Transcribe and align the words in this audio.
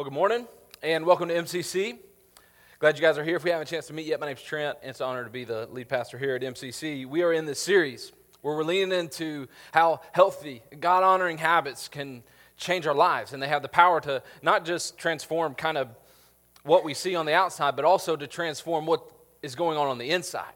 Well, 0.00 0.04
good 0.06 0.14
morning 0.14 0.46
and 0.82 1.04
welcome 1.04 1.28
to 1.28 1.34
MCC. 1.34 1.98
Glad 2.78 2.96
you 2.96 3.02
guys 3.02 3.18
are 3.18 3.22
here. 3.22 3.36
If 3.36 3.44
we 3.44 3.50
haven't 3.50 3.68
a 3.68 3.70
chance 3.70 3.86
to 3.88 3.92
meet 3.92 4.06
yet, 4.06 4.18
my 4.18 4.28
name's 4.28 4.40
Trent, 4.40 4.78
and 4.80 4.88
it's 4.88 5.00
an 5.00 5.06
honor 5.06 5.24
to 5.24 5.28
be 5.28 5.44
the 5.44 5.68
lead 5.70 5.90
pastor 5.90 6.16
here 6.16 6.34
at 6.34 6.40
MCC. 6.40 7.04
We 7.04 7.22
are 7.22 7.34
in 7.34 7.44
this 7.44 7.60
series 7.60 8.10
where 8.40 8.56
we're 8.56 8.64
leaning 8.64 8.98
into 8.98 9.46
how 9.72 10.00
healthy, 10.12 10.62
God 10.80 11.02
honoring 11.02 11.36
habits 11.36 11.86
can 11.86 12.22
change 12.56 12.86
our 12.86 12.94
lives, 12.94 13.34
and 13.34 13.42
they 13.42 13.48
have 13.48 13.60
the 13.60 13.68
power 13.68 14.00
to 14.00 14.22
not 14.40 14.64
just 14.64 14.96
transform 14.96 15.54
kind 15.54 15.76
of 15.76 15.88
what 16.62 16.82
we 16.82 16.94
see 16.94 17.14
on 17.14 17.26
the 17.26 17.34
outside, 17.34 17.76
but 17.76 17.84
also 17.84 18.16
to 18.16 18.26
transform 18.26 18.86
what 18.86 19.02
is 19.42 19.54
going 19.54 19.76
on 19.76 19.86
on 19.86 19.98
the 19.98 20.12
inside. 20.12 20.54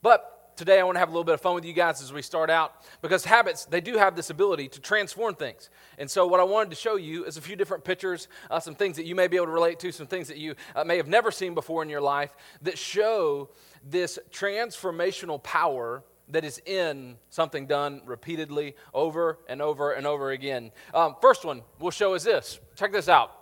But 0.00 0.35
today 0.56 0.80
I 0.80 0.84
want 0.84 0.96
to 0.96 1.00
have 1.00 1.08
a 1.08 1.12
little 1.12 1.24
bit 1.24 1.34
of 1.34 1.40
fun 1.40 1.54
with 1.54 1.64
you 1.64 1.72
guys 1.72 2.02
as 2.02 2.12
we 2.12 2.22
start 2.22 2.48
out 2.48 2.82
because 3.02 3.24
habits, 3.24 3.66
they 3.66 3.80
do 3.80 3.96
have 3.98 4.16
this 4.16 4.30
ability 4.30 4.68
to 4.68 4.80
transform 4.80 5.34
things. 5.34 5.70
And 5.98 6.10
so, 6.10 6.26
what 6.26 6.40
I 6.40 6.44
wanted 6.44 6.70
to 6.70 6.76
show 6.76 6.96
you 6.96 7.24
is 7.24 7.36
a 7.36 7.40
few 7.40 7.56
different 7.56 7.84
pictures, 7.84 8.28
uh, 8.50 8.58
some 8.58 8.74
things 8.74 8.96
that 8.96 9.04
you 9.04 9.14
may 9.14 9.28
be 9.28 9.36
able 9.36 9.46
to 9.46 9.52
relate 9.52 9.78
to, 9.80 9.92
some 9.92 10.06
things 10.06 10.28
that 10.28 10.38
you 10.38 10.54
uh, 10.74 10.84
may 10.84 10.96
have 10.96 11.08
never 11.08 11.30
seen 11.30 11.54
before 11.54 11.82
in 11.82 11.90
your 11.90 12.00
life 12.00 12.34
that 12.62 12.78
show 12.78 13.50
this 13.84 14.18
transformational 14.30 15.42
power 15.42 16.02
that 16.28 16.44
is 16.44 16.60
in 16.66 17.16
something 17.30 17.66
done 17.66 18.00
repeatedly 18.04 18.74
over 18.92 19.38
and 19.48 19.62
over 19.62 19.92
and 19.92 20.06
over 20.06 20.30
again. 20.30 20.72
Um, 20.92 21.16
first 21.20 21.44
one 21.44 21.62
we'll 21.78 21.90
show 21.90 22.14
is 22.14 22.24
this. 22.24 22.58
Check 22.74 22.92
this 22.92 23.08
out. 23.08 23.32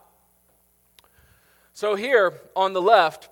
So, 1.73 1.95
here 1.95 2.41
on 2.57 2.73
the 2.73 2.83
left, 2.83 3.29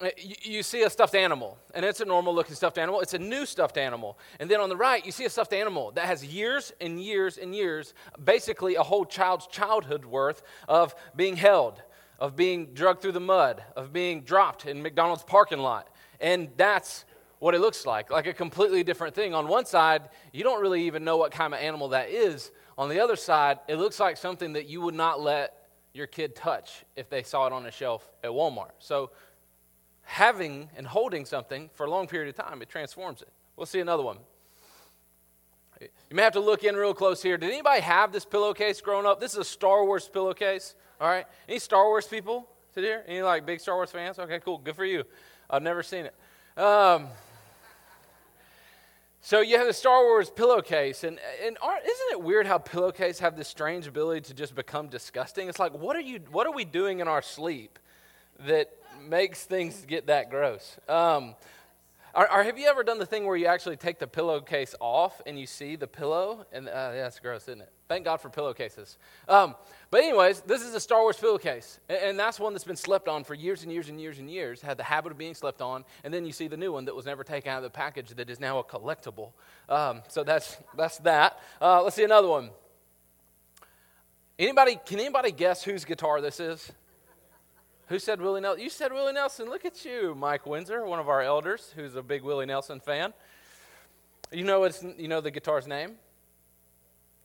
Uh, 0.00 0.08
you, 0.18 0.64
see 0.64 0.82
a 0.82 0.90
stuffed 0.90 1.14
animal, 1.14 1.56
and 1.72 1.84
it's 1.84 2.00
a 2.00 2.04
normal 2.04 2.34
looking 2.34 2.56
stuffed 2.56 2.78
animal. 2.78 3.00
It's 3.00 3.14
a 3.14 3.18
new 3.18 3.46
stuffed 3.46 3.78
animal. 3.78 4.18
And 4.40 4.50
then 4.50 4.60
on 4.60 4.68
the 4.68 4.76
right, 4.76 5.06
you 5.06 5.12
see 5.12 5.24
a 5.24 5.30
stuffed 5.30 5.52
animal 5.52 5.92
that 5.92 6.06
has 6.06 6.24
years 6.24 6.72
and 6.80 7.00
years 7.00 7.38
and 7.38 7.54
years, 7.54 7.94
basically 8.24 8.74
a 8.74 8.82
whole 8.82 9.04
child's 9.04 9.46
childhood 9.46 10.04
worth 10.04 10.42
of 10.66 10.96
being 11.14 11.36
held, 11.36 11.80
of 12.18 12.34
being 12.34 12.74
drugged 12.74 13.02
through 13.02 13.12
the 13.12 13.20
mud, 13.20 13.62
of 13.76 13.92
being 13.92 14.22
dropped 14.22 14.66
in 14.66 14.82
McDonald's 14.82 15.22
parking 15.22 15.60
lot. 15.60 15.88
And 16.20 16.48
that's 16.56 17.04
what 17.38 17.54
it 17.54 17.60
looks 17.60 17.86
like 17.86 18.10
like 18.10 18.26
a 18.26 18.32
completely 18.32 18.82
different 18.82 19.14
thing. 19.14 19.32
On 19.32 19.46
one 19.46 19.64
side, 19.64 20.08
you 20.32 20.42
don't 20.42 20.60
really 20.60 20.86
even 20.86 21.04
know 21.04 21.18
what 21.18 21.30
kind 21.30 21.54
of 21.54 21.60
animal 21.60 21.90
that 21.90 22.08
is. 22.08 22.50
On 22.76 22.88
the 22.88 22.98
other 22.98 23.14
side, 23.14 23.60
it 23.68 23.76
looks 23.76 24.00
like 24.00 24.16
something 24.16 24.54
that 24.54 24.66
you 24.66 24.80
would 24.80 24.94
not 24.94 25.20
let 25.20 25.68
your 25.92 26.08
kid 26.08 26.34
touch 26.34 26.84
if 26.96 27.08
they 27.08 27.22
saw 27.22 27.46
it 27.46 27.52
on 27.52 27.64
a 27.66 27.70
shelf 27.70 28.10
at 28.24 28.30
Walmart. 28.30 28.72
So, 28.80 29.10
having 30.04 30.68
and 30.76 30.86
holding 30.86 31.24
something 31.24 31.70
for 31.74 31.86
a 31.86 31.90
long 31.90 32.06
period 32.06 32.28
of 32.28 32.44
time, 32.44 32.62
it 32.62 32.68
transforms 32.68 33.22
it. 33.22 33.28
We'll 33.56 33.66
see 33.66 33.80
another 33.80 34.02
one. 34.02 34.18
You 35.80 36.16
may 36.16 36.22
have 36.22 36.32
to 36.34 36.40
look 36.40 36.64
in 36.64 36.76
real 36.76 36.94
close 36.94 37.22
here. 37.22 37.36
Did 37.36 37.50
anybody 37.50 37.80
have 37.80 38.12
this 38.12 38.24
pillowcase 38.24 38.80
growing 38.80 39.06
up? 39.06 39.20
This 39.20 39.32
is 39.32 39.38
a 39.38 39.44
Star 39.44 39.84
Wars 39.84 40.08
pillowcase. 40.08 40.74
All 41.00 41.08
right. 41.08 41.26
Any 41.48 41.58
Star 41.58 41.84
Wars 41.84 42.06
people 42.06 42.48
to 42.74 42.80
here? 42.80 43.04
Any 43.06 43.22
like 43.22 43.44
big 43.44 43.60
Star 43.60 43.74
Wars 43.74 43.90
fans? 43.90 44.18
Okay, 44.18 44.40
cool. 44.40 44.58
Good 44.58 44.76
for 44.76 44.84
you. 44.84 45.04
I've 45.50 45.62
never 45.62 45.82
seen 45.82 46.06
it. 46.06 46.14
Um, 46.60 47.08
so 49.20 49.40
you 49.40 49.56
have 49.56 49.66
the 49.66 49.72
Star 49.72 50.04
Wars 50.04 50.30
pillowcase, 50.30 51.02
and, 51.02 51.18
and 51.44 51.56
isn't 51.56 52.10
it 52.12 52.22
weird 52.22 52.46
how 52.46 52.58
pillowcase 52.58 53.18
have 53.18 53.36
this 53.36 53.48
strange 53.48 53.86
ability 53.86 54.20
to 54.22 54.34
just 54.34 54.54
become 54.54 54.88
disgusting? 54.88 55.48
It's 55.48 55.58
like, 55.58 55.72
what 55.72 55.96
are 55.96 56.00
you? 56.00 56.20
What 56.30 56.46
are 56.46 56.52
we 56.52 56.64
doing 56.64 57.00
in 57.00 57.08
our 57.08 57.22
sleep 57.22 57.78
that 58.46 58.70
makes 59.08 59.44
things 59.44 59.84
get 59.86 60.06
that 60.06 60.30
gross. 60.30 60.78
Um, 60.88 61.34
have 62.14 62.58
you 62.58 62.66
ever 62.66 62.84
done 62.84 62.98
the 62.98 63.06
thing 63.06 63.26
where 63.26 63.36
you 63.36 63.46
actually 63.46 63.76
take 63.76 63.98
the 63.98 64.06
pillowcase 64.06 64.74
off 64.80 65.20
and 65.26 65.38
you 65.38 65.46
see 65.46 65.76
the 65.76 65.86
pillow? 65.86 66.46
And 66.52 66.68
uh, 66.68 66.70
yeah, 66.94 67.02
that's 67.02 67.18
gross, 67.18 67.42
isn't 67.42 67.60
it? 67.60 67.72
Thank 67.88 68.04
God 68.04 68.20
for 68.20 68.30
pillowcases. 68.30 68.98
Um, 69.28 69.54
but 69.90 70.02
anyways, 70.02 70.40
this 70.42 70.62
is 70.62 70.74
a 70.74 70.80
Star 70.80 71.02
Wars 71.02 71.16
pillowcase, 71.16 71.80
and, 71.88 71.98
and 71.98 72.18
that's 72.18 72.38
one 72.40 72.52
that's 72.52 72.64
been 72.64 72.76
slept 72.76 73.08
on 73.08 73.24
for 73.24 73.34
years 73.34 73.62
and 73.62 73.72
years 73.72 73.88
and 73.88 74.00
years 74.00 74.18
and 74.18 74.30
years. 74.30 74.62
Had 74.62 74.78
the 74.78 74.84
habit 74.84 75.12
of 75.12 75.18
being 75.18 75.34
slept 75.34 75.60
on, 75.60 75.84
and 76.02 76.14
then 76.14 76.24
you 76.24 76.32
see 76.32 76.48
the 76.48 76.56
new 76.56 76.72
one 76.72 76.84
that 76.86 76.94
was 76.94 77.04
never 77.04 77.24
taken 77.24 77.50
out 77.50 77.58
of 77.58 77.64
the 77.64 77.70
package 77.70 78.10
that 78.10 78.30
is 78.30 78.40
now 78.40 78.58
a 78.58 78.64
collectible. 78.64 79.32
Um, 79.68 80.02
so 80.08 80.24
that's 80.24 80.56
that's 80.76 80.98
that. 80.98 81.40
Uh, 81.60 81.82
let's 81.82 81.96
see 81.96 82.04
another 82.04 82.28
one. 82.28 82.50
Anybody? 84.38 84.78
Can 84.86 84.98
anybody 84.98 85.32
guess 85.32 85.62
whose 85.62 85.84
guitar 85.84 86.20
this 86.20 86.40
is? 86.40 86.72
Who 87.88 87.98
said 87.98 88.20
Willie 88.20 88.40
Nelson? 88.40 88.62
You 88.62 88.70
said 88.70 88.92
Willie 88.92 89.12
Nelson. 89.12 89.48
Look 89.48 89.66
at 89.66 89.84
you, 89.84 90.14
Mike 90.14 90.46
Windsor, 90.46 90.86
one 90.86 90.98
of 90.98 91.08
our 91.08 91.20
elders, 91.20 91.72
who's 91.76 91.96
a 91.96 92.02
big 92.02 92.22
Willie 92.22 92.46
Nelson 92.46 92.80
fan. 92.80 93.12
You 94.32 94.44
know 94.44 94.60
what's, 94.60 94.82
you 94.82 95.06
know 95.06 95.20
the 95.20 95.30
guitar's 95.30 95.66
name? 95.66 95.96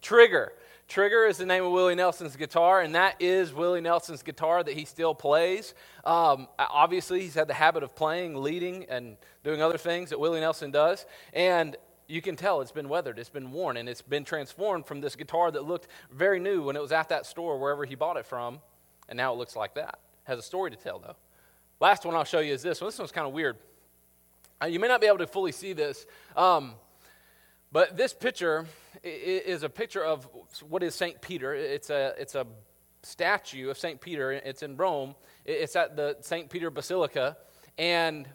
Trigger. 0.01 0.51
Trigger 0.89 1.25
is 1.27 1.37
the 1.37 1.45
name 1.45 1.63
of 1.63 1.71
Willie 1.71 1.95
Nelson's 1.95 2.35
guitar, 2.35 2.81
and 2.81 2.93
that 2.95 3.15
is 3.21 3.53
Willie 3.53 3.79
Nelson's 3.79 4.21
guitar 4.21 4.61
that 4.61 4.73
he 4.73 4.83
still 4.83 5.15
plays. 5.15 5.73
Um, 6.03 6.47
obviously, 6.57 7.21
he's 7.21 7.35
had 7.35 7.47
the 7.47 7.53
habit 7.53 7.83
of 7.83 7.95
playing, 7.95 8.35
leading, 8.35 8.85
and 8.89 9.15
doing 9.45 9.61
other 9.61 9.77
things 9.77 10.09
that 10.09 10.19
Willie 10.19 10.41
Nelson 10.41 10.71
does. 10.71 11.05
And 11.31 11.77
you 12.07 12.21
can 12.21 12.35
tell 12.35 12.59
it's 12.59 12.71
been 12.71 12.89
weathered, 12.89 13.17
it's 13.17 13.29
been 13.29 13.51
worn, 13.51 13.77
and 13.77 13.87
it's 13.87 14.01
been 14.01 14.25
transformed 14.25 14.87
from 14.87 14.99
this 14.99 15.15
guitar 15.15 15.51
that 15.51 15.63
looked 15.63 15.87
very 16.11 16.39
new 16.39 16.63
when 16.63 16.75
it 16.75 16.81
was 16.81 16.91
at 16.91 17.07
that 17.09 17.25
store, 17.25 17.57
wherever 17.57 17.85
he 17.85 17.95
bought 17.95 18.17
it 18.17 18.25
from, 18.25 18.59
and 19.07 19.15
now 19.15 19.31
it 19.31 19.37
looks 19.37 19.55
like 19.55 19.75
that 19.75 19.99
has 20.29 20.39
a 20.39 20.43
story 20.43 20.69
to 20.71 20.77
tell, 20.77 20.99
though. 20.99 21.15
Last 21.79 22.05
one 22.05 22.15
I'll 22.15 22.23
show 22.23 22.39
you 22.39 22.53
is 22.53 22.61
this 22.61 22.79
one. 22.79 22.87
This 22.89 22.99
one's 22.99 23.11
kind 23.11 23.27
of 23.27 23.33
weird. 23.33 23.57
Uh, 24.61 24.67
you 24.67 24.79
may 24.79 24.87
not 24.87 25.01
be 25.01 25.07
able 25.07 25.17
to 25.17 25.27
fully 25.27 25.51
see 25.51 25.73
this, 25.73 26.05
um, 26.37 26.75
but 27.71 27.97
this 27.97 28.13
picture 28.13 28.67
is 29.03 29.63
a 29.63 29.69
picture 29.69 30.03
of 30.03 30.27
what 30.67 30.83
is 30.83 30.93
St. 30.93 31.19
Peter. 31.21 31.53
It's 31.53 31.89
a, 31.89 32.13
it's 32.17 32.35
a 32.35 32.45
statue 33.01 33.69
of 33.69 33.77
St. 33.77 33.99
Peter. 33.99 34.31
It's 34.31 34.61
in 34.61 34.77
Rome. 34.77 35.15
It's 35.45 35.75
at 35.75 35.95
the 35.95 36.17
St. 36.21 36.49
Peter 36.49 36.69
Basilica. 36.69 37.37
And 37.77 38.27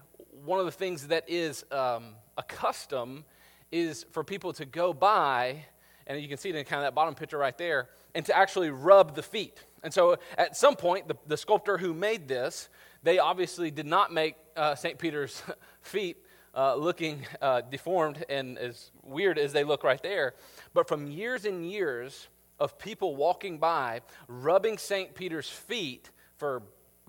one 0.44 0.59
of 0.59 0.65
the 0.65 0.72
things 0.72 1.06
that 1.09 1.25
is 1.28 1.65
um, 1.71 2.15
a 2.37 2.43
custom 2.43 3.25
is 3.71 4.04
for 4.10 4.25
people 4.25 4.53
to 4.54 4.65
go 4.65 4.93
by, 4.93 5.65
and 6.06 6.21
you 6.21 6.28
can 6.28 6.38
see 6.38 6.49
it 6.49 6.56
in 6.56 6.65
kind 6.65 6.81
of 6.81 6.87
that 6.87 6.94
bottom 6.94 7.15
picture 7.15 7.38
right 7.38 7.56
there, 7.56 7.88
and 8.15 8.25
to 8.27 8.37
actually 8.37 8.71
rub 8.71 9.15
the 9.15 9.22
feet. 9.22 9.62
And 9.84 9.93
so 9.93 10.17
at 10.37 10.56
some 10.56 10.75
point, 10.75 11.06
the, 11.06 11.15
the 11.27 11.37
sculptor 11.37 11.78
who 11.78 11.95
made 11.95 12.27
this, 12.27 12.71
they 13.03 13.19
obviously 13.19 13.71
did 13.71 13.87
not 13.87 14.12
make 14.12 14.34
uh, 14.56 14.75
St. 14.75 14.99
Peter's 14.99 15.43
feet 15.83 16.17
uh, 16.56 16.75
looking 16.75 17.27
uh, 17.43 17.61
deformed 17.61 18.25
and 18.28 18.59
as 18.59 18.91
weird 19.03 19.39
as 19.39 19.53
they 19.53 19.62
look 19.62 19.84
right 19.84 20.03
there. 20.03 20.34
But 20.72 20.89
from 20.89 21.06
years 21.06 21.45
and 21.45 21.71
years 21.71 22.28
of 22.59 22.78
people 22.78 23.15
walking 23.15 23.59
by, 23.59 24.00
rubbing 24.27 24.78
St. 24.78 25.15
Peter's 25.15 25.50
feet 25.50 26.11
for 26.39 26.62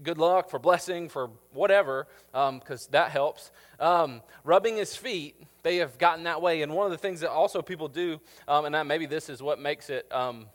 good 0.03 0.17
luck, 0.17 0.49
for 0.49 0.59
blessing, 0.59 1.07
for 1.07 1.29
whatever, 1.53 2.07
because 2.33 2.85
um, 2.85 2.91
that 2.91 3.11
helps, 3.11 3.51
um, 3.79 4.21
rubbing 4.43 4.75
his 4.75 4.95
feet, 4.95 5.35
they 5.63 5.77
have 5.77 5.97
gotten 5.97 6.25
that 6.25 6.41
way. 6.41 6.61
And 6.61 6.73
one 6.73 6.85
of 6.85 6.91
the 6.91 6.97
things 6.97 7.21
that 7.21 7.31
also 7.31 7.61
people 7.61 7.87
do, 7.87 8.19
um, 8.47 8.65
and 8.65 8.87
maybe 8.87 9.05
this 9.05 9.29
is 9.29 9.41
what 9.41 9.59
makes 9.59 9.89
it 9.89 10.11
um, 10.11 10.47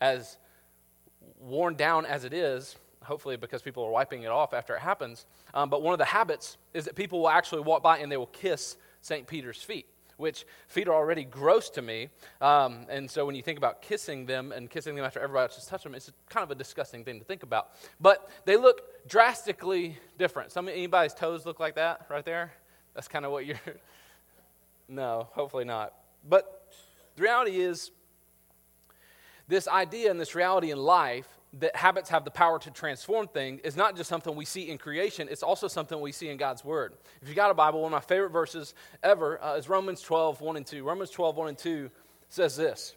as 0.00 0.36
worn 1.44 1.74
down 1.74 2.06
as 2.06 2.24
it 2.24 2.32
is, 2.32 2.76
hopefully 3.02 3.36
because 3.36 3.62
people 3.62 3.84
are 3.84 3.90
wiping 3.90 4.22
it 4.22 4.30
off 4.30 4.54
after 4.54 4.74
it 4.74 4.80
happens. 4.80 5.26
Um, 5.52 5.70
but 5.70 5.82
one 5.82 5.92
of 5.92 5.98
the 5.98 6.04
habits 6.04 6.56
is 6.72 6.86
that 6.86 6.94
people 6.94 7.20
will 7.20 7.28
actually 7.28 7.62
walk 7.62 7.82
by 7.82 7.98
and 7.98 8.10
they 8.10 8.16
will 8.16 8.26
kiss 8.26 8.76
St. 9.02 9.26
Peter's 9.26 9.62
feet, 9.62 9.86
which 10.16 10.46
feet 10.68 10.88
are 10.88 10.94
already 10.94 11.24
gross 11.24 11.68
to 11.70 11.82
me. 11.82 12.08
Um, 12.40 12.86
and 12.88 13.10
so 13.10 13.26
when 13.26 13.34
you 13.34 13.42
think 13.42 13.58
about 13.58 13.82
kissing 13.82 14.26
them 14.26 14.52
and 14.52 14.70
kissing 14.70 14.94
them 14.94 15.04
after 15.04 15.20
everybody 15.20 15.44
else 15.44 15.56
has 15.56 15.66
touched 15.66 15.84
them, 15.84 15.94
it's 15.94 16.10
kind 16.28 16.42
of 16.42 16.50
a 16.50 16.54
disgusting 16.54 17.04
thing 17.04 17.18
to 17.18 17.24
think 17.24 17.42
about. 17.42 17.72
But 18.00 18.30
they 18.46 18.56
look 18.56 19.06
drastically 19.06 19.98
different. 20.18 20.50
Some 20.50 20.68
anybody's 20.68 21.14
toes 21.14 21.44
look 21.44 21.60
like 21.60 21.74
that 21.74 22.06
right 22.10 22.24
there. 22.24 22.52
That's 22.94 23.08
kind 23.08 23.24
of 23.24 23.32
what 23.32 23.44
you're. 23.44 23.60
no, 24.88 25.28
hopefully 25.32 25.64
not. 25.64 25.92
But 26.26 26.72
the 27.16 27.22
reality 27.22 27.60
is 27.60 27.90
this 29.48 29.68
idea 29.68 30.10
and 30.10 30.18
this 30.18 30.34
reality 30.34 30.70
in 30.70 30.78
life 30.78 31.28
that 31.60 31.76
habits 31.76 32.10
have 32.10 32.24
the 32.24 32.30
power 32.30 32.58
to 32.58 32.70
transform 32.70 33.28
things 33.28 33.60
is 33.62 33.76
not 33.76 33.96
just 33.96 34.08
something 34.08 34.34
we 34.34 34.44
see 34.44 34.70
in 34.70 34.78
creation, 34.78 35.28
it's 35.30 35.42
also 35.42 35.68
something 35.68 36.00
we 36.00 36.12
see 36.12 36.28
in 36.28 36.36
God's 36.36 36.64
Word. 36.64 36.94
If 37.22 37.28
you 37.28 37.34
got 37.34 37.50
a 37.50 37.54
Bible, 37.54 37.82
one 37.82 37.92
of 37.92 37.96
my 37.96 38.06
favorite 38.06 38.30
verses 38.30 38.74
ever 39.02 39.42
uh, 39.42 39.54
is 39.54 39.68
Romans 39.68 40.00
12, 40.00 40.40
1 40.40 40.56
and 40.56 40.66
2. 40.66 40.82
Romans 40.82 41.10
12, 41.10 41.36
1 41.36 41.48
and 41.48 41.58
2 41.58 41.90
says 42.28 42.56
this 42.56 42.94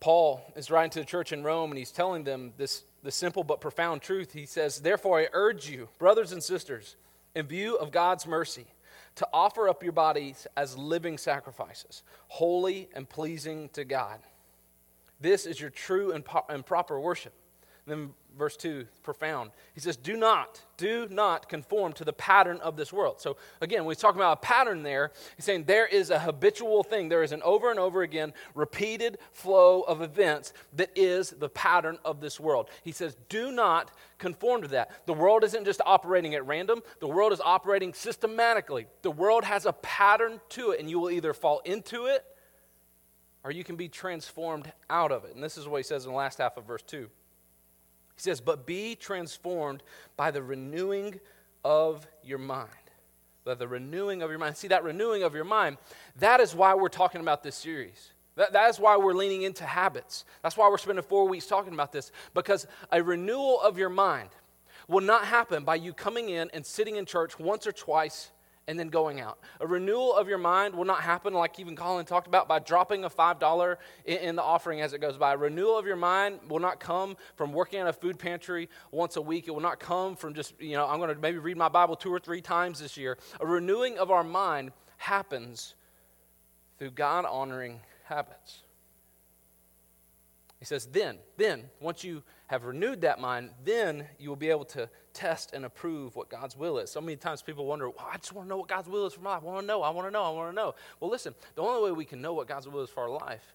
Paul 0.00 0.40
is 0.56 0.70
writing 0.70 0.90
to 0.92 1.00
the 1.00 1.04
church 1.04 1.32
in 1.32 1.44
Rome 1.44 1.70
and 1.70 1.78
he's 1.78 1.92
telling 1.92 2.24
them 2.24 2.54
this, 2.56 2.82
this 3.02 3.14
simple 3.14 3.44
but 3.44 3.60
profound 3.60 4.02
truth. 4.02 4.32
He 4.32 4.46
says, 4.46 4.80
Therefore, 4.80 5.20
I 5.20 5.28
urge 5.32 5.68
you, 5.68 5.88
brothers 5.98 6.32
and 6.32 6.42
sisters, 6.42 6.96
in 7.34 7.46
view 7.46 7.76
of 7.76 7.92
God's 7.92 8.26
mercy, 8.26 8.66
to 9.16 9.28
offer 9.32 9.68
up 9.68 9.82
your 9.82 9.92
bodies 9.92 10.46
as 10.56 10.76
living 10.76 11.18
sacrifices, 11.18 12.02
holy 12.28 12.88
and 12.94 13.08
pleasing 13.08 13.68
to 13.70 13.84
God. 13.84 14.20
This 15.20 15.46
is 15.46 15.60
your 15.60 15.70
true 15.70 16.12
and, 16.12 16.24
po- 16.24 16.46
and 16.48 16.64
proper 16.64 16.98
worship. 16.98 17.34
Then 17.90 18.10
verse 18.36 18.56
2, 18.56 18.86
profound. 19.02 19.50
He 19.74 19.80
says, 19.80 19.96
Do 19.96 20.16
not, 20.16 20.62
do 20.76 21.06
not 21.10 21.48
conform 21.48 21.92
to 21.94 22.04
the 22.04 22.12
pattern 22.12 22.58
of 22.62 22.76
this 22.76 22.92
world. 22.92 23.20
So 23.20 23.36
again, 23.60 23.84
when 23.84 23.94
he's 23.94 24.00
talking 24.00 24.20
about 24.20 24.38
a 24.38 24.40
pattern 24.40 24.82
there, 24.82 25.12
he's 25.36 25.44
saying 25.44 25.64
there 25.64 25.86
is 25.86 26.10
a 26.10 26.18
habitual 26.18 26.82
thing. 26.82 27.08
There 27.08 27.22
is 27.22 27.32
an 27.32 27.42
over 27.42 27.70
and 27.70 27.78
over 27.78 28.02
again 28.02 28.32
repeated 28.54 29.18
flow 29.32 29.82
of 29.82 30.02
events 30.02 30.52
that 30.74 30.90
is 30.94 31.30
the 31.30 31.48
pattern 31.48 31.98
of 32.04 32.20
this 32.20 32.40
world. 32.40 32.68
He 32.82 32.92
says, 32.92 33.16
Do 33.28 33.52
not 33.52 33.90
conform 34.18 34.62
to 34.62 34.68
that. 34.68 35.06
The 35.06 35.14
world 35.14 35.44
isn't 35.44 35.64
just 35.64 35.80
operating 35.84 36.34
at 36.34 36.46
random, 36.46 36.82
the 37.00 37.08
world 37.08 37.32
is 37.32 37.40
operating 37.40 37.92
systematically. 37.92 38.86
The 39.02 39.10
world 39.10 39.44
has 39.44 39.66
a 39.66 39.72
pattern 39.72 40.40
to 40.50 40.70
it, 40.70 40.80
and 40.80 40.88
you 40.88 40.98
will 40.98 41.10
either 41.10 41.34
fall 41.34 41.60
into 41.64 42.06
it 42.06 42.24
or 43.42 43.50
you 43.50 43.64
can 43.64 43.76
be 43.76 43.88
transformed 43.88 44.70
out 44.90 45.10
of 45.10 45.24
it. 45.24 45.34
And 45.34 45.42
this 45.42 45.56
is 45.56 45.66
what 45.66 45.78
he 45.78 45.82
says 45.82 46.04
in 46.04 46.10
the 46.10 46.16
last 46.16 46.38
half 46.38 46.58
of 46.58 46.66
verse 46.66 46.82
2. 46.82 47.08
He 48.20 48.24
says, 48.24 48.42
But 48.42 48.66
be 48.66 48.96
transformed 48.96 49.82
by 50.14 50.30
the 50.30 50.42
renewing 50.42 51.20
of 51.64 52.06
your 52.22 52.36
mind. 52.36 52.68
By 53.44 53.54
the 53.54 53.66
renewing 53.66 54.20
of 54.20 54.28
your 54.28 54.38
mind. 54.38 54.58
See, 54.58 54.68
that 54.68 54.84
renewing 54.84 55.22
of 55.22 55.34
your 55.34 55.44
mind, 55.44 55.78
that 56.18 56.38
is 56.38 56.54
why 56.54 56.74
we're 56.74 56.90
talking 56.90 57.22
about 57.22 57.42
this 57.42 57.56
series. 57.56 58.12
That, 58.36 58.52
that 58.52 58.68
is 58.68 58.78
why 58.78 58.98
we're 58.98 59.14
leaning 59.14 59.40
into 59.42 59.64
habits. 59.64 60.26
That's 60.42 60.54
why 60.58 60.68
we're 60.68 60.76
spending 60.76 61.02
four 61.02 61.26
weeks 61.28 61.46
talking 61.46 61.72
about 61.72 61.92
this, 61.92 62.12
because 62.34 62.66
a 62.92 63.02
renewal 63.02 63.58
of 63.62 63.78
your 63.78 63.88
mind 63.88 64.28
will 64.86 65.00
not 65.00 65.24
happen 65.24 65.64
by 65.64 65.76
you 65.76 65.94
coming 65.94 66.28
in 66.28 66.50
and 66.52 66.66
sitting 66.66 66.96
in 66.96 67.06
church 67.06 67.38
once 67.38 67.66
or 67.66 67.72
twice 67.72 68.32
and 68.68 68.78
then 68.78 68.88
going 68.88 69.20
out. 69.20 69.38
A 69.60 69.66
renewal 69.66 70.14
of 70.14 70.28
your 70.28 70.38
mind 70.38 70.74
will 70.74 70.84
not 70.84 71.00
happen, 71.00 71.34
like 71.34 71.58
even 71.58 71.74
Colin 71.74 72.06
talked 72.06 72.26
about, 72.26 72.46
by 72.46 72.58
dropping 72.58 73.04
a 73.04 73.10
$5 73.10 73.76
in, 74.04 74.36
the 74.36 74.42
offering 74.42 74.80
as 74.80 74.92
it 74.92 75.00
goes 75.00 75.16
by. 75.16 75.34
A 75.34 75.36
renewal 75.36 75.78
of 75.78 75.86
your 75.86 75.96
mind 75.96 76.38
will 76.48 76.60
not 76.60 76.78
come 76.78 77.16
from 77.34 77.52
working 77.52 77.80
at 77.80 77.88
a 77.88 77.92
food 77.92 78.18
pantry 78.18 78.68
once 78.92 79.16
a 79.16 79.20
week. 79.20 79.48
It 79.48 79.50
will 79.50 79.60
not 79.60 79.80
come 79.80 80.14
from 80.14 80.34
just, 80.34 80.54
you 80.60 80.72
know, 80.72 80.86
I'm 80.86 80.98
going 80.98 81.14
to 81.14 81.20
maybe 81.20 81.38
read 81.38 81.56
my 81.56 81.68
Bible 81.68 81.96
two 81.96 82.12
or 82.12 82.20
three 82.20 82.40
times 82.40 82.78
this 82.78 82.96
year. 82.96 83.18
A 83.40 83.46
renewing 83.46 83.98
of 83.98 84.10
our 84.10 84.24
mind 84.24 84.72
happens 84.98 85.74
through 86.78 86.92
God 86.92 87.24
honoring 87.24 87.80
habits. 88.04 88.62
He 90.60 90.66
says, 90.66 90.86
then, 90.86 91.18
then, 91.38 91.64
once 91.80 92.04
you 92.04 92.22
have 92.46 92.64
renewed 92.64 93.00
that 93.00 93.18
mind, 93.18 93.50
then 93.64 94.06
you 94.18 94.28
will 94.28 94.36
be 94.36 94.50
able 94.50 94.66
to 94.66 94.90
test 95.12 95.52
and 95.52 95.64
approve 95.64 96.16
what 96.16 96.28
God's 96.28 96.56
will 96.56 96.78
is. 96.78 96.90
So 96.90 97.00
many 97.00 97.16
times 97.16 97.42
people 97.42 97.66
wonder, 97.66 97.88
well, 97.88 98.08
I 98.12 98.16
just 98.16 98.32
want 98.32 98.46
to 98.46 98.48
know 98.48 98.58
what 98.58 98.68
God's 98.68 98.88
will 98.88 99.06
is 99.06 99.14
for 99.14 99.20
my 99.20 99.34
life. 99.34 99.42
I 99.42 99.46
want 99.46 99.60
to 99.60 99.66
know, 99.66 99.82
I 99.82 99.90
want 99.90 100.06
to 100.08 100.10
know, 100.10 100.22
I 100.22 100.30
want 100.30 100.50
to 100.50 100.56
know. 100.56 100.74
Well, 100.98 101.10
listen, 101.10 101.34
the 101.54 101.62
only 101.62 101.82
way 101.82 101.92
we 101.92 102.04
can 102.04 102.20
know 102.20 102.34
what 102.34 102.48
God's 102.48 102.68
will 102.68 102.82
is 102.82 102.90
for 102.90 103.02
our 103.02 103.10
life 103.10 103.54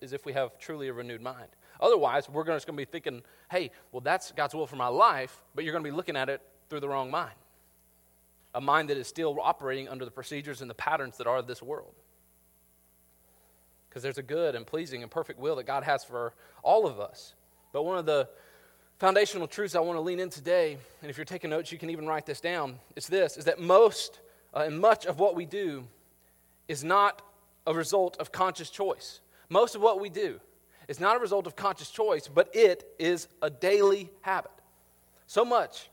is 0.00 0.12
if 0.12 0.26
we 0.26 0.32
have 0.32 0.58
truly 0.58 0.88
a 0.88 0.92
renewed 0.92 1.22
mind. 1.22 1.48
Otherwise, 1.80 2.28
we're 2.28 2.44
just 2.44 2.66
going 2.66 2.76
to 2.76 2.80
be 2.80 2.90
thinking, 2.90 3.22
hey, 3.50 3.70
well, 3.92 4.00
that's 4.00 4.32
God's 4.32 4.54
will 4.54 4.66
for 4.66 4.76
my 4.76 4.88
life, 4.88 5.40
but 5.54 5.64
you're 5.64 5.72
going 5.72 5.84
to 5.84 5.90
be 5.90 5.96
looking 5.96 6.16
at 6.16 6.28
it 6.28 6.42
through 6.68 6.80
the 6.80 6.88
wrong 6.88 7.10
mind. 7.10 7.34
A 8.54 8.60
mind 8.60 8.90
that 8.90 8.96
is 8.96 9.06
still 9.06 9.38
operating 9.40 9.88
under 9.88 10.04
the 10.04 10.10
procedures 10.10 10.60
and 10.60 10.68
the 10.68 10.74
patterns 10.74 11.16
that 11.18 11.28
are 11.28 11.36
of 11.36 11.46
this 11.46 11.62
world 11.62 11.94
because 13.90 14.04
there's 14.04 14.18
a 14.18 14.22
good 14.22 14.54
and 14.54 14.66
pleasing 14.66 15.02
and 15.02 15.10
perfect 15.10 15.40
will 15.40 15.56
that 15.56 15.66
God 15.66 15.82
has 15.82 16.04
for 16.04 16.32
all 16.62 16.86
of 16.86 17.00
us. 17.00 17.34
But 17.72 17.82
one 17.82 17.98
of 17.98 18.06
the 18.06 18.28
foundational 19.00 19.48
truths 19.48 19.74
I 19.74 19.80
want 19.80 19.96
to 19.96 20.02
lean 20.02 20.20
in 20.20 20.28
today, 20.28 20.76
and 21.00 21.10
if 21.10 21.16
you're 21.16 21.24
taking 21.24 21.48
notes, 21.48 21.72
you 21.72 21.78
can 21.78 21.88
even 21.88 22.06
write 22.06 22.26
this 22.26 22.38
down, 22.38 22.78
is 22.96 23.06
this 23.06 23.38
is 23.38 23.46
that 23.46 23.58
most 23.58 24.20
uh, 24.54 24.60
and 24.60 24.78
much 24.78 25.06
of 25.06 25.18
what 25.18 25.34
we 25.34 25.46
do 25.46 25.86
is 26.68 26.84
not 26.84 27.22
a 27.66 27.72
result 27.74 28.18
of 28.18 28.30
conscious 28.30 28.68
choice. 28.68 29.20
Most 29.48 29.74
of 29.74 29.80
what 29.80 30.00
we 30.00 30.10
do 30.10 30.38
is 30.86 31.00
not 31.00 31.16
a 31.16 31.18
result 31.18 31.46
of 31.46 31.56
conscious 31.56 31.90
choice, 31.90 32.28
but 32.28 32.54
it 32.54 32.84
is 32.98 33.26
a 33.40 33.48
daily 33.48 34.10
habit. 34.20 34.50
So 35.26 35.44
much 35.46 35.88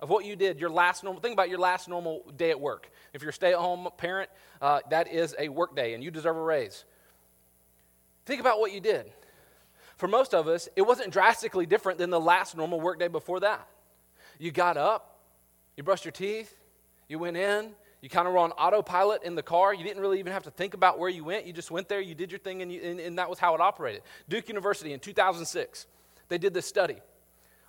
of 0.00 0.10
what 0.10 0.26
you 0.26 0.36
did, 0.36 0.60
your 0.60 0.70
last 0.70 1.02
normal, 1.02 1.22
think 1.22 1.32
about 1.32 1.48
your 1.48 1.58
last 1.58 1.88
normal 1.88 2.24
day 2.36 2.50
at 2.50 2.60
work. 2.60 2.90
If 3.14 3.22
you're 3.22 3.30
a 3.30 3.34
stay 3.34 3.52
at 3.52 3.58
home 3.58 3.88
parent, 3.96 4.28
uh, 4.60 4.80
that 4.90 5.10
is 5.10 5.34
a 5.38 5.48
work 5.48 5.74
day 5.74 5.94
and 5.94 6.04
you 6.04 6.10
deserve 6.10 6.36
a 6.36 6.42
raise. 6.42 6.84
Think 8.26 8.40
about 8.40 8.60
what 8.60 8.72
you 8.72 8.80
did. 8.80 9.10
For 10.04 10.08
most 10.08 10.34
of 10.34 10.48
us, 10.48 10.68
it 10.76 10.82
wasn't 10.82 11.14
drastically 11.14 11.64
different 11.64 11.98
than 11.98 12.10
the 12.10 12.20
last 12.20 12.54
normal 12.54 12.78
workday 12.78 13.08
before 13.08 13.40
that. 13.40 13.66
You 14.38 14.50
got 14.50 14.76
up, 14.76 15.18
you 15.78 15.82
brushed 15.82 16.04
your 16.04 16.12
teeth, 16.12 16.54
you 17.08 17.18
went 17.18 17.38
in, 17.38 17.70
you 18.02 18.10
kind 18.10 18.28
of 18.28 18.34
were 18.34 18.40
on 18.40 18.50
autopilot 18.50 19.22
in 19.22 19.34
the 19.34 19.42
car. 19.42 19.72
You 19.72 19.82
didn't 19.82 20.02
really 20.02 20.18
even 20.18 20.34
have 20.34 20.42
to 20.42 20.50
think 20.50 20.74
about 20.74 20.98
where 20.98 21.08
you 21.08 21.24
went. 21.24 21.46
You 21.46 21.54
just 21.54 21.70
went 21.70 21.88
there, 21.88 22.02
you 22.02 22.14
did 22.14 22.30
your 22.30 22.38
thing, 22.38 22.60
and, 22.60 22.70
you, 22.70 22.82
and, 22.82 23.00
and 23.00 23.18
that 23.18 23.30
was 23.30 23.38
how 23.38 23.54
it 23.54 23.62
operated. 23.62 24.02
Duke 24.28 24.46
University 24.46 24.92
in 24.92 25.00
2006, 25.00 25.86
they 26.28 26.36
did 26.36 26.52
this 26.52 26.66
study 26.66 26.98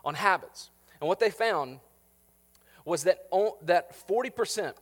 on 0.04 0.14
habits. 0.14 0.72
And 1.00 1.08
what 1.08 1.22
they 1.22 1.30
found 1.30 1.80
was 2.84 3.06
that, 3.06 3.30
that 3.62 3.96
40% 4.10 4.74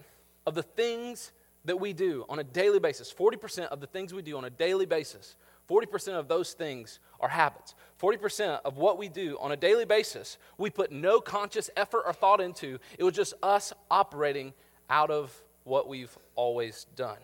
of 0.47 0.55
the 0.55 0.63
things 0.63 1.31
that 1.65 1.79
we 1.79 1.93
do 1.93 2.25
on 2.29 2.39
a 2.39 2.43
daily 2.43 2.79
basis, 2.79 3.13
40% 3.13 3.67
of 3.67 3.79
the 3.79 3.85
things 3.85 4.11
we 4.11 4.23
do 4.23 4.37
on 4.37 4.43
a 4.43 4.49
daily 4.49 4.87
basis 4.87 5.35
40% 5.69 6.13
of 6.13 6.27
those 6.27 6.53
things 6.53 6.99
are 7.19 7.29
habits. 7.29 7.75
40% 8.01 8.59
of 8.65 8.77
what 8.77 8.97
we 8.97 9.07
do 9.07 9.37
on 9.39 9.51
a 9.51 9.55
daily 9.55 9.85
basis, 9.85 10.37
we 10.57 10.69
put 10.69 10.91
no 10.91 11.21
conscious 11.21 11.69
effort 11.77 12.03
or 12.05 12.13
thought 12.13 12.41
into. 12.41 12.79
It 12.97 13.03
was 13.03 13.15
just 13.15 13.33
us 13.41 13.71
operating 13.89 14.53
out 14.89 15.09
of 15.09 15.33
what 15.63 15.87
we've 15.87 16.15
always 16.35 16.85
done. 16.95 17.17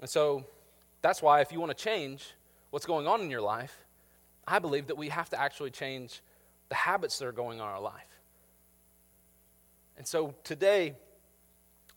And 0.00 0.08
so 0.08 0.44
that's 1.02 1.20
why, 1.20 1.40
if 1.40 1.52
you 1.52 1.60
want 1.60 1.76
to 1.76 1.84
change 1.84 2.34
what's 2.70 2.86
going 2.86 3.06
on 3.06 3.20
in 3.20 3.30
your 3.30 3.40
life, 3.40 3.76
I 4.46 4.58
believe 4.58 4.86
that 4.86 4.96
we 4.96 5.08
have 5.08 5.28
to 5.30 5.40
actually 5.40 5.70
change 5.70 6.20
the 6.68 6.74
habits 6.74 7.18
that 7.18 7.26
are 7.26 7.32
going 7.32 7.60
on 7.60 7.68
in 7.68 7.74
our 7.74 7.80
life. 7.80 8.06
And 9.98 10.06
so 10.06 10.34
today, 10.44 10.94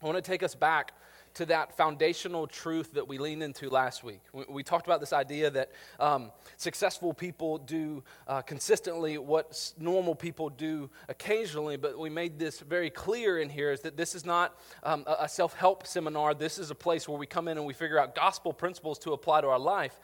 I 0.02 0.06
want 0.06 0.18
to 0.18 0.22
take 0.22 0.44
us 0.44 0.56
back 0.56 0.92
to 1.36 1.46
that 1.48 1.76
foundational 1.76 2.48
truth 2.48 2.94
that 2.94 3.08
we 3.08 3.18
leaned 3.18 3.44
into 3.44 3.70
last 3.70 4.04
week. 4.04 4.22
We, 4.34 4.46
we 4.48 4.64
talked 4.64 4.86
about 4.88 5.00
this 5.00 5.14
idea 5.14 5.50
that 5.50 5.72
um, 6.00 6.32
successful 6.58 7.14
people 7.14 7.58
do 7.58 8.04
uh, 8.28 8.42
consistently 8.42 9.18
what 9.18 9.74
normal 9.80 10.16
people 10.16 10.50
do 10.50 10.90
occasionally, 11.10 11.78
but 11.78 11.98
we 11.98 12.10
made 12.10 12.38
this 12.38 12.60
very 12.60 12.90
clear 12.90 13.40
in 13.40 13.50
here 13.50 13.72
is 13.72 13.82
that 13.82 13.98
this 13.98 14.16
is 14.16 14.26
not 14.26 14.58
um, 14.84 15.04
a, 15.08 15.24
a 15.24 15.30
self 15.30 15.54
help 15.56 15.88
seminar. 15.88 16.34
This 16.34 16.60
is 16.60 16.72
a 16.72 16.76
place 16.76 17.08
where 17.08 17.18
we 17.18 17.26
come 17.26 17.48
in 17.48 17.58
and 17.58 17.66
we 17.66 17.74
figure 17.74 18.00
out 18.00 18.16
gospel 18.16 18.54
principles 18.54 19.00
to 19.00 19.14
apply 19.14 19.42
to 19.42 19.48
our 19.48 19.60
life. 19.60 20.00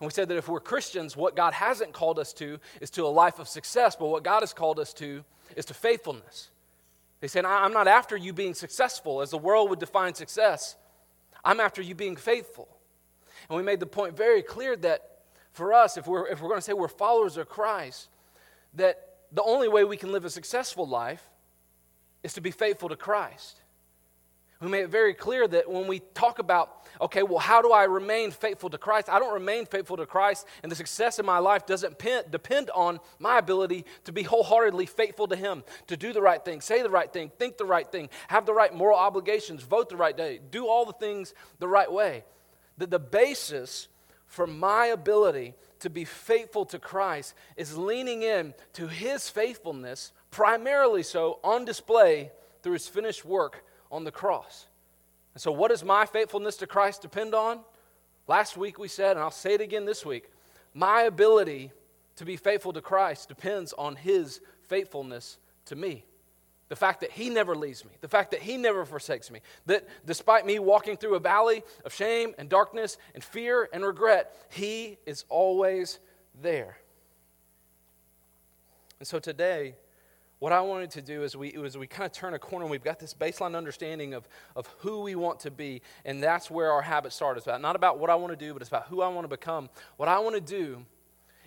And 0.00 0.06
we 0.06 0.12
said 0.12 0.28
that 0.28 0.36
if 0.36 0.48
we're 0.48 0.60
Christians, 0.60 1.16
what 1.16 1.36
God 1.36 1.52
hasn't 1.52 1.92
called 1.92 2.18
us 2.18 2.32
to 2.34 2.58
is 2.80 2.90
to 2.90 3.04
a 3.04 3.08
life 3.08 3.38
of 3.38 3.48
success, 3.48 3.96
but 3.96 4.06
what 4.06 4.24
God 4.24 4.40
has 4.40 4.54
called 4.54 4.80
us 4.80 4.94
to 4.94 5.24
is 5.56 5.66
to 5.66 5.74
faithfulness. 5.74 6.50
They 7.24 7.28
said, 7.28 7.46
I'm 7.46 7.72
not 7.72 7.88
after 7.88 8.18
you 8.18 8.34
being 8.34 8.52
successful 8.52 9.22
as 9.22 9.30
the 9.30 9.38
world 9.38 9.70
would 9.70 9.78
define 9.78 10.12
success. 10.12 10.76
I'm 11.42 11.58
after 11.58 11.80
you 11.80 11.94
being 11.94 12.16
faithful. 12.16 12.68
And 13.48 13.56
we 13.56 13.62
made 13.62 13.80
the 13.80 13.86
point 13.86 14.14
very 14.14 14.42
clear 14.42 14.76
that 14.76 15.20
for 15.50 15.72
us, 15.72 15.96
if 15.96 16.06
we're, 16.06 16.28
if 16.28 16.42
we're 16.42 16.50
going 16.50 16.58
to 16.58 16.62
say 16.62 16.74
we're 16.74 16.86
followers 16.86 17.38
of 17.38 17.48
Christ, 17.48 18.10
that 18.74 19.20
the 19.32 19.42
only 19.42 19.68
way 19.68 19.84
we 19.84 19.96
can 19.96 20.12
live 20.12 20.26
a 20.26 20.28
successful 20.28 20.86
life 20.86 21.22
is 22.22 22.34
to 22.34 22.42
be 22.42 22.50
faithful 22.50 22.90
to 22.90 22.96
Christ. 22.96 23.56
We 24.60 24.68
made 24.68 24.84
it 24.84 24.90
very 24.90 25.14
clear 25.14 25.46
that 25.48 25.70
when 25.70 25.86
we 25.86 26.00
talk 26.14 26.38
about, 26.38 26.86
okay, 27.00 27.22
well, 27.22 27.38
how 27.38 27.60
do 27.60 27.72
I 27.72 27.84
remain 27.84 28.30
faithful 28.30 28.70
to 28.70 28.78
Christ? 28.78 29.08
I 29.08 29.18
don't 29.18 29.34
remain 29.34 29.66
faithful 29.66 29.96
to 29.96 30.06
Christ, 30.06 30.46
and 30.62 30.70
the 30.70 30.76
success 30.76 31.18
in 31.18 31.26
my 31.26 31.38
life 31.38 31.66
doesn't 31.66 31.98
depend 32.30 32.70
on 32.70 33.00
my 33.18 33.38
ability 33.38 33.84
to 34.04 34.12
be 34.12 34.22
wholeheartedly 34.22 34.86
faithful 34.86 35.26
to 35.28 35.36
Him, 35.36 35.64
to 35.88 35.96
do 35.96 36.12
the 36.12 36.22
right 36.22 36.42
thing, 36.42 36.60
say 36.60 36.82
the 36.82 36.90
right 36.90 37.12
thing, 37.12 37.30
think 37.36 37.58
the 37.58 37.64
right 37.64 37.90
thing, 37.90 38.08
have 38.28 38.46
the 38.46 38.54
right 38.54 38.72
moral 38.72 38.98
obligations, 38.98 39.62
vote 39.62 39.88
the 39.88 39.96
right 39.96 40.16
day, 40.16 40.40
do 40.50 40.66
all 40.66 40.86
the 40.86 40.92
things 40.92 41.34
the 41.58 41.68
right 41.68 41.90
way. 41.90 42.24
That 42.78 42.90
the 42.90 42.98
basis 42.98 43.88
for 44.26 44.46
my 44.46 44.86
ability 44.86 45.54
to 45.80 45.90
be 45.90 46.04
faithful 46.04 46.64
to 46.66 46.78
Christ 46.78 47.34
is 47.56 47.76
leaning 47.76 48.22
in 48.22 48.54
to 48.74 48.86
His 48.86 49.28
faithfulness, 49.28 50.12
primarily 50.30 51.02
so 51.02 51.40
on 51.44 51.64
display 51.64 52.30
through 52.62 52.74
His 52.74 52.88
finished 52.88 53.24
work 53.24 53.64
on 53.94 54.02
the 54.02 54.10
cross. 54.10 54.66
And 55.34 55.40
so, 55.40 55.52
what 55.52 55.70
does 55.70 55.84
my 55.84 56.04
faithfulness 56.04 56.56
to 56.56 56.66
Christ 56.66 57.00
depend 57.00 57.34
on? 57.34 57.60
Last 58.26 58.56
week 58.56 58.78
we 58.78 58.88
said, 58.88 59.12
and 59.12 59.20
I'll 59.20 59.30
say 59.30 59.54
it 59.54 59.60
again 59.60 59.84
this 59.84 60.04
week 60.04 60.30
my 60.74 61.02
ability 61.02 61.70
to 62.16 62.24
be 62.24 62.36
faithful 62.36 62.72
to 62.72 62.80
Christ 62.80 63.28
depends 63.28 63.72
on 63.74 63.94
His 63.94 64.40
faithfulness 64.62 65.38
to 65.66 65.76
me. 65.76 66.04
The 66.68 66.76
fact 66.76 67.00
that 67.02 67.12
He 67.12 67.30
never 67.30 67.54
leaves 67.54 67.84
me, 67.84 67.92
the 68.00 68.08
fact 68.08 68.32
that 68.32 68.42
He 68.42 68.56
never 68.56 68.84
forsakes 68.84 69.30
me, 69.30 69.40
that 69.66 69.86
despite 70.04 70.44
me 70.44 70.58
walking 70.58 70.96
through 70.96 71.14
a 71.14 71.20
valley 71.20 71.62
of 71.84 71.94
shame 71.94 72.34
and 72.36 72.48
darkness 72.48 72.98
and 73.14 73.22
fear 73.22 73.68
and 73.72 73.84
regret, 73.84 74.34
He 74.50 74.98
is 75.06 75.24
always 75.28 76.00
there. 76.42 76.78
And 78.98 79.06
so 79.06 79.20
today, 79.20 79.76
what 80.38 80.52
I 80.52 80.60
wanted 80.60 80.90
to 80.92 81.02
do 81.02 81.22
is 81.22 81.36
we, 81.36 81.48
is 81.48 81.78
we 81.78 81.86
kind 81.86 82.04
of 82.04 82.12
turn 82.12 82.34
a 82.34 82.38
corner 82.38 82.64
and 82.64 82.70
we've 82.70 82.84
got 82.84 82.98
this 82.98 83.14
baseline 83.14 83.56
understanding 83.56 84.14
of, 84.14 84.28
of 84.56 84.66
who 84.78 85.00
we 85.00 85.14
want 85.14 85.40
to 85.40 85.50
be, 85.50 85.80
and 86.04 86.22
that's 86.22 86.50
where 86.50 86.72
our 86.72 86.82
habits 86.82 87.16
start. 87.16 87.36
It's 87.36 87.46
about 87.46 87.60
not 87.60 87.76
about 87.76 87.98
what 87.98 88.10
I 88.10 88.14
want 88.16 88.32
to 88.32 88.36
do, 88.36 88.52
but 88.52 88.60
it's 88.60 88.68
about 88.68 88.88
who 88.88 89.00
I 89.00 89.08
want 89.08 89.24
to 89.24 89.28
become. 89.28 89.70
What 89.96 90.08
I 90.08 90.18
want 90.18 90.34
to 90.34 90.40
do, 90.40 90.84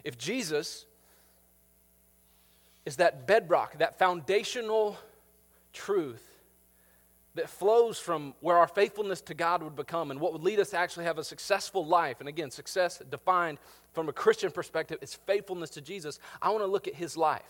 if 0.03 0.17
Jesus 0.17 0.85
is 2.85 2.95
that 2.95 3.27
bedrock, 3.27 3.77
that 3.79 3.99
foundational 3.99 4.97
truth 5.73 6.23
that 7.35 7.49
flows 7.49 7.99
from 7.99 8.33
where 8.39 8.57
our 8.57 8.67
faithfulness 8.67 9.21
to 9.21 9.33
God 9.33 9.61
would 9.61 9.75
become 9.75 10.09
and 10.09 10.19
what 10.19 10.33
would 10.33 10.41
lead 10.41 10.59
us 10.59 10.71
to 10.71 10.77
actually 10.77 11.05
have 11.05 11.19
a 11.19 11.23
successful 11.23 11.85
life. 11.85 12.19
And 12.19 12.27
again, 12.27 12.49
success 12.49 13.01
defined 13.11 13.59
from 13.93 14.09
a 14.09 14.13
Christian 14.13 14.49
perspective 14.49 14.97
is 15.01 15.13
faithfulness 15.13 15.69
to 15.71 15.81
Jesus. 15.81 16.19
I 16.41 16.49
want 16.49 16.61
to 16.63 16.67
look 16.67 16.87
at 16.87 16.95
his 16.95 17.15
life. 17.15 17.43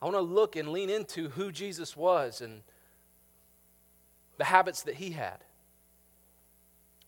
I 0.00 0.04
want 0.04 0.16
to 0.16 0.20
look 0.20 0.56
and 0.56 0.68
lean 0.68 0.90
into 0.90 1.28
who 1.30 1.50
Jesus 1.50 1.96
was 1.96 2.40
and 2.40 2.62
the 4.36 4.44
habits 4.44 4.82
that 4.82 4.94
he 4.94 5.10
had. 5.10 5.38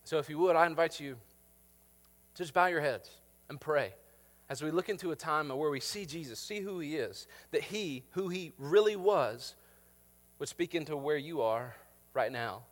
So, 0.03 0.17
if 0.17 0.29
you 0.29 0.37
would, 0.39 0.55
I 0.55 0.65
invite 0.65 0.99
you 0.99 1.15
to 2.35 2.43
just 2.43 2.53
bow 2.53 2.65
your 2.67 2.81
heads 2.81 3.09
and 3.49 3.59
pray 3.59 3.93
as 4.51 4.61
we 4.61 4.69
look 4.69 4.89
into 4.89 5.11
a 5.11 5.15
time 5.15 5.47
where 5.47 5.69
we 5.69 5.79
see 5.79 6.05
Jesus, 6.05 6.37
see 6.37 6.59
who 6.59 6.79
he 6.79 6.97
is, 6.97 7.25
that 7.51 7.63
he, 7.63 8.03
who 8.11 8.27
he 8.27 8.51
really 8.57 8.97
was, 8.97 9.55
would 10.39 10.49
speak 10.49 10.75
into 10.75 10.97
where 10.97 11.15
you 11.15 11.41
are 11.41 11.73
right 12.13 12.31
now 12.31 12.63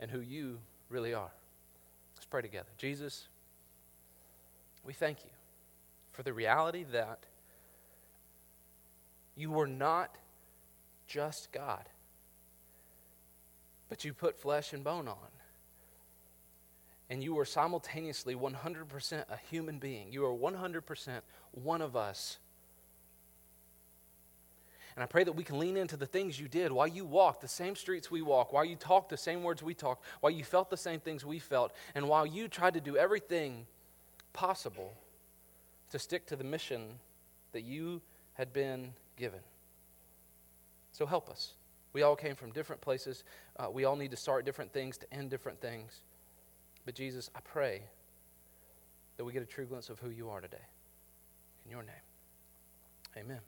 and 0.00 0.10
who 0.10 0.20
you 0.20 0.58
really 0.88 1.12
are. 1.12 1.30
Let's 2.14 2.24
pray 2.24 2.40
together. 2.40 2.70
Jesus, 2.78 3.28
we 4.82 4.94
thank 4.94 5.24
you 5.24 5.30
for 6.12 6.22
the 6.22 6.32
reality 6.32 6.86
that 6.92 7.26
you 9.36 9.50
were 9.50 9.66
not 9.66 10.16
just 11.06 11.52
God, 11.52 11.88
but 13.88 14.04
you 14.04 14.12
put 14.12 14.38
flesh 14.38 14.72
and 14.72 14.82
bone 14.82 15.08
on. 15.08 15.16
And 17.08 17.22
you 17.22 17.34
were 17.34 17.44
simultaneously 17.44 18.34
100% 18.34 19.24
a 19.30 19.36
human 19.48 19.78
being. 19.78 20.12
You 20.12 20.26
are 20.26 20.34
100% 20.34 21.20
one 21.52 21.80
of 21.80 21.94
us 21.94 22.38
and 24.96 25.02
I 25.02 25.06
pray 25.06 25.24
that 25.24 25.32
we 25.32 25.44
can 25.44 25.58
lean 25.58 25.76
into 25.76 25.98
the 25.98 26.06
things 26.06 26.40
you 26.40 26.48
did 26.48 26.72
while 26.72 26.88
you 26.88 27.04
walked 27.04 27.42
the 27.42 27.48
same 27.48 27.76
streets 27.76 28.10
we 28.10 28.22
walk, 28.22 28.54
while 28.54 28.64
you 28.64 28.76
talked 28.76 29.10
the 29.10 29.16
same 29.18 29.42
words 29.42 29.62
we 29.62 29.74
talked, 29.74 30.02
while 30.20 30.32
you 30.32 30.42
felt 30.42 30.70
the 30.70 30.76
same 30.76 31.00
things 31.00 31.22
we 31.22 31.38
felt, 31.38 31.74
and 31.94 32.08
while 32.08 32.24
you 32.24 32.48
tried 32.48 32.72
to 32.74 32.80
do 32.80 32.96
everything 32.96 33.66
possible 34.32 34.96
to 35.90 35.98
stick 35.98 36.24
to 36.26 36.36
the 36.36 36.44
mission 36.44 36.98
that 37.52 37.60
you 37.60 38.00
had 38.32 38.54
been 38.54 38.94
given. 39.16 39.40
So 40.92 41.06
help 41.06 41.28
us. 41.28 41.54
We 41.92 42.02
all 42.02 42.16
came 42.16 42.34
from 42.34 42.52
different 42.52 42.80
places. 42.80 43.24
Uh, 43.58 43.68
we 43.70 43.84
all 43.84 43.96
need 43.96 44.10
to 44.10 44.16
start 44.16 44.44
different 44.44 44.72
things 44.72 44.98
to 44.98 45.12
end 45.12 45.30
different 45.30 45.60
things. 45.60 46.00
But 46.84 46.94
Jesus, 46.94 47.30
I 47.34 47.40
pray 47.40 47.82
that 49.16 49.24
we 49.24 49.32
get 49.32 49.42
a 49.42 49.46
true 49.46 49.64
glimpse 49.64 49.88
of 49.88 49.98
who 49.98 50.10
you 50.10 50.28
are 50.28 50.40
today. 50.40 50.64
In 51.64 51.70
your 51.70 51.82
name, 51.82 51.94
amen. 53.16 53.40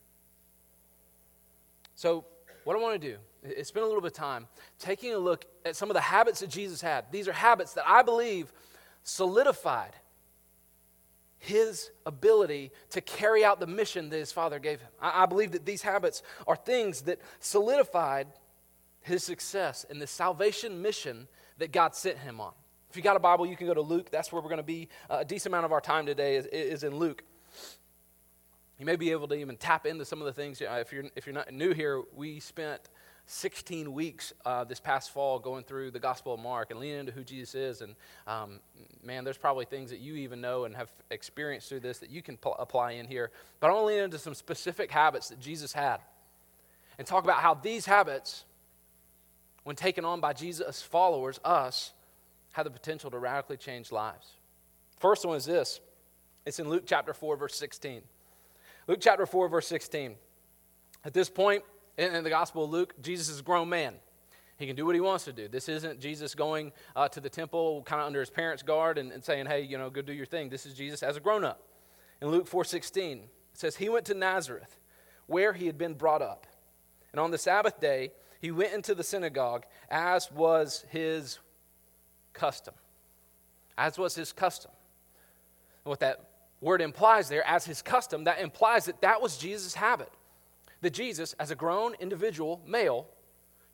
So, 1.95 2.25
what 2.65 2.77
I 2.77 2.81
want 2.81 3.01
to 3.01 3.09
do 3.09 3.17
is 3.43 3.69
spend 3.69 3.85
a 3.85 3.87
little 3.87 4.01
bit 4.01 4.13
of 4.13 4.17
time 4.17 4.47
taking 4.79 5.15
a 5.15 5.19
look 5.19 5.47
at 5.65 5.77
some 5.77 5.91
of 5.91 5.95
the 5.95 6.01
habits 6.01 6.41
that 6.41 6.51
Jesus 6.51 6.81
had. 6.81 7.05
These 7.11 7.29
are 7.29 7.33
habits 7.33 7.75
that 7.75 7.85
I 7.87 8.03
believe 8.03 8.53
solidified 9.05 9.93
his 11.38 11.90
ability 12.04 12.73
to 12.90 13.00
carry 13.00 13.45
out 13.45 13.61
the 13.61 13.66
mission 13.66 14.11
that 14.11 14.18
his 14.18 14.33
father 14.33 14.59
gave 14.59 14.80
him. 14.80 14.88
I, 15.00 15.23
I 15.23 15.26
believe 15.26 15.52
that 15.52 15.64
these 15.64 15.83
habits 15.83 16.23
are 16.47 16.57
things 16.57 17.02
that 17.02 17.21
solidified 17.40 18.26
his 19.00 19.23
success 19.25 19.85
in 19.88 19.99
the 19.99 20.07
salvation 20.07 20.83
mission 20.83 21.28
that 21.59 21.73
God 21.73 21.95
sent 21.95 22.18
him 22.18 22.40
on. 22.40 22.52
If 22.90 22.97
you 22.97 23.02
got 23.02 23.16
a 23.16 23.21
Bible, 23.21 23.47
you 23.47 23.57
can 23.57 23.66
go 23.66 23.75
to 23.75 23.80
Luke. 23.80 24.11
That's 24.11 24.33
where 24.33 24.40
we're 24.40 24.49
going 24.49 24.59
to 24.59 24.62
be. 24.62 24.88
Uh, 25.11 25.18
a 25.21 25.25
decent 25.25 25.52
amount 25.52 25.66
of 25.66 25.73
our 25.73 25.80
time 25.80 26.07
today 26.07 26.37
is, 26.37 26.47
is 26.47 26.85
in 26.85 26.97
Luke. 26.97 27.23
You 28.78 28.87
may 28.87 28.97
be 28.97 29.11
able 29.11 29.28
to 29.28 29.35
even 29.35 29.57
tap 29.57 29.87
into 29.87 30.04
some 30.04 30.21
of 30.21 30.26
the 30.26 30.33
things. 30.33 30.61
If 30.61 30.92
you're, 30.92 31.04
if 31.16 31.26
you're 31.26 31.35
not 31.35 31.52
new 31.52 31.75
here, 31.75 32.02
we 32.14 32.40
spent 32.40 32.80
16 33.30 33.92
weeks 33.92 34.32
uh, 34.47 34.64
this 34.64 34.80
past 34.80 35.11
fall 35.11 35.38
going 35.38 35.62
through 35.62 35.90
the 35.90 35.99
Gospel 35.99 36.32
of 36.32 36.40
Mark 36.40 36.70
and 36.70 36.80
leaning 36.80 37.00
into 37.00 37.12
who 37.12 37.23
Jesus 37.23 37.54
is. 37.54 37.80
And 37.82 37.94
um, 38.26 38.61
man, 39.04 39.23
there's 39.23 39.37
probably 39.37 39.66
things 39.66 39.90
that 39.90 40.00
you 40.00 40.16
even 40.16 40.40
know 40.40 40.64
and 40.64 40.75
have 40.75 40.90
experienced 41.11 41.68
through 41.68 41.80
this 41.80 41.99
that 41.99 42.08
you 42.08 42.23
can 42.23 42.38
pl- 42.38 42.56
apply 42.58 42.92
in 42.92 43.06
here. 43.06 43.30
But 43.61 43.68
I 43.68 43.75
want 43.75 43.82
to 43.82 43.87
lean 43.87 44.04
into 44.04 44.18
some 44.18 44.35
specific 44.35 44.90
habits 44.90 45.28
that 45.28 45.40
Jesus 45.40 45.75
had 45.75 45.99
and 46.97 47.06
talk 47.06 47.23
about 47.23 47.40
how 47.40 47.52
these 47.52 47.85
habits, 47.85 48.47
when 49.64 49.76
taken 49.76 50.06
on 50.06 50.20
by 50.20 50.32
Jesus' 50.32 50.80
followers, 50.80 51.38
us, 51.44 51.92
have 52.52 52.64
the 52.64 52.70
potential 52.70 53.11
to 53.11 53.18
radically 53.18 53.58
change 53.58 53.92
lives. 53.92 54.37
First 54.97 55.26
one 55.26 55.37
is 55.37 55.44
this 55.44 55.80
it's 56.47 56.58
in 56.58 56.68
Luke 56.70 56.85
chapter 56.87 57.12
4, 57.12 57.37
verse 57.37 57.56
16. 57.56 58.00
Luke 58.87 59.00
chapter 59.02 59.26
4, 59.26 59.49
verse 59.49 59.68
16. 59.68 60.14
At 61.04 61.12
this 61.12 61.28
point 61.28 61.62
in, 61.99 62.25
the 62.25 62.31
Gospel 62.31 62.64
of 62.64 62.71
Luke, 62.71 62.95
Jesus 63.02 63.28
is 63.28 63.40
a 63.40 63.43
grown 63.43 63.69
man. 63.69 63.95
He 64.57 64.67
can 64.67 64.75
do 64.75 64.87
what 64.87 64.95
he 64.95 65.00
wants 65.00 65.25
to 65.25 65.33
do. 65.33 65.49
This 65.49 65.69
isn't 65.69 66.00
Jesus 66.00 66.35
going 66.35 66.73
uh, 66.97 67.09
to 67.09 67.21
the 67.21 67.28
temple 67.28 67.83
kind 67.83 68.00
of 68.00 68.07
under 68.07 68.21
his 68.21 68.31
parents' 68.31 68.62
guard 68.62 68.99
and, 68.99 69.12
and 69.12 69.23
saying, 69.23 69.47
hey, 69.47 69.62
you 69.62 69.78
know, 69.78 69.90
go 69.90 70.02
do 70.02 70.12
your 70.12 70.26
thing. 70.26 70.49
This 70.49 70.67
is 70.67 70.75
Jesus 70.75 71.02
as 71.02 71.17
a 71.17 71.21
grown 71.21 71.45
up. 71.45 71.62
In 72.21 72.28
Luke 72.28 72.49
4.16, 72.49 73.17
it 73.17 73.28
says, 73.52 73.76
He 73.76 73.88
went 73.88 74.07
to 74.07 74.14
Nazareth, 74.14 74.78
where 75.26 75.52
he 75.52 75.67
had 75.67 75.78
been 75.78 75.95
brought 75.95 76.23
up. 76.23 76.47
And 77.12 77.21
on 77.21 77.31
the 77.31 77.38
Sabbath 77.38 77.81
day, 77.81 78.12
he 78.40 78.50
went 78.50 78.73
into 78.73 78.95
the 78.95 79.05
synagogue, 79.05 79.64
as 79.90 80.31
was 80.33 80.85
his 80.90 81.38
custom. 82.33 82.75
As 83.76 83.99
was 83.99 84.14
his 84.14 84.33
custom. 84.33 84.73
And 85.85 85.90
what 85.90 86.00
that 86.00 86.28
word 86.61 86.81
implies 86.81 87.28
there 87.28 87.47
as 87.47 87.64
his 87.64 87.83
custom, 87.83 88.25
that 88.25 88.40
implies 88.40 88.87
that 88.87 89.00
that 89.02 89.23
was 89.23 89.38
Jesus' 89.38 89.75
habit. 89.75 90.11
That 90.80 90.90
Jesus, 90.90 91.35
as 91.38 91.50
a 91.50 91.54
grown 91.54 91.94
individual 92.00 92.61
male, 92.66 93.06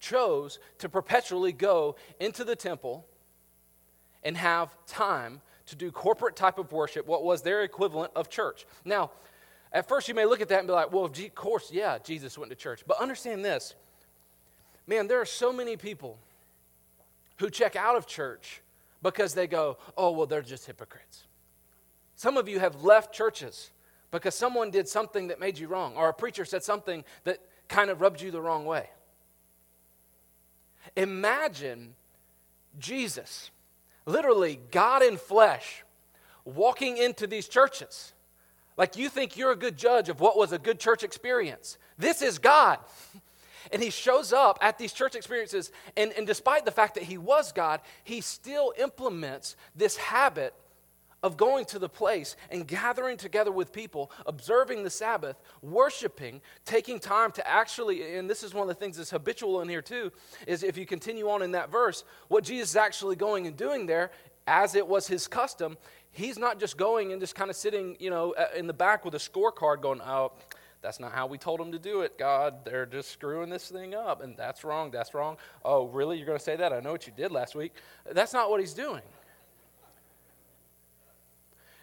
chose 0.00 0.58
to 0.78 0.88
perpetually 0.88 1.52
go 1.52 1.96
into 2.20 2.44
the 2.44 2.56
temple 2.56 3.06
and 4.22 4.36
have 4.36 4.74
time 4.86 5.40
to 5.66 5.76
do 5.76 5.90
corporate 5.90 6.36
type 6.36 6.58
of 6.58 6.72
worship, 6.72 7.06
what 7.06 7.24
was 7.24 7.42
their 7.42 7.62
equivalent 7.62 8.12
of 8.14 8.28
church. 8.28 8.66
Now, 8.84 9.10
at 9.72 9.88
first 9.88 10.08
you 10.08 10.14
may 10.14 10.24
look 10.24 10.40
at 10.40 10.48
that 10.48 10.58
and 10.60 10.68
be 10.68 10.72
like, 10.72 10.92
well, 10.92 11.04
of 11.04 11.34
course, 11.34 11.70
yeah, 11.72 11.98
Jesus 11.98 12.38
went 12.38 12.50
to 12.50 12.56
church. 12.56 12.82
But 12.86 13.00
understand 13.00 13.44
this 13.44 13.74
man, 14.86 15.08
there 15.08 15.20
are 15.20 15.26
so 15.26 15.52
many 15.52 15.76
people 15.76 16.18
who 17.38 17.50
check 17.50 17.74
out 17.74 17.96
of 17.96 18.06
church 18.06 18.62
because 19.02 19.34
they 19.34 19.46
go, 19.46 19.78
oh, 19.96 20.12
well, 20.12 20.26
they're 20.26 20.42
just 20.42 20.66
hypocrites. 20.66 21.24
Some 22.16 22.36
of 22.36 22.48
you 22.48 22.60
have 22.60 22.82
left 22.84 23.14
churches 23.14 23.70
because 24.14 24.34
someone 24.34 24.70
did 24.70 24.88
something 24.88 25.28
that 25.28 25.40
made 25.40 25.58
you 25.58 25.66
wrong, 25.66 25.96
or 25.96 26.08
a 26.08 26.14
preacher 26.14 26.44
said 26.44 26.62
something 26.62 27.04
that 27.24 27.40
kind 27.68 27.90
of 27.90 28.00
rubbed 28.00 28.20
you 28.20 28.30
the 28.30 28.40
wrong 28.40 28.64
way. 28.64 28.88
Imagine 30.96 31.94
Jesus, 32.78 33.50
literally 34.06 34.60
God 34.70 35.02
in 35.02 35.16
flesh, 35.16 35.84
walking 36.44 36.96
into 36.96 37.26
these 37.26 37.48
churches. 37.48 38.12
Like 38.76 38.96
you 38.96 39.08
think 39.08 39.36
you're 39.36 39.52
a 39.52 39.56
good 39.56 39.76
judge 39.76 40.08
of 40.08 40.20
what 40.20 40.36
was 40.36 40.52
a 40.52 40.58
good 40.58 40.78
church 40.78 41.02
experience. 41.02 41.76
This 41.98 42.22
is 42.22 42.38
God. 42.38 42.78
And 43.72 43.82
he 43.82 43.88
shows 43.88 44.30
up 44.30 44.58
at 44.60 44.76
these 44.76 44.92
church 44.92 45.14
experiences, 45.14 45.72
and, 45.96 46.12
and 46.18 46.26
despite 46.26 46.66
the 46.66 46.70
fact 46.70 46.94
that 46.96 47.02
he 47.04 47.16
was 47.16 47.50
God, 47.50 47.80
he 48.04 48.20
still 48.20 48.74
implements 48.78 49.56
this 49.74 49.96
habit 49.96 50.52
of 51.24 51.38
going 51.38 51.64
to 51.64 51.78
the 51.78 51.88
place 51.88 52.36
and 52.50 52.68
gathering 52.68 53.16
together 53.16 53.50
with 53.50 53.72
people, 53.72 54.12
observing 54.26 54.84
the 54.84 54.90
Sabbath, 54.90 55.40
worshiping, 55.62 56.42
taking 56.66 57.00
time 57.00 57.32
to 57.32 57.48
actually, 57.48 58.16
and 58.16 58.28
this 58.28 58.42
is 58.42 58.52
one 58.52 58.62
of 58.62 58.68
the 58.68 58.74
things 58.78 58.98
that's 58.98 59.10
habitual 59.10 59.62
in 59.62 59.68
here 59.68 59.80
too, 59.80 60.12
is 60.46 60.62
if 60.62 60.76
you 60.76 60.84
continue 60.84 61.30
on 61.30 61.40
in 61.40 61.52
that 61.52 61.72
verse, 61.72 62.04
what 62.28 62.44
Jesus 62.44 62.70
is 62.70 62.76
actually 62.76 63.16
going 63.16 63.46
and 63.46 63.56
doing 63.56 63.86
there, 63.86 64.10
as 64.46 64.74
it 64.74 64.86
was 64.86 65.06
his 65.06 65.26
custom, 65.26 65.78
he's 66.10 66.38
not 66.38 66.60
just 66.60 66.76
going 66.76 67.10
and 67.10 67.22
just 67.22 67.34
kind 67.34 67.48
of 67.48 67.56
sitting, 67.56 67.96
you 67.98 68.10
know, 68.10 68.34
in 68.54 68.66
the 68.66 68.74
back 68.74 69.02
with 69.06 69.14
a 69.14 69.18
scorecard 69.18 69.80
going, 69.80 70.02
oh, 70.02 70.32
that's 70.82 71.00
not 71.00 71.12
how 71.12 71.26
we 71.26 71.38
told 71.38 71.58
them 71.58 71.72
to 71.72 71.78
do 71.78 72.02
it, 72.02 72.18
God. 72.18 72.66
They're 72.66 72.84
just 72.84 73.10
screwing 73.10 73.48
this 73.48 73.70
thing 73.70 73.94
up, 73.94 74.22
and 74.22 74.36
that's 74.36 74.62
wrong, 74.62 74.90
that's 74.90 75.14
wrong. 75.14 75.38
Oh, 75.64 75.86
really? 75.86 76.18
You're 76.18 76.26
going 76.26 76.36
to 76.36 76.44
say 76.44 76.56
that? 76.56 76.74
I 76.74 76.80
know 76.80 76.92
what 76.92 77.06
you 77.06 77.14
did 77.16 77.32
last 77.32 77.54
week. 77.54 77.72
That's 78.12 78.34
not 78.34 78.50
what 78.50 78.60
he's 78.60 78.74
doing. 78.74 79.00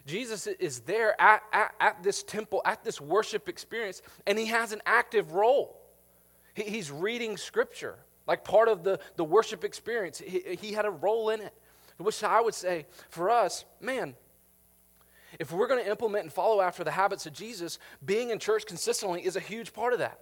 Jesus 0.06 0.46
is 0.46 0.80
there 0.80 1.20
at, 1.20 1.42
at, 1.52 1.74
at, 1.80 2.02
this 2.02 2.22
temple, 2.22 2.62
at 2.64 2.82
this 2.82 3.00
worship 3.00 3.48
experience, 3.48 4.02
and 4.26 4.38
he 4.38 4.46
has 4.46 4.72
an 4.72 4.82
active 4.84 5.32
role. 5.32 5.80
He, 6.54 6.64
he's 6.64 6.90
reading 6.90 7.36
scripture, 7.36 7.96
like 8.26 8.44
part 8.44 8.68
of 8.68 8.82
the, 8.82 8.98
the 9.16 9.24
worship 9.24 9.64
experience. 9.64 10.18
He, 10.18 10.56
he 10.60 10.72
had 10.72 10.84
a 10.84 10.90
role 10.90 11.30
in 11.30 11.40
it. 11.40 11.54
Which 11.98 12.24
I 12.24 12.40
would 12.40 12.54
say 12.54 12.86
for 13.10 13.30
us, 13.30 13.64
man, 13.80 14.14
if 15.38 15.52
we're 15.52 15.68
going 15.68 15.82
to 15.82 15.90
implement 15.90 16.24
and 16.24 16.32
follow 16.32 16.60
after 16.60 16.84
the 16.84 16.90
habits 16.90 17.26
of 17.26 17.32
Jesus, 17.32 17.78
being 18.04 18.30
in 18.30 18.38
church 18.38 18.66
consistently 18.66 19.24
is 19.24 19.36
a 19.36 19.40
huge 19.40 19.72
part 19.72 19.92
of 19.92 20.00
that. 20.00 20.18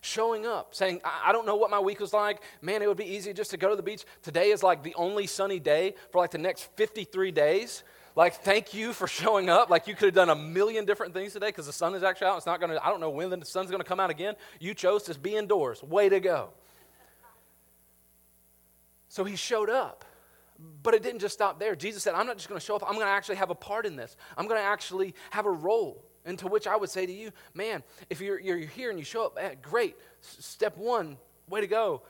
Showing 0.00 0.46
up, 0.46 0.74
saying, 0.74 1.00
I, 1.04 1.26
I 1.26 1.32
don't 1.32 1.44
know 1.44 1.56
what 1.56 1.70
my 1.70 1.80
week 1.80 2.00
was 2.00 2.12
like. 2.12 2.40
Man, 2.62 2.82
it 2.82 2.88
would 2.88 2.96
be 2.96 3.04
easy 3.04 3.32
just 3.32 3.50
to 3.50 3.56
go 3.56 3.68
to 3.68 3.76
the 3.76 3.82
beach. 3.82 4.04
Today 4.22 4.50
is 4.50 4.62
like 4.62 4.82
the 4.82 4.94
only 4.94 5.26
sunny 5.26 5.58
day 5.58 5.94
for 6.12 6.18
like 6.18 6.30
the 6.30 6.38
next 6.38 6.68
53 6.76 7.32
days. 7.32 7.82
Like, 8.18 8.34
thank 8.34 8.74
you 8.74 8.92
for 8.92 9.06
showing 9.06 9.48
up. 9.48 9.70
Like, 9.70 9.86
you 9.86 9.94
could 9.94 10.06
have 10.06 10.14
done 10.14 10.28
a 10.28 10.34
million 10.34 10.84
different 10.84 11.14
things 11.14 11.34
today 11.34 11.50
because 11.50 11.66
the 11.66 11.72
sun 11.72 11.94
is 11.94 12.02
actually 12.02 12.26
out. 12.26 12.36
It's 12.38 12.46
not 12.46 12.58
going 12.58 12.72
to, 12.72 12.84
I 12.84 12.88
don't 12.88 12.98
know 12.98 13.10
when 13.10 13.30
the 13.30 13.46
sun's 13.46 13.70
going 13.70 13.80
to 13.80 13.86
come 13.86 14.00
out 14.00 14.10
again. 14.10 14.34
You 14.58 14.74
chose 14.74 15.04
to 15.04 15.16
be 15.16 15.36
indoors. 15.36 15.84
Way 15.84 16.08
to 16.08 16.18
go. 16.18 16.50
So 19.06 19.22
he 19.22 19.36
showed 19.36 19.70
up. 19.70 20.04
But 20.82 20.94
it 20.94 21.04
didn't 21.04 21.20
just 21.20 21.32
stop 21.32 21.60
there. 21.60 21.76
Jesus 21.76 22.02
said, 22.02 22.14
I'm 22.14 22.26
not 22.26 22.36
just 22.36 22.48
going 22.48 22.58
to 22.58 22.66
show 22.66 22.74
up, 22.74 22.82
I'm 22.84 22.94
going 22.94 23.06
to 23.06 23.12
actually 23.12 23.36
have 23.36 23.50
a 23.50 23.54
part 23.54 23.86
in 23.86 23.94
this. 23.94 24.16
I'm 24.36 24.48
going 24.48 24.60
to 24.60 24.66
actually 24.66 25.14
have 25.30 25.46
a 25.46 25.52
role. 25.52 26.04
And 26.24 26.36
to 26.40 26.48
which 26.48 26.66
I 26.66 26.74
would 26.74 26.90
say 26.90 27.06
to 27.06 27.12
you, 27.12 27.30
man, 27.54 27.84
if 28.10 28.20
you're, 28.20 28.40
you're 28.40 28.58
here 28.58 28.90
and 28.90 28.98
you 28.98 29.04
show 29.04 29.26
up, 29.26 29.38
eh, 29.40 29.54
great. 29.62 29.94
Step 30.22 30.76
one, 30.76 31.18
way 31.48 31.60
to 31.60 31.68
go. 31.68 32.02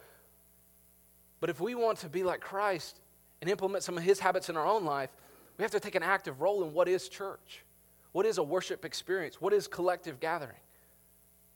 But 1.41 1.51
if 1.51 1.61
we 1.61 1.75
want 1.75 1.99
to 1.99 2.09
be 2.09 2.23
like 2.23 2.41
Christ 2.41 2.99
and 3.43 3.51
implement 3.51 3.85
some 3.85 3.99
of 3.99 4.05
his 4.05 4.19
habits 4.19 4.49
in 4.49 4.57
our 4.57 4.67
own 4.67 4.87
life, 4.87 5.11
we 5.59 5.63
have 5.63 5.73
to 5.73 5.81
take 5.81 5.97
an 5.97 6.03
active 6.03 6.41
role 6.41 6.63
in 6.63 6.73
what 6.73 6.89
is 6.89 7.09
church. 7.09 7.65
What 8.13 8.25
is 8.25 8.39
a 8.39 8.43
worship 8.43 8.85
experience? 8.85 9.41
What 9.41 9.53
is 9.53 9.67
collective 9.67 10.21
gathering? 10.21 10.61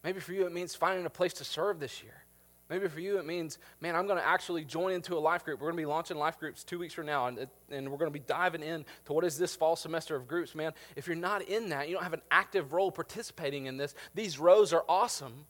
Maybe 0.05 0.21
for 0.21 0.33
you 0.33 0.45
it 0.47 0.53
means 0.53 0.75
finding 0.75 1.07
a 1.07 1.11
place 1.11 1.33
to 1.35 1.45
serve 1.45 1.79
this 1.79 2.03
year. 2.03 2.25
Maybe 2.69 2.89
for 2.89 3.01
you 3.01 3.19
it 3.19 3.27
means, 3.27 3.59
man, 3.81 3.95
I'm 3.95 4.07
going 4.07 4.19
to 4.19 4.27
actually 4.27 4.65
join 4.65 4.93
into 4.93 5.15
a 5.17 5.21
life 5.21 5.45
group. 5.45 5.61
We're 5.61 5.69
going 5.69 5.77
to 5.77 5.83
be 5.83 5.87
launching 5.87 6.17
life 6.17 6.39
groups 6.39 6.65
two 6.65 6.79
weeks 6.79 6.95
from 6.95 7.07
now, 7.07 7.27
and, 7.27 7.47
and 7.71 7.91
we're 7.91 7.99
going 7.99 8.11
to 8.11 8.19
be 8.19 8.25
diving 8.27 8.63
in 8.63 8.85
to 9.05 9.13
what 9.13 9.25
is 9.25 9.39
this 9.39 9.55
fall 9.55 9.77
semester 9.77 10.17
of 10.17 10.27
groups. 10.27 10.55
Man, 10.55 10.73
if 10.97 11.07
you're 11.07 11.15
not 11.15 11.43
in 11.43 11.69
that, 11.69 11.89
you 11.89 11.95
don't 11.95 12.03
have 12.03 12.15
an 12.15 12.23
active 12.31 12.73
role 12.73 12.91
participating 12.91 13.67
in 13.67 13.77
this, 13.77 13.95
these 14.15 14.39
rows 14.39 14.73
are 14.73 14.85
awesome. 14.89 15.47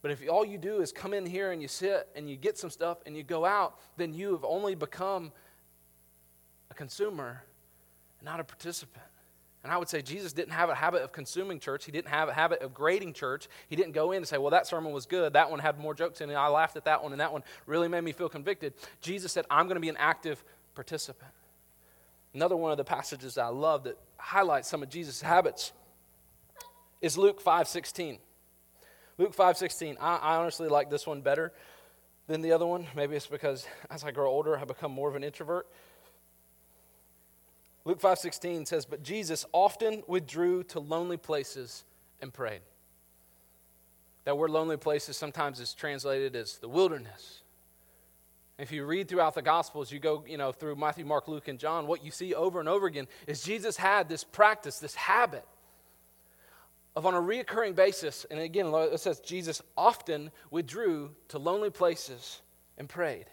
But 0.00 0.10
if 0.10 0.28
all 0.28 0.44
you 0.44 0.58
do 0.58 0.80
is 0.80 0.90
come 0.90 1.12
in 1.14 1.26
here 1.26 1.52
and 1.52 1.60
you 1.60 1.68
sit 1.68 2.08
and 2.16 2.28
you 2.28 2.36
get 2.36 2.58
some 2.58 2.70
stuff 2.70 2.98
and 3.04 3.16
you 3.16 3.22
go 3.22 3.44
out, 3.44 3.78
then 3.96 4.12
you 4.12 4.32
have 4.32 4.44
only 4.44 4.74
become 4.74 5.32
a 6.72 6.74
consumer 6.74 7.44
and 8.18 8.26
not 8.26 8.40
a 8.40 8.44
participant. 8.44 9.04
And 9.62 9.70
I 9.70 9.76
would 9.76 9.88
say 9.88 10.02
Jesus 10.02 10.32
didn't 10.32 10.54
have 10.54 10.70
a 10.70 10.74
habit 10.74 11.02
of 11.02 11.12
consuming 11.12 11.60
church. 11.60 11.84
He 11.84 11.92
didn't 11.92 12.08
have 12.08 12.28
a 12.28 12.32
habit 12.32 12.62
of 12.62 12.74
grading 12.74 13.12
church. 13.12 13.46
He 13.68 13.76
didn't 13.76 13.92
go 13.92 14.10
in 14.10 14.16
and 14.16 14.26
say, 14.26 14.38
well, 14.38 14.50
that 14.50 14.66
sermon 14.66 14.92
was 14.92 15.06
good. 15.06 15.34
That 15.34 15.50
one 15.50 15.60
had 15.60 15.78
more 15.78 15.94
jokes 15.94 16.20
in 16.20 16.30
it. 16.30 16.34
I 16.34 16.48
laughed 16.48 16.76
at 16.76 16.86
that 16.86 17.02
one, 17.02 17.12
and 17.12 17.20
that 17.20 17.32
one 17.32 17.44
really 17.66 17.86
made 17.86 18.02
me 18.02 18.10
feel 18.10 18.28
convicted. 18.28 18.74
Jesus 19.00 19.30
said, 19.30 19.44
I'm 19.48 19.66
going 19.66 19.76
to 19.76 19.80
be 19.80 19.88
an 19.88 19.96
active 19.98 20.42
participant. 20.74 21.30
Another 22.34 22.56
one 22.56 22.72
of 22.72 22.78
the 22.78 22.84
passages 22.84 23.38
I 23.38 23.48
love 23.48 23.84
that 23.84 23.98
highlights 24.16 24.66
some 24.66 24.82
of 24.82 24.88
Jesus' 24.88 25.20
habits 25.20 25.72
is 27.00 27.16
Luke 27.18 27.40
5 27.40 27.68
16. 27.68 28.18
Luke 29.18 29.34
5 29.34 29.58
16. 29.58 29.96
I, 30.00 30.16
I 30.16 30.36
honestly 30.36 30.68
like 30.68 30.90
this 30.90 31.06
one 31.06 31.20
better 31.20 31.52
than 32.26 32.40
the 32.40 32.52
other 32.52 32.66
one. 32.66 32.86
Maybe 32.96 33.14
it's 33.14 33.26
because 33.26 33.66
as 33.90 34.02
I 34.02 34.10
grow 34.10 34.30
older, 34.30 34.58
I 34.58 34.64
become 34.64 34.90
more 34.90 35.08
of 35.08 35.14
an 35.14 35.22
introvert. 35.22 35.68
Luke 37.84 38.00
5:16 38.00 38.66
says, 38.66 38.84
But 38.84 39.02
Jesus 39.02 39.44
often 39.52 40.02
withdrew 40.06 40.64
to 40.64 40.80
lonely 40.80 41.16
places 41.16 41.84
and 42.20 42.32
prayed. 42.32 42.62
That 44.24 44.38
word 44.38 44.50
lonely 44.50 44.76
places 44.76 45.16
sometimes 45.16 45.58
is 45.58 45.74
translated 45.74 46.36
as 46.36 46.58
the 46.58 46.68
wilderness. 46.68 47.42
If 48.58 48.70
you 48.70 48.84
read 48.84 49.08
throughout 49.08 49.34
the 49.34 49.42
Gospels, 49.42 49.90
you 49.90 49.98
go, 49.98 50.24
you 50.28 50.36
know, 50.36 50.52
through 50.52 50.76
Matthew, 50.76 51.04
Mark, 51.04 51.26
Luke, 51.26 51.48
and 51.48 51.58
John, 51.58 51.86
what 51.88 52.04
you 52.04 52.12
see 52.12 52.34
over 52.34 52.60
and 52.60 52.68
over 52.68 52.86
again 52.86 53.08
is 53.26 53.42
Jesus 53.42 53.76
had 53.76 54.08
this 54.08 54.22
practice, 54.22 54.78
this 54.78 54.94
habit 54.94 55.44
of 56.94 57.06
on 57.06 57.14
a 57.14 57.20
reoccurring 57.20 57.74
basis, 57.74 58.26
and 58.30 58.38
again, 58.38 58.66
it 58.66 59.00
says 59.00 59.20
Jesus 59.20 59.62
often 59.76 60.30
withdrew 60.50 61.10
to 61.28 61.38
lonely 61.38 61.70
places 61.70 62.42
and 62.76 62.88
prayed. 62.88 63.24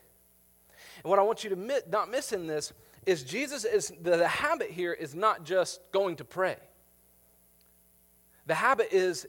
And 1.03 1.09
what 1.09 1.19
I 1.19 1.23
want 1.23 1.43
you 1.43 1.49
to 1.51 1.83
not 1.89 2.09
miss 2.09 2.31
in 2.31 2.47
this 2.47 2.73
is 3.05 3.23
Jesus 3.23 3.65
is 3.65 3.91
the, 4.01 4.27
habit 4.27 4.71
here 4.71 4.93
is 4.93 5.15
not 5.15 5.43
just 5.45 5.81
going 5.91 6.17
to 6.17 6.25
pray. 6.25 6.57
The 8.45 8.55
habit 8.55 8.89
is 8.91 9.27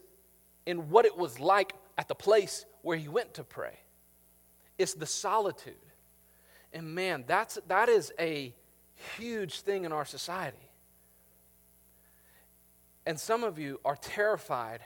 in 0.66 0.90
what 0.90 1.04
it 1.04 1.16
was 1.16 1.38
like 1.38 1.74
at 1.98 2.08
the 2.08 2.14
place 2.14 2.64
where 2.82 2.96
he 2.96 3.08
went 3.08 3.34
to 3.34 3.44
pray. 3.44 3.78
It's 4.78 4.94
the 4.94 5.06
solitude. 5.06 5.74
And 6.72 6.94
man, 6.94 7.24
that's 7.26 7.58
that 7.68 7.88
is 7.88 8.12
a 8.18 8.54
huge 9.18 9.60
thing 9.60 9.84
in 9.84 9.92
our 9.92 10.04
society. 10.04 10.70
And 13.06 13.18
some 13.18 13.44
of 13.44 13.58
you 13.58 13.80
are 13.84 13.96
terrified 13.96 14.80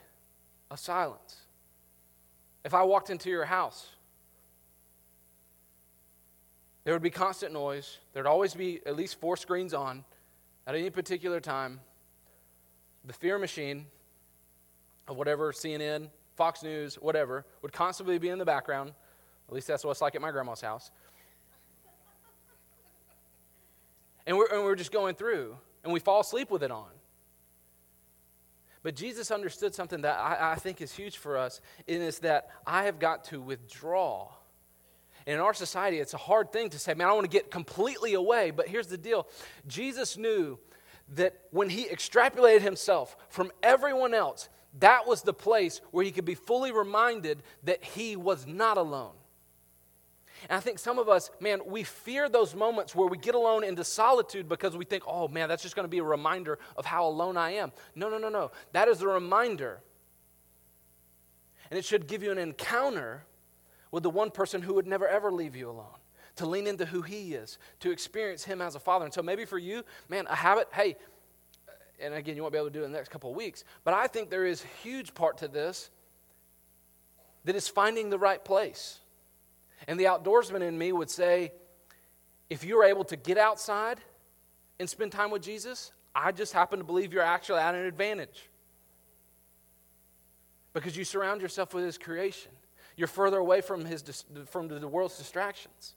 of 0.70 0.78
silence. 0.78 1.36
If 2.64 2.75
I 2.75 2.82
walked 2.82 3.10
into 3.10 3.28
your 3.28 3.44
house, 3.44 3.86
there 6.84 6.94
would 6.94 7.02
be 7.02 7.10
constant 7.10 7.52
noise. 7.52 7.99
There'd 8.12 8.26
always 8.26 8.54
be 8.54 8.80
at 8.86 8.94
least 8.94 9.18
four 9.20 9.36
screens 9.36 9.75
on 9.75 10.04
at 10.66 10.75
any 10.75 10.90
particular 10.90 11.40
time. 11.40 11.80
The 13.04 13.12
fear 13.12 13.38
machine 13.38 13.86
of 15.08 15.16
whatever 15.16 15.52
CNN, 15.52 16.08
Fox 16.36 16.62
News, 16.62 16.97
whatever, 16.97 17.44
would 17.62 17.73
constantly 17.73 18.18
be 18.18 18.28
in 18.28 18.38
the 18.38 18.44
background. 18.44 18.92
At 19.49 19.54
least 19.54 19.66
that's 19.66 19.84
what 19.84 19.92
it's 19.92 20.00
like 20.00 20.14
at 20.14 20.23
my 20.23 20.30
grandma's 20.30 20.60
house. 20.60 20.90
And 24.26 24.36
we're, 24.36 24.47
and 24.47 24.62
we're 24.64 24.75
just 24.75 24.92
going 24.92 25.14
through, 25.16 25.56
and 25.82 25.92
we 25.92 26.00
fall 26.00 26.20
asleep 26.20 26.50
with 26.50 26.62
it 26.62 26.70
on. 26.70 26.88
But 28.82 28.97
Jesus 28.97 29.30
understood 29.30 29.75
something 29.75 30.02
that 30.02 30.18
I, 30.18 30.52
I 30.52 30.54
think 30.56 30.80
is 30.80 30.92
huge 30.92 31.16
for 31.16 31.36
us, 31.36 31.60
and 31.88 32.02
it's 32.02 32.20
that 32.20 32.50
I 32.66 32.84
have 32.84 32.99
got 32.99 33.25
to 33.25 33.40
withdraw. 33.40 34.28
And 35.26 35.34
in 35.34 35.41
our 35.41 35.54
society, 35.54 35.99
it's 35.99 36.15
a 36.15 36.19
hard 36.19 36.52
thing 36.52 36.71
to 36.71 36.78
say, 36.78 36.95
man, 36.95 37.08
I 37.08 37.13
want 37.13 37.25
to 37.25 37.30
get 37.30 37.50
completely 37.50 38.15
away. 38.15 38.50
But 38.50 38.69
here's 38.69 38.89
the 38.89 38.99
deal 38.99 39.26
Jesus 39.67 40.17
knew 40.17 40.58
that 41.15 41.34
when 41.50 41.71
he 41.71 41.84
extrapolated 41.84 42.60
himself 42.60 43.17
from 43.28 43.50
everyone 43.63 44.15
else, 44.15 44.49
that 44.80 45.06
was 45.06 45.23
the 45.23 45.32
place 45.32 45.80
where 45.93 46.04
he 46.04 46.10
could 46.10 46.25
be 46.25 46.34
fully 46.34 46.73
reminded 46.73 47.43
that 47.65 47.84
he 47.84 48.17
was 48.17 48.47
not 48.47 48.76
alone. 48.76 49.13
And 50.49 50.58
I 50.58 50.60
think 50.60 50.78
some 50.78 50.99
of 50.99 51.08
us, 51.08 51.30
man, 51.41 51.60
we 51.67 51.84
fear 51.84 52.28
those 52.28 52.54
moments 52.54 52.95
where 52.95 53.06
we 53.06 53.17
get 53.17 53.34
alone 53.34 53.65
into 53.65 53.84
solitude 53.84 54.49
because 54.49 54.76
we 54.76 54.84
think, 54.84 55.04
oh 55.06 55.28
man, 55.28 55.49
that's 55.49 55.63
just 55.63 55.76
going 55.76 55.84
to 55.84 55.91
be 55.91 55.99
a 55.99 56.04
reminder 56.04 56.58
of 56.76 56.84
how 56.84 57.06
alone 57.06 57.37
I 57.37 57.52
am. 57.52 57.73
No, 57.95 58.10
no, 58.10 58.19
no, 58.19 58.28
no. 58.28 58.50
That 58.73 58.89
is 58.89 59.00
a 59.00 59.08
reminder. 59.08 59.80
And 61.71 61.78
it 61.78 61.84
should 61.84 62.06
give 62.06 62.23
you 62.23 62.30
an 62.30 62.39
encounter 62.39 63.25
with 63.95 64.02
the 64.02 64.11
one 64.11 64.28
person 64.28 64.61
who 64.61 64.75
would 64.75 64.89
never 64.89 65.07
ever 65.07 65.30
leave 65.30 65.54
you 65.54 65.71
alone, 65.71 65.87
to 66.35 66.45
lean 66.47 66.67
into 66.67 66.85
who 66.85 67.00
he 67.00 67.35
is, 67.35 67.59
to 67.78 67.93
experience 67.93 68.43
him 68.43 68.61
as 68.61 68.75
a 68.75 68.80
father. 68.80 69.04
And 69.04 69.15
so 69.15 69.23
maybe 69.23 69.45
for 69.45 69.57
you, 69.57 69.85
man, 70.09 70.26
a 70.28 70.35
habit, 70.35 70.67
hey, 70.73 70.97
and 72.00 72.13
again, 72.13 72.35
you 72.35 72.43
won't 72.43 72.50
be 72.50 72.59
able 72.59 72.67
to 72.67 72.73
do 72.73 72.83
it 72.83 72.87
in 72.87 72.91
the 72.91 72.99
next 72.99 73.11
couple 73.11 73.30
of 73.30 73.37
weeks, 73.37 73.63
but 73.85 73.95
I 73.95 74.09
think 74.09 74.30
there 74.30 74.47
is 74.47 74.65
a 74.65 74.83
huge 74.83 75.15
part 75.15 75.39
to 75.39 75.49
this 75.49 75.91
that 77.45 77.54
is 77.54 77.69
finding 77.69 78.11
the 78.11 78.19
right 78.19 78.45
place. 78.45 78.99
And 79.87 80.00
the 80.00 80.07
outdoorsman 80.07 80.63
in 80.63 80.76
me 80.76 80.91
would 80.91 81.09
say, 81.09 81.52
if 82.50 82.65
you're 82.65 82.83
able 82.83 83.04
to 83.04 83.17
get 83.17 83.39
outside 83.39 84.00
and 84.80 84.91
spend 84.91 85.13
time 85.13 85.30
with 85.30 85.43
Jesus, 85.43 85.93
I 86.17 86.33
just 86.33 86.52
happen 86.52 86.80
to 86.80 86.85
believe 86.85 87.13
you're 87.13 87.23
actually 87.23 87.61
at 87.61 87.76
an 87.76 87.85
advantage. 87.85 88.50
Because 90.73 90.97
you 90.97 91.04
surround 91.04 91.43
yourself 91.43 91.73
with 91.75 91.85
his 91.85 91.97
creation. 91.97 92.50
You're 92.97 93.09
further 93.09 93.39
away 93.39 93.61
from, 93.61 93.85
his, 93.85 94.25
from 94.47 94.69
the 94.69 94.89
world's 94.89 95.19
distractions. 95.19 95.95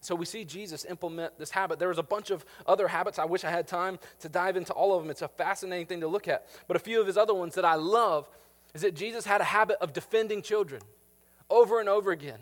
So 0.00 0.14
we 0.14 0.24
see 0.24 0.44
Jesus 0.44 0.86
implement 0.86 1.38
this 1.38 1.50
habit. 1.50 1.78
There 1.78 1.88
was 1.88 1.98
a 1.98 2.02
bunch 2.02 2.30
of 2.30 2.44
other 2.66 2.88
habits. 2.88 3.18
I 3.18 3.26
wish 3.26 3.44
I 3.44 3.50
had 3.50 3.68
time 3.68 3.98
to 4.20 4.28
dive 4.28 4.56
into 4.56 4.72
all 4.72 4.96
of 4.96 5.02
them. 5.02 5.10
It's 5.10 5.22
a 5.22 5.28
fascinating 5.28 5.86
thing 5.86 6.00
to 6.00 6.08
look 6.08 6.26
at. 6.26 6.46
But 6.66 6.76
a 6.76 6.80
few 6.80 7.00
of 7.00 7.06
his 7.06 7.18
other 7.18 7.34
ones 7.34 7.54
that 7.54 7.66
I 7.66 7.74
love 7.74 8.28
is 8.74 8.80
that 8.82 8.94
Jesus 8.94 9.26
had 9.26 9.42
a 9.42 9.44
habit 9.44 9.76
of 9.80 9.92
defending 9.92 10.40
children 10.40 10.80
over 11.50 11.80
and 11.80 11.88
over 11.88 12.12
again. 12.12 12.38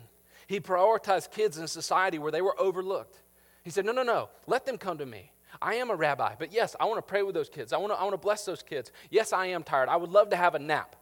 He 0.47 0.59
prioritized 0.59 1.31
kids 1.31 1.57
in 1.57 1.63
a 1.63 1.67
society 1.67 2.17
where 2.17 2.31
they 2.31 2.41
were 2.41 2.59
overlooked. 2.59 3.21
He 3.63 3.71
said, 3.71 3.85
No, 3.85 3.91
no, 3.91 4.03
no, 4.03 4.29
let 4.47 4.65
them 4.65 4.77
come 4.77 4.97
to 4.99 5.05
me. 5.05 5.31
I 5.61 5.75
am 5.75 5.89
a 5.89 5.95
rabbi, 5.95 6.35
but 6.39 6.53
yes, 6.53 6.75
I 6.79 6.85
want 6.85 6.97
to 6.97 7.01
pray 7.01 7.23
with 7.23 7.35
those 7.35 7.49
kids. 7.49 7.73
I 7.73 7.77
want 7.77 7.91
to, 7.91 7.99
I 7.99 8.03
want 8.03 8.13
to 8.13 8.17
bless 8.17 8.45
those 8.45 8.63
kids. 8.63 8.91
Yes, 9.09 9.33
I 9.33 9.47
am 9.47 9.63
tired. 9.63 9.89
I 9.89 9.95
would 9.95 10.11
love 10.11 10.29
to 10.29 10.35
have 10.35 10.55
a 10.55 10.59
nap. 10.59 10.95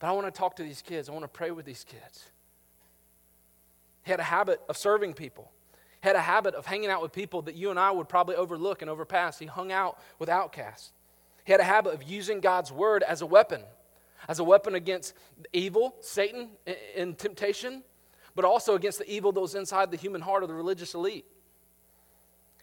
But 0.00 0.08
I 0.08 0.12
want 0.12 0.26
to 0.26 0.32
talk 0.32 0.56
to 0.56 0.64
these 0.64 0.82
kids. 0.82 1.08
I 1.08 1.12
want 1.12 1.22
to 1.22 1.28
pray 1.28 1.52
with 1.52 1.64
these 1.64 1.84
kids. 1.84 2.30
He 4.02 4.10
had 4.10 4.18
a 4.18 4.24
habit 4.24 4.60
of 4.68 4.76
serving 4.76 5.14
people. 5.14 5.52
He 6.02 6.08
had 6.08 6.16
a 6.16 6.20
habit 6.20 6.54
of 6.54 6.66
hanging 6.66 6.90
out 6.90 7.02
with 7.02 7.12
people 7.12 7.42
that 7.42 7.54
you 7.54 7.70
and 7.70 7.78
I 7.78 7.92
would 7.92 8.08
probably 8.08 8.34
overlook 8.34 8.82
and 8.82 8.90
overpass. 8.90 9.38
He 9.38 9.46
hung 9.46 9.70
out 9.70 10.00
with 10.18 10.28
outcasts. 10.28 10.90
He 11.44 11.52
had 11.52 11.60
a 11.60 11.64
habit 11.64 11.94
of 11.94 12.02
using 12.02 12.40
God's 12.40 12.72
word 12.72 13.04
as 13.04 13.22
a 13.22 13.26
weapon 13.26 13.62
as 14.28 14.38
a 14.38 14.44
weapon 14.44 14.74
against 14.74 15.14
evil, 15.52 15.96
Satan, 16.00 16.50
and 16.96 17.16
temptation, 17.16 17.82
but 18.34 18.44
also 18.44 18.74
against 18.74 18.98
the 18.98 19.10
evil 19.10 19.32
that 19.32 19.40
was 19.40 19.54
inside 19.54 19.90
the 19.90 19.96
human 19.96 20.20
heart 20.20 20.42
of 20.42 20.48
the 20.48 20.54
religious 20.54 20.94
elite. 20.94 21.26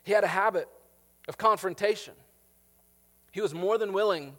He 0.04 0.14
had 0.14 0.24
a 0.24 0.28
habit 0.28 0.70
of 1.28 1.38
confrontation. 1.38 2.14
He 3.32 3.42
was 3.42 3.54
more 3.54 3.78
than 3.78 3.92
willing 3.92 4.36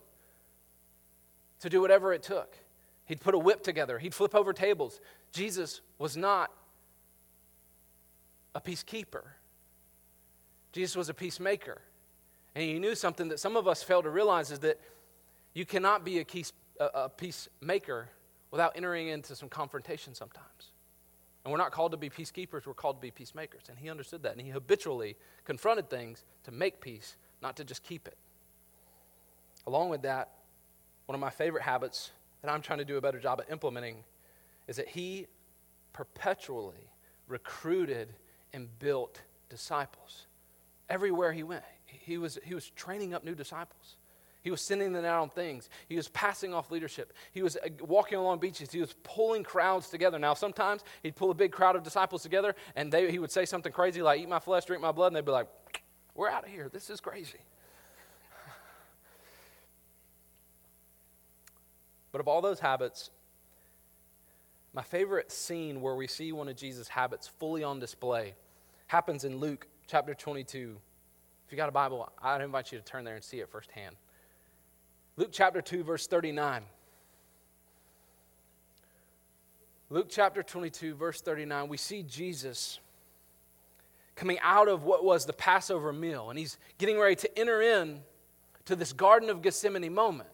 to 1.61 1.69
do 1.69 1.81
whatever 1.81 2.13
it 2.13 2.23
took. 2.23 2.57
He'd 3.09 3.23
put 3.23 3.35
a 3.35 3.39
whip 3.39 3.63
together, 3.63 3.99
he'd 3.99 4.15
flip 4.15 4.35
over 4.35 4.53
tables. 4.53 5.01
Jesus 5.33 5.81
was 5.99 6.17
not 6.17 6.53
a 8.55 8.61
peacekeeper. 8.61 9.23
Jesus 10.73 10.95
was 10.95 11.09
a 11.09 11.15
peacemaker. 11.15 11.81
And 12.55 12.63
he 12.63 12.79
knew 12.79 12.95
something 12.95 13.29
that 13.29 13.41
some 13.41 13.57
of 13.57 13.67
us 13.67 13.83
fail 13.83 14.03
to 14.03 14.11
realize 14.11 14.51
is 14.51 14.59
that 14.61 14.79
you 15.55 15.65
cannot 15.65 16.05
be 16.05 16.21
a, 16.21 16.25
peace, 16.25 16.53
a, 16.79 17.09
peacemaker 17.09 18.11
without 18.51 18.73
entering 18.77 19.09
into 19.09 19.35
some 19.35 19.49
confrontation 19.49 20.15
sometimes. 20.15 20.73
And 21.45 21.53
we're 21.53 21.59
not 21.59 21.73
called 21.73 21.93
to 21.93 21.97
be 21.97 22.11
peacekeepers, 22.11 22.67
we're 22.67 22.75
called 22.75 22.97
to 22.97 23.01
be 23.01 23.11
peacemakers. 23.11 23.63
And 23.71 23.79
he 23.79 23.89
understood 23.89 24.23
that. 24.25 24.33
And 24.33 24.41
he 24.43 24.51
habitually 24.51 25.17
confronted 25.47 25.89
things 25.89 26.25
to 26.45 26.51
make 26.51 26.83
peace, 26.83 27.17
not 27.41 27.57
to 27.57 27.65
just 27.65 27.83
keep 27.83 28.07
it. 28.07 28.19
Along 29.67 29.89
with 29.89 30.03
that, 30.03 30.31
one 31.07 31.15
of 31.15 31.21
my 31.21 31.31
favorite 31.31 31.63
habits 31.63 32.11
I'm 32.51 32.63
trying 32.63 32.79
to 32.79 32.85
do 32.85 32.97
a 32.97 33.01
better 33.01 33.19
job 33.19 33.41
at 33.41 33.51
implementing 33.51 34.05
is 34.67 34.77
that 34.77 34.89
he 34.89 35.27
perpetually 35.93 36.91
recruited 37.27 38.15
and 38.53 38.69
built 38.79 39.21
disciples. 39.49 40.27
Everywhere 40.89 41.33
he 41.33 41.43
went, 41.43 41.65
he 41.87 42.19
was, 42.19 42.39
he 42.45 42.55
was 42.55 42.71
training 42.71 43.15
up 43.15 43.25
new 43.25 43.35
disciples. 43.35 43.97
He 44.43 44.51
was 44.51 44.61
sending 44.61 44.93
them 44.93 45.05
out 45.05 45.21
on 45.21 45.31
things. 45.31 45.69
He 45.89 45.97
was 45.97 46.09
passing 46.09 46.55
off 46.55 46.71
leadership. 46.71 47.13
He 47.33 47.43
was 47.43 47.57
uh, 47.57 47.69
walking 47.81 48.19
along 48.19 48.39
beaches. 48.39 48.71
He 48.71 48.81
was 48.81 48.95
pulling 49.03 49.43
crowds 49.43 49.91
together. 49.91 50.19
Now, 50.19 50.35
sometimes 50.35 50.85
he'd 51.03 51.17
pull 51.17 51.31
a 51.31 51.35
big 51.35 51.53
crowd 51.53 51.77
of 51.77 51.83
disciples 51.83 52.23
together, 52.23 52.55
and 52.77 52.91
they, 52.91 53.11
he 53.11 53.19
would 53.19 53.33
say 53.33 53.45
something 53.45 53.73
crazy 53.73 54.01
like, 54.01 54.21
Eat 54.21 54.29
my 54.29 54.39
flesh, 54.39 54.65
drink 54.65 54.81
my 54.81 54.93
blood, 54.93 55.09
and 55.09 55.17
they'd 55.17 55.25
be 55.25 55.33
like, 55.33 55.49
We're 56.15 56.31
out 56.31 56.45
of 56.45 56.51
here. 56.51 56.71
This 56.73 56.89
is 56.89 57.01
crazy. 57.01 57.41
But 62.13 62.21
of 62.21 62.29
all 62.29 62.41
those 62.41 62.61
habits, 62.61 63.11
my 64.73 64.83
favorite 64.83 65.31
scene 65.31 65.81
where 65.81 65.95
we 65.95 66.07
see 66.07 66.33
one 66.33 66.49
of 66.49 66.57
Jesus' 66.57 66.89
habits 66.89 67.27
fully 67.27 67.65
on 67.65 67.79
display 67.79 68.35
happens 68.87 69.25
in 69.25 69.39
Luke 69.39 69.67
chapter 69.87 70.15
22. 70.15 70.77
If 71.47 71.53
you 71.53 71.57
got 71.57 71.69
a 71.69 71.73
Bible, 71.73 72.11
I'd 72.23 72.41
invite 72.41 72.73
you 72.73 72.79
to 72.79 72.85
turn 72.85 73.05
there 73.05 73.15
and 73.15 73.25
see 73.25 73.41
it 73.41 73.49
firsthand. 73.49 73.97
Luke 75.17 75.31
chapter 75.33 75.61
2, 75.61 75.83
verse 75.83 76.07
39. 76.07 76.63
Luke 79.91 80.09
chapter 80.11 80.43
22, 80.43 80.95
verse 80.95 81.23
39, 81.23 81.69
we 81.69 81.79
see 81.79 82.03
Jesus 82.03 82.79
coming 84.15 84.39
out 84.43 84.69
of 84.69 84.85
what 84.85 85.03
was 85.03 85.25
the 85.25 85.33
Passover 85.33 85.95
meal, 85.95 86.29
and 86.29 86.39
he's 86.39 86.59
getting 86.77 86.99
ready 86.99 87.17
to 87.17 87.39
enter 87.39 87.63
in 87.63 88.01
to 88.67 88.77
this 88.77 88.93
Garden 88.93 89.31
of 89.31 89.41
Gethsemane 89.41 89.95
moment. 89.95 90.29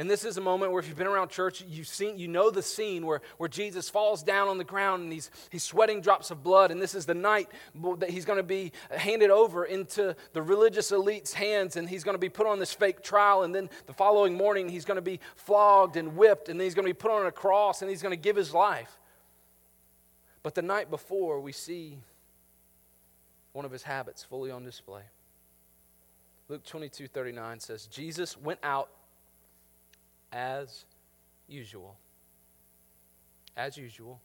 And 0.00 0.08
this 0.08 0.24
is 0.24 0.38
a 0.38 0.40
moment 0.40 0.72
where 0.72 0.80
if 0.80 0.88
you've 0.88 0.96
been 0.96 1.06
around 1.06 1.28
church, 1.28 1.62
you've 1.68 1.86
seen, 1.86 2.18
you 2.18 2.26
know 2.26 2.50
the 2.50 2.62
scene 2.62 3.04
where, 3.04 3.20
where 3.36 3.50
Jesus 3.50 3.90
falls 3.90 4.22
down 4.22 4.48
on 4.48 4.56
the 4.56 4.64
ground 4.64 5.02
and 5.02 5.12
he's, 5.12 5.30
he's 5.50 5.62
sweating 5.62 6.00
drops 6.00 6.30
of 6.30 6.42
blood. 6.42 6.70
And 6.70 6.80
this 6.80 6.94
is 6.94 7.04
the 7.04 7.12
night 7.12 7.50
that 7.98 8.08
he's 8.08 8.24
going 8.24 8.38
to 8.38 8.42
be 8.42 8.72
handed 8.90 9.28
over 9.28 9.66
into 9.66 10.16
the 10.32 10.40
religious 10.40 10.90
elite's 10.90 11.34
hands 11.34 11.76
and 11.76 11.86
he's 11.86 12.02
going 12.02 12.14
to 12.14 12.18
be 12.18 12.30
put 12.30 12.46
on 12.46 12.58
this 12.58 12.72
fake 12.72 13.02
trial. 13.02 13.42
And 13.42 13.54
then 13.54 13.68
the 13.84 13.92
following 13.92 14.38
morning, 14.38 14.70
he's 14.70 14.86
going 14.86 14.96
to 14.96 15.02
be 15.02 15.20
flogged 15.36 15.98
and 15.98 16.16
whipped 16.16 16.48
and 16.48 16.58
then 16.58 16.64
he's 16.64 16.74
going 16.74 16.86
to 16.86 16.94
be 16.94 16.98
put 16.98 17.10
on 17.10 17.26
a 17.26 17.30
cross 17.30 17.82
and 17.82 17.90
he's 17.90 18.00
going 18.00 18.16
to 18.16 18.22
give 18.22 18.36
his 18.36 18.54
life. 18.54 18.98
But 20.42 20.54
the 20.54 20.62
night 20.62 20.88
before, 20.88 21.40
we 21.40 21.52
see 21.52 21.98
one 23.52 23.66
of 23.66 23.70
his 23.70 23.82
habits 23.82 24.24
fully 24.24 24.50
on 24.50 24.64
display. 24.64 25.02
Luke 26.48 26.64
22 26.64 27.06
39 27.06 27.60
says, 27.60 27.86
Jesus 27.86 28.38
went 28.38 28.60
out 28.62 28.88
as 30.32 30.84
usual. 31.48 31.96
As 33.56 33.76
usual. 33.76 34.20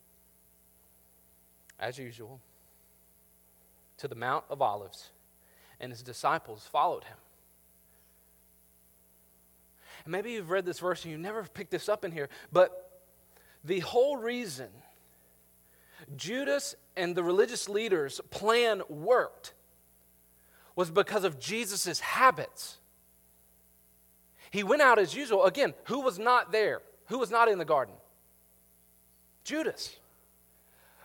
As 1.80 1.98
usual. 1.98 2.40
To 3.98 4.08
the 4.08 4.16
Mount 4.16 4.44
of 4.50 4.62
Olives, 4.62 5.10
and 5.80 5.92
his 5.92 6.02
disciples 6.02 6.68
followed 6.70 7.06
him. 7.06 7.18
And 10.04 10.12
maybe 10.12 10.32
you've 10.32 10.50
read 10.50 10.66
this 10.66 10.80
verse 10.80 11.04
and 11.04 11.12
you 11.12 11.18
never 11.18 11.44
picked 11.44 11.72
this 11.72 11.90
up 11.90 12.06
in 12.06 12.12
here, 12.12 12.30
but 12.52 13.02
the 13.64 13.80
whole 13.80 14.18
reason 14.18 14.68
Judas 16.16 16.76
and 16.96 17.16
the 17.16 17.24
religious 17.24 17.68
leaders' 17.68 18.22
plan 18.30 18.82
worked 18.90 19.54
was 20.76 20.92
because 20.92 21.24
of 21.24 21.40
Jesus' 21.40 22.00
habits. 22.00 22.78
He 24.56 24.64
went 24.64 24.82
out 24.82 25.00
as 25.00 25.14
usual. 25.14 25.44
Again, 25.44 25.74
who 25.84 26.00
was 26.00 26.18
not 26.18 26.54
there? 26.54 26.82
Who 27.08 27.20
was 27.20 27.30
not 27.30 27.50
in 27.50 27.58
the 27.58 27.66
garden? 27.66 27.94
Judas. 29.44 29.98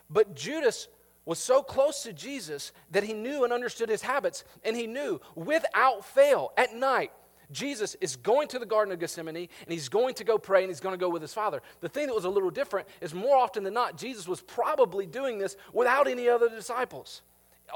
But 0.09 0.37
Judas 0.37 0.87
was 1.25 1.37
so 1.37 1.61
close 1.61 2.03
to 2.03 2.13
Jesus 2.13 2.71
that 2.91 3.03
he 3.03 3.11
knew 3.11 3.43
and 3.43 3.51
understood 3.51 3.89
his 3.89 4.03
habits, 4.03 4.45
and 4.63 4.73
he 4.73 4.87
knew 4.87 5.19
without 5.35 6.05
fail 6.05 6.53
at 6.55 6.73
night, 6.73 7.11
Jesus 7.51 7.97
is 7.99 8.15
going 8.15 8.47
to 8.47 8.57
the 8.57 8.65
Garden 8.65 8.93
of 8.93 8.99
Gethsemane 9.01 9.35
and 9.35 9.49
he's 9.67 9.89
going 9.89 10.13
to 10.13 10.23
go 10.23 10.37
pray 10.37 10.63
and 10.63 10.69
he's 10.69 10.79
going 10.79 10.93
to 10.93 10.97
go 10.97 11.09
with 11.09 11.21
his 11.21 11.33
Father. 11.33 11.61
The 11.81 11.89
thing 11.89 12.07
that 12.07 12.15
was 12.15 12.23
a 12.23 12.29
little 12.29 12.51
different 12.51 12.87
is 13.01 13.13
more 13.13 13.35
often 13.35 13.65
than 13.65 13.73
not, 13.73 13.97
Jesus 13.97 14.29
was 14.29 14.39
probably 14.39 15.05
doing 15.05 15.37
this 15.37 15.57
without 15.73 16.07
any 16.07 16.29
other 16.29 16.47
disciples 16.47 17.21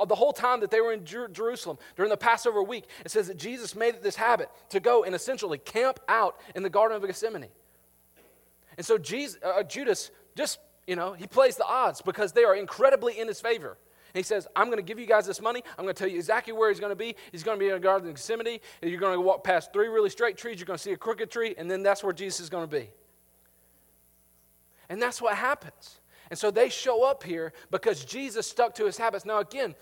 the 0.07 0.15
whole 0.15 0.33
time 0.33 0.59
that 0.61 0.71
they 0.71 0.81
were 0.81 0.93
in 0.93 1.05
Jer- 1.05 1.27
Jerusalem 1.27 1.77
during 1.95 2.09
the 2.09 2.17
Passover 2.17 2.61
week, 2.61 2.85
it 3.03 3.11
says 3.11 3.27
that 3.27 3.37
Jesus 3.37 3.75
made 3.75 3.95
it 3.95 4.03
this 4.03 4.15
habit 4.15 4.49
to 4.69 4.79
go 4.79 5.03
and 5.03 5.15
essentially 5.15 5.57
camp 5.57 5.99
out 6.07 6.39
in 6.55 6.63
the 6.63 6.69
Garden 6.69 6.97
of 6.97 7.05
Gethsemane. 7.05 7.47
And 8.77 8.85
so 8.85 8.97
Jesus, 8.97 9.39
uh, 9.43 9.63
Judas 9.63 10.11
just, 10.35 10.59
you 10.85 10.95
know, 10.95 11.13
he 11.13 11.27
plays 11.27 11.55
the 11.55 11.65
odds 11.65 12.01
because 12.01 12.33
they 12.33 12.43
are 12.43 12.55
incredibly 12.55 13.19
in 13.19 13.27
his 13.27 13.39
favor. 13.39 13.77
And 14.13 14.19
he 14.19 14.23
says, 14.23 14.47
I'm 14.55 14.67
going 14.67 14.77
to 14.77 14.83
give 14.83 14.97
you 14.97 15.05
guys 15.05 15.27
this 15.27 15.41
money. 15.41 15.61
I'm 15.77 15.83
going 15.83 15.93
to 15.93 15.99
tell 15.99 16.07
you 16.07 16.17
exactly 16.17 16.53
where 16.53 16.69
he's 16.69 16.79
going 16.79 16.91
to 16.91 16.95
be. 16.95 17.15
He's 17.31 17.43
going 17.43 17.57
to 17.57 17.59
be 17.59 17.67
in 17.67 17.73
the 17.73 17.79
Garden 17.79 18.07
of 18.07 18.15
Gethsemane. 18.15 18.59
You're 18.81 18.99
going 18.99 19.13
to 19.13 19.21
walk 19.21 19.43
past 19.43 19.73
three 19.73 19.87
really 19.87 20.09
straight 20.09 20.37
trees. 20.37 20.57
You're 20.57 20.65
going 20.65 20.77
to 20.77 20.83
see 20.83 20.93
a 20.93 20.97
crooked 20.97 21.29
tree. 21.29 21.53
And 21.57 21.69
then 21.69 21.83
that's 21.83 22.03
where 22.03 22.13
Jesus 22.13 22.39
is 22.39 22.49
going 22.49 22.67
to 22.67 22.71
be. 22.73 22.89
And 24.87 25.01
that's 25.01 25.21
what 25.21 25.35
happens. 25.35 25.99
And 26.29 26.37
so 26.37 26.51
they 26.51 26.69
show 26.69 27.03
up 27.03 27.23
here 27.23 27.53
because 27.71 28.03
Jesus 28.05 28.47
stuck 28.47 28.75
to 28.75 28.85
his 28.85 28.97
habits. 28.97 29.25
Now, 29.25 29.39
again, 29.39 29.75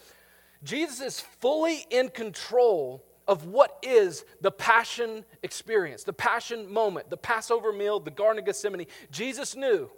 Jesus 0.63 1.01
is 1.01 1.19
fully 1.19 1.86
in 1.89 2.10
control 2.10 3.03
of 3.27 3.45
what 3.45 3.77
is 3.82 4.25
the 4.41 4.51
passion 4.51 5.23
experience, 5.43 6.03
the 6.03 6.13
passion 6.13 6.71
moment, 6.71 7.10
the 7.10 7.17
Passover 7.17 7.71
meal, 7.71 7.99
the 7.99 8.12
Garden 8.12 8.39
of 8.39 8.45
Gethsemane. 8.45 8.88
Jesus 9.12 9.56
knew 9.56 9.89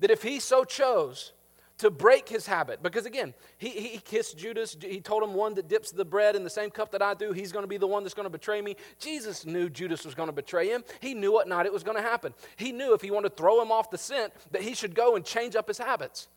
that 0.00 0.10
if 0.10 0.22
he 0.22 0.40
so 0.40 0.64
chose, 0.64 1.32
to 1.80 1.90
break 1.90 2.28
his 2.28 2.46
habit. 2.46 2.82
Because 2.82 3.06
again, 3.06 3.32
he, 3.56 3.70
he 3.70 3.98
kissed 3.98 4.36
Judas. 4.36 4.76
He 4.80 5.00
told 5.00 5.22
him 5.22 5.32
one 5.32 5.54
that 5.54 5.66
dips 5.66 5.90
the 5.90 6.04
bread 6.04 6.36
in 6.36 6.44
the 6.44 6.50
same 6.50 6.70
cup 6.70 6.92
that 6.92 7.00
I 7.00 7.14
do, 7.14 7.32
he's 7.32 7.52
going 7.52 7.62
to 7.62 7.68
be 7.68 7.78
the 7.78 7.86
one 7.86 8.02
that's 8.02 8.14
going 8.14 8.26
to 8.26 8.30
betray 8.30 8.60
me. 8.60 8.76
Jesus 8.98 9.46
knew 9.46 9.70
Judas 9.70 10.04
was 10.04 10.14
going 10.14 10.28
to 10.28 10.32
betray 10.32 10.68
him. 10.68 10.84
He 11.00 11.14
knew 11.14 11.32
what 11.32 11.48
night 11.48 11.64
it 11.64 11.72
was 11.72 11.82
going 11.82 11.96
to 11.96 12.02
happen. 12.02 12.34
He 12.56 12.70
knew 12.70 12.92
if 12.92 13.00
he 13.00 13.10
wanted 13.10 13.30
to 13.30 13.34
throw 13.34 13.62
him 13.62 13.72
off 13.72 13.90
the 13.90 13.96
scent, 13.96 14.34
that 14.50 14.60
he 14.60 14.74
should 14.74 14.94
go 14.94 15.16
and 15.16 15.24
change 15.24 15.56
up 15.56 15.68
his 15.68 15.78
habits. 15.78 16.28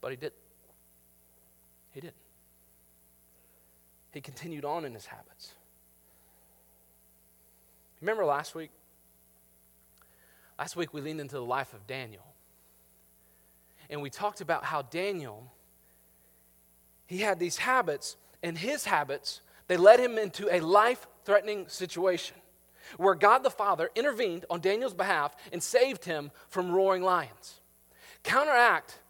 But 0.00 0.10
he 0.10 0.16
didn't. 0.16 0.34
He 1.92 2.00
didn't. 2.00 2.16
He 4.12 4.22
continued 4.22 4.64
on 4.64 4.86
in 4.86 4.94
his 4.94 5.04
habits. 5.04 5.52
Remember 8.00 8.24
last 8.24 8.54
week? 8.54 8.70
Last 10.58 10.76
week 10.76 10.94
we 10.94 11.02
leaned 11.02 11.20
into 11.20 11.34
the 11.34 11.44
life 11.44 11.74
of 11.74 11.86
Daniel 11.86 12.24
and 13.90 14.02
we 14.02 14.10
talked 14.10 14.40
about 14.40 14.64
how 14.64 14.82
Daniel 14.82 15.50
he 17.06 17.18
had 17.18 17.38
these 17.38 17.56
habits 17.58 18.16
and 18.42 18.58
his 18.58 18.84
habits 18.84 19.40
they 19.68 19.76
led 19.76 20.00
him 20.00 20.18
into 20.18 20.48
a 20.54 20.60
life-threatening 20.60 21.68
situation 21.68 22.36
where 22.96 23.14
God 23.14 23.42
the 23.42 23.50
Father 23.50 23.90
intervened 23.94 24.44
on 24.48 24.60
Daniel's 24.60 24.94
behalf 24.94 25.34
and 25.52 25.62
saved 25.62 26.04
him 26.04 26.30
from 26.48 26.70
roaring 26.70 27.02
lions. 27.02 27.60
Counteract 28.22 29.00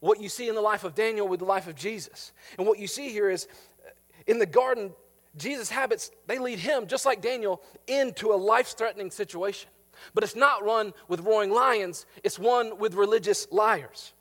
what 0.00 0.20
you 0.20 0.28
see 0.28 0.48
in 0.48 0.54
the 0.54 0.60
life 0.60 0.84
of 0.84 0.94
Daniel 0.94 1.26
with 1.26 1.40
the 1.40 1.46
life 1.46 1.66
of 1.66 1.74
Jesus. 1.74 2.32
And 2.58 2.66
what 2.66 2.78
you 2.78 2.86
see 2.86 3.08
here 3.08 3.30
is 3.30 3.48
uh, 3.86 3.90
in 4.26 4.38
the 4.38 4.46
garden 4.46 4.92
Jesus' 5.36 5.70
habits, 5.70 6.10
they 6.26 6.38
lead 6.38 6.58
him, 6.58 6.86
just 6.86 7.06
like 7.06 7.20
Daniel, 7.20 7.62
into 7.86 8.32
a 8.32 8.36
life 8.36 8.76
threatening 8.76 9.10
situation. 9.10 9.70
But 10.14 10.24
it's 10.24 10.36
not 10.36 10.64
one 10.64 10.92
with 11.08 11.20
roaring 11.20 11.50
lions, 11.50 12.06
it's 12.22 12.38
one 12.38 12.78
with 12.78 12.94
religious 12.94 13.46
liars. 13.50 14.12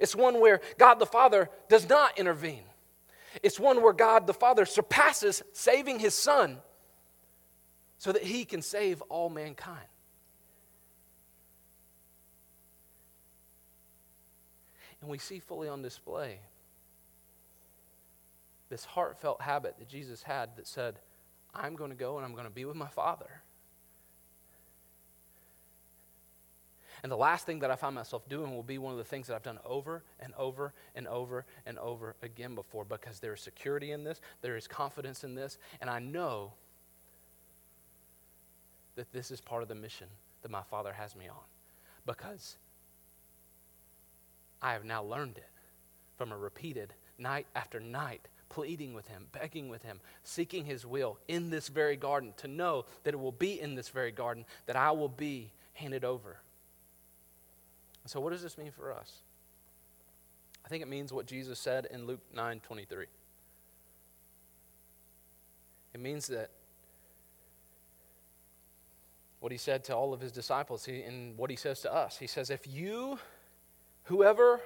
It's 0.00 0.16
one 0.16 0.40
where 0.40 0.60
God 0.78 0.98
the 0.98 1.06
Father 1.06 1.48
does 1.68 1.88
not 1.88 2.18
intervene. 2.18 2.64
It's 3.42 3.60
one 3.60 3.82
where 3.82 3.92
God 3.92 4.26
the 4.26 4.34
Father 4.34 4.64
surpasses 4.64 5.42
saving 5.52 5.98
his 5.98 6.14
Son 6.14 6.58
so 7.98 8.12
that 8.12 8.22
he 8.22 8.44
can 8.44 8.62
save 8.62 9.00
all 9.02 9.30
mankind. 9.30 9.86
And 15.00 15.10
we 15.10 15.18
see 15.18 15.38
fully 15.38 15.68
on 15.68 15.82
display 15.82 16.38
this 18.70 18.84
heartfelt 18.84 19.40
habit 19.40 19.78
that 19.78 19.88
Jesus 19.88 20.22
had 20.22 20.56
that 20.56 20.66
said, 20.66 20.98
I'm 21.54 21.76
going 21.76 21.90
to 21.90 21.96
go 21.96 22.16
and 22.16 22.24
I'm 22.24 22.32
going 22.32 22.46
to 22.46 22.50
be 22.50 22.64
with 22.64 22.76
my 22.76 22.88
Father. 22.88 23.42
And 27.04 27.12
the 27.12 27.18
last 27.18 27.44
thing 27.44 27.58
that 27.58 27.70
I 27.70 27.76
find 27.76 27.94
myself 27.94 28.26
doing 28.30 28.54
will 28.54 28.62
be 28.62 28.78
one 28.78 28.92
of 28.92 28.96
the 28.96 29.04
things 29.04 29.26
that 29.26 29.34
I've 29.34 29.42
done 29.42 29.58
over 29.62 30.02
and 30.20 30.32
over 30.38 30.72
and 30.94 31.06
over 31.06 31.44
and 31.66 31.78
over 31.78 32.16
again 32.22 32.54
before 32.54 32.86
because 32.86 33.20
there 33.20 33.34
is 33.34 33.42
security 33.42 33.92
in 33.92 34.04
this, 34.04 34.22
there 34.40 34.56
is 34.56 34.66
confidence 34.66 35.22
in 35.22 35.34
this, 35.34 35.58
and 35.82 35.90
I 35.90 35.98
know 35.98 36.54
that 38.96 39.12
this 39.12 39.30
is 39.30 39.42
part 39.42 39.62
of 39.62 39.68
the 39.68 39.74
mission 39.74 40.06
that 40.40 40.50
my 40.50 40.62
Father 40.62 40.94
has 40.94 41.14
me 41.14 41.28
on 41.28 41.44
because 42.06 42.56
I 44.62 44.72
have 44.72 44.86
now 44.86 45.04
learned 45.04 45.36
it 45.36 45.50
from 46.16 46.32
a 46.32 46.38
repeated 46.38 46.94
night 47.18 47.46
after 47.54 47.80
night 47.80 48.28
pleading 48.48 48.94
with 48.94 49.08
him, 49.08 49.26
begging 49.30 49.68
with 49.68 49.82
him, 49.82 50.00
seeking 50.22 50.64
his 50.64 50.86
will 50.86 51.18
in 51.28 51.50
this 51.50 51.68
very 51.68 51.96
garden, 51.96 52.32
to 52.38 52.48
know 52.48 52.86
that 53.02 53.12
it 53.12 53.18
will 53.20 53.30
be 53.30 53.60
in 53.60 53.74
this 53.74 53.90
very 53.90 54.10
garden 54.10 54.46
that 54.64 54.76
I 54.76 54.90
will 54.92 55.10
be 55.10 55.52
handed 55.74 56.02
over. 56.02 56.38
So, 58.06 58.20
what 58.20 58.30
does 58.30 58.42
this 58.42 58.58
mean 58.58 58.70
for 58.70 58.92
us? 58.92 59.22
I 60.64 60.68
think 60.68 60.82
it 60.82 60.88
means 60.88 61.12
what 61.12 61.26
Jesus 61.26 61.58
said 61.58 61.86
in 61.90 62.06
Luke 62.06 62.20
9 62.34 62.60
23. 62.60 63.06
It 65.94 66.00
means 66.00 66.26
that 66.26 66.50
what 69.40 69.52
he 69.52 69.58
said 69.58 69.84
to 69.84 69.94
all 69.94 70.14
of 70.14 70.20
his 70.20 70.32
disciples 70.32 70.86
he, 70.86 71.02
and 71.02 71.36
what 71.36 71.50
he 71.50 71.56
says 71.56 71.80
to 71.80 71.92
us. 71.92 72.18
He 72.18 72.26
says, 72.26 72.50
If 72.50 72.66
you, 72.66 73.18
whoever 74.04 74.60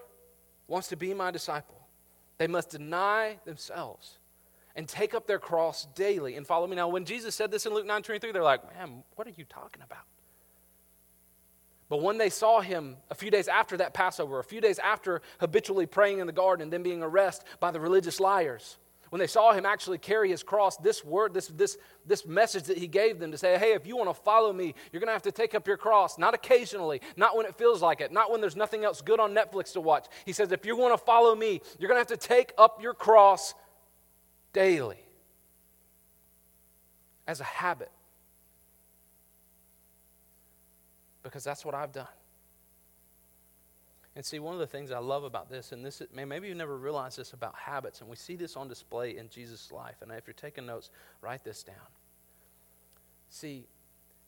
wants 0.68 0.88
to 0.88 0.96
be 0.96 1.12
my 1.14 1.31
disciple, 1.31 1.81
they 2.38 2.46
must 2.46 2.70
deny 2.70 3.38
themselves 3.44 4.18
and 4.77 4.88
take 4.88 5.14
up 5.14 5.27
their 5.27 5.40
cross 5.40 5.88
daily 5.96 6.37
and 6.37 6.46
follow 6.46 6.66
me. 6.66 6.77
Now, 6.77 6.88
when 6.88 7.05
Jesus 7.05 7.35
said 7.35 7.51
this 7.51 7.66
in 7.66 7.74
Luke 7.74 7.87
9 7.87 8.03
23, 8.03 8.33
they're 8.33 8.42
like, 8.42 8.62
Man, 8.77 9.03
what 9.16 9.27
are 9.27 9.33
you 9.37 9.44
talking 9.44 9.83
about? 9.83 10.05
But 11.88 12.03
when 12.03 12.18
they 12.18 12.29
saw 12.29 12.61
him 12.61 12.96
a 13.11 13.14
few 13.14 13.31
days 13.31 13.48
after 13.48 13.79
that 13.79 13.94
Passover, 13.94 14.38
a 14.38 14.44
few 14.44 14.61
days 14.61 14.79
after 14.79 15.22
habitually 15.40 15.87
praying 15.87 16.18
in 16.18 16.27
the 16.27 16.33
garden 16.33 16.64
and 16.64 16.72
then 16.72 16.83
being 16.83 17.03
arrested 17.03 17.46
by 17.61 17.70
the 17.70 17.81
religious 17.81 18.20
liars, 18.20 18.77
when 19.11 19.20
they 19.20 19.27
saw 19.27 19.53
him 19.53 19.64
actually 19.64 19.96
carry 19.96 20.29
his 20.29 20.42
cross, 20.42 20.77
this 20.77 21.03
word, 21.03 21.33
this, 21.33 21.48
this, 21.48 21.79
this 22.05 22.27
message 22.27 22.64
that 22.64 22.77
he 22.77 22.87
gave 22.87 23.18
them 23.18 23.33
to 23.33 23.38
say, 23.38 23.57
hey, 23.59 23.72
if 23.72 23.87
you 23.87 23.96
want 23.96 24.11
to 24.11 24.14
follow 24.14 24.53
me, 24.53 24.74
you're 24.92 25.01
going 25.01 25.09
to 25.09 25.14
have 25.14 25.22
to 25.22 25.33
take 25.33 25.55
up 25.55 25.66
your 25.66 25.79
cross, 25.79 26.18
not 26.18 26.35
occasionally, 26.35 27.01
not 27.16 27.35
when 27.35 27.46
it 27.46 27.57
feels 27.57 27.81
like 27.81 28.03
it, 28.03 28.12
not 28.12 28.31
when 28.31 28.42
there's 28.42 28.57
nothing 28.57 28.85
else 28.85 29.01
good 29.01 29.18
on 29.18 29.35
Netflix 29.35 29.72
to 29.72 29.81
watch. 29.81 30.07
He 30.27 30.33
says, 30.33 30.53
if 30.53 30.66
you 30.66 30.77
want 30.77 30.92
to 30.92 31.03
follow 31.03 31.35
me, 31.35 31.62
you're 31.79 31.88
going 31.88 31.96
to 31.96 32.11
have 32.11 32.20
to 32.20 32.29
take 32.29 32.53
up 32.59 32.83
your 32.83 32.92
cross 32.92 33.55
daily 34.53 34.98
as 37.27 37.40
a 37.40 37.44
habit. 37.44 37.90
Because 41.29 41.45
that's 41.45 41.64
what 41.64 41.75
I've 41.75 41.93
done. 41.93 42.07
And 44.17 44.25
see, 44.25 44.38
one 44.38 44.55
of 44.55 44.61
the 44.61 44.67
things 44.67 44.91
I 44.91 44.99
love 44.99 45.23
about 45.23 45.49
this, 45.49 45.73
and 45.73 45.85
this, 45.85 46.03
maybe 46.12 46.49
you 46.49 46.55
never 46.55 46.77
realized 46.77 47.19
this 47.19 47.35
about 47.35 47.55
habits, 47.55 48.01
and 48.01 48.09
we 48.09 48.17
see 48.17 48.35
this 48.35 48.57
on 48.57 48.67
display 48.67 49.17
in 49.17 49.29
Jesus' 49.29 49.71
life. 49.71 49.97
And 50.01 50.11
if 50.11 50.27
you're 50.27 50.35
taking 50.35 50.67
notes, 50.67 50.91
write 51.21 51.45
this 51.45 51.62
down. 51.62 51.77
See, 53.29 53.67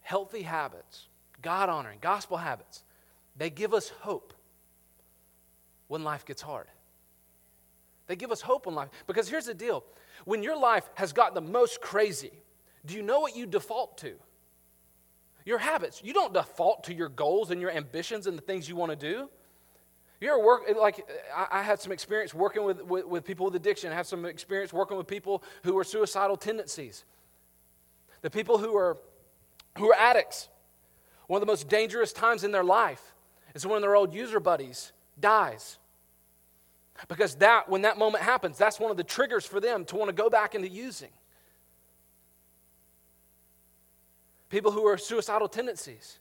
healthy 0.03 0.43
habits, 0.43 1.09
God 1.43 1.69
honoring, 1.69 1.99
gospel 2.01 2.37
habits, 2.37 2.85
they 3.37 3.51
give 3.51 3.73
us 3.73 3.89
hope 3.89 4.35
when 5.89 6.05
life 6.05 6.25
gets 6.27 6.43
hard. 6.43 6.67
They 8.07 8.15
give 8.15 8.31
us 8.31 8.43
hope 8.43 8.67
in 8.67 8.75
life. 8.75 8.91
Because 9.07 9.29
here's 9.29 9.47
the 9.47 9.55
deal 9.55 9.85
when 10.25 10.43
your 10.43 10.59
life 10.59 10.89
has 10.95 11.13
got 11.13 11.35
the 11.35 11.41
most 11.41 11.81
crazy, 11.81 12.33
do 12.85 12.95
you 12.95 13.03
know 13.03 13.21
what 13.21 13.35
you 13.35 13.47
default 13.47 13.97
to? 13.99 14.13
Your 15.51 15.59
habits. 15.59 16.01
You 16.05 16.13
don't 16.13 16.33
default 16.33 16.85
to 16.85 16.95
your 16.95 17.09
goals 17.09 17.51
and 17.51 17.61
your 17.61 17.73
ambitions 17.73 18.29
and 18.29 18.39
the 18.39 18.43
things 18.43 18.69
you 18.69 18.77
want 18.77 18.93
to 18.93 18.97
do. 18.97 19.29
You're 20.21 20.41
work 20.41 20.63
like 20.79 21.05
I, 21.37 21.59
I 21.59 21.63
had 21.65 21.81
some 21.81 21.91
experience 21.91 22.33
working 22.33 22.63
with, 22.63 22.81
with, 22.85 23.05
with 23.05 23.25
people 23.25 23.47
with 23.47 23.57
addiction. 23.57 23.91
I 23.91 23.97
had 23.97 24.07
some 24.07 24.25
experience 24.27 24.73
working 24.73 24.97
with 24.97 25.09
people 25.09 25.43
who 25.65 25.77
are 25.77 25.83
suicidal 25.83 26.37
tendencies. 26.37 27.05
The 28.23 28.31
people 28.31 28.59
who 28.59 28.77
are 28.77 28.97
who 29.77 29.91
are 29.91 29.97
addicts. 29.97 30.49
One 31.27 31.43
of 31.43 31.45
the 31.45 31.51
most 31.51 31.69
dangerous 31.69 32.13
times 32.13 32.45
in 32.45 32.53
their 32.53 32.63
life 32.63 33.03
is 33.53 33.67
when 33.67 33.83
their 33.83 33.97
old 33.97 34.15
user 34.15 34.39
buddies 34.39 34.93
dies. 35.19 35.81
Because 37.09 37.35
that 37.37 37.69
when 37.69 37.83
that 37.83 37.99
moment 37.99 38.23
happens, 38.23 38.57
that's 38.57 38.79
one 38.79 38.93
of 38.93 38.97
the 38.97 39.03
triggers 39.03 39.45
for 39.45 39.59
them 39.59 39.85
to 39.87 39.97
want 39.97 40.11
to 40.11 40.15
go 40.15 40.31
back 40.31 40.55
into 40.55 40.69
using. 40.69 41.11
People 44.51 44.73
who 44.73 44.87
are 44.87 44.99
suicidal 44.99 45.49
tendencies. 45.49 46.19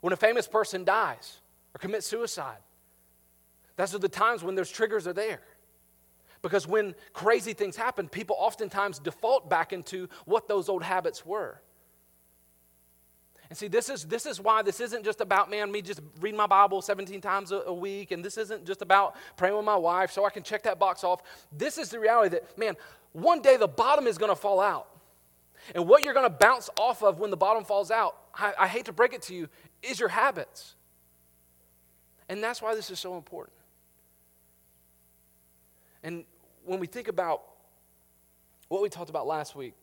When 0.00 0.12
a 0.12 0.16
famous 0.16 0.46
person 0.46 0.84
dies 0.84 1.38
or 1.74 1.78
commits 1.78 2.06
suicide, 2.06 2.58
those 3.76 3.94
are 3.94 3.98
the 3.98 4.08
times 4.08 4.44
when 4.44 4.54
those 4.54 4.70
triggers 4.70 5.06
are 5.06 5.12
there. 5.14 5.40
Because 6.42 6.68
when 6.68 6.94
crazy 7.14 7.54
things 7.54 7.74
happen, 7.74 8.06
people 8.08 8.36
oftentimes 8.38 8.98
default 8.98 9.48
back 9.48 9.72
into 9.72 10.10
what 10.26 10.46
those 10.46 10.68
old 10.68 10.82
habits 10.82 11.24
were. 11.24 11.58
And 13.48 13.56
see, 13.56 13.68
this 13.68 13.88
is, 13.88 14.04
this 14.04 14.26
is 14.26 14.40
why 14.40 14.62
this 14.62 14.80
isn't 14.80 15.04
just 15.04 15.20
about, 15.20 15.50
man, 15.50 15.70
me 15.72 15.80
just 15.80 16.00
reading 16.20 16.36
my 16.36 16.46
Bible 16.46 16.82
17 16.82 17.20
times 17.20 17.52
a, 17.52 17.58
a, 17.58 17.72
week, 17.72 18.10
and 18.10 18.24
this 18.24 18.36
isn't 18.36 18.66
just 18.66 18.82
about 18.82 19.16
praying 19.36 19.56
with 19.56 19.64
my 19.64 19.76
wife 19.76 20.10
so 20.10 20.24
I 20.24 20.30
can 20.30 20.42
check 20.42 20.62
that 20.64 20.78
box 20.78 21.04
off. 21.04 21.22
This 21.56 21.78
is 21.78 21.90
the 21.90 21.98
reality 22.00 22.30
that, 22.30 22.58
man, 22.58 22.76
one 23.12 23.40
day 23.40 23.56
the 23.56 23.68
bottom 23.68 24.06
is 24.06 24.18
going 24.18 24.30
to 24.30 24.36
fall 24.36 24.60
out. 24.60 24.88
And 25.74 25.88
what 25.88 26.04
you're 26.04 26.14
going 26.14 26.26
to 26.28 26.36
bounce 26.36 26.68
off 26.76 27.02
of 27.02 27.18
when 27.18 27.30
the 27.30 27.36
bottom 27.36 27.64
falls 27.64 27.90
out, 27.90 28.16
I, 28.34 28.52
I 28.58 28.66
hate 28.66 28.86
to 28.86 28.92
break 28.92 29.12
it 29.12 29.22
to 29.22 29.34
you, 29.34 29.48
is 29.82 30.00
your 30.00 30.08
habits. 30.08 30.74
And 32.28 32.42
that's 32.42 32.60
why 32.60 32.74
this 32.74 32.90
is 32.90 32.98
so 32.98 33.16
important. 33.16 33.56
And 36.02 36.24
when 36.64 36.80
we 36.80 36.86
think 36.86 37.08
about 37.08 37.42
what 38.68 38.82
we 38.82 38.88
talked 38.88 39.10
about 39.10 39.26
last 39.26 39.54
week, 39.54 39.74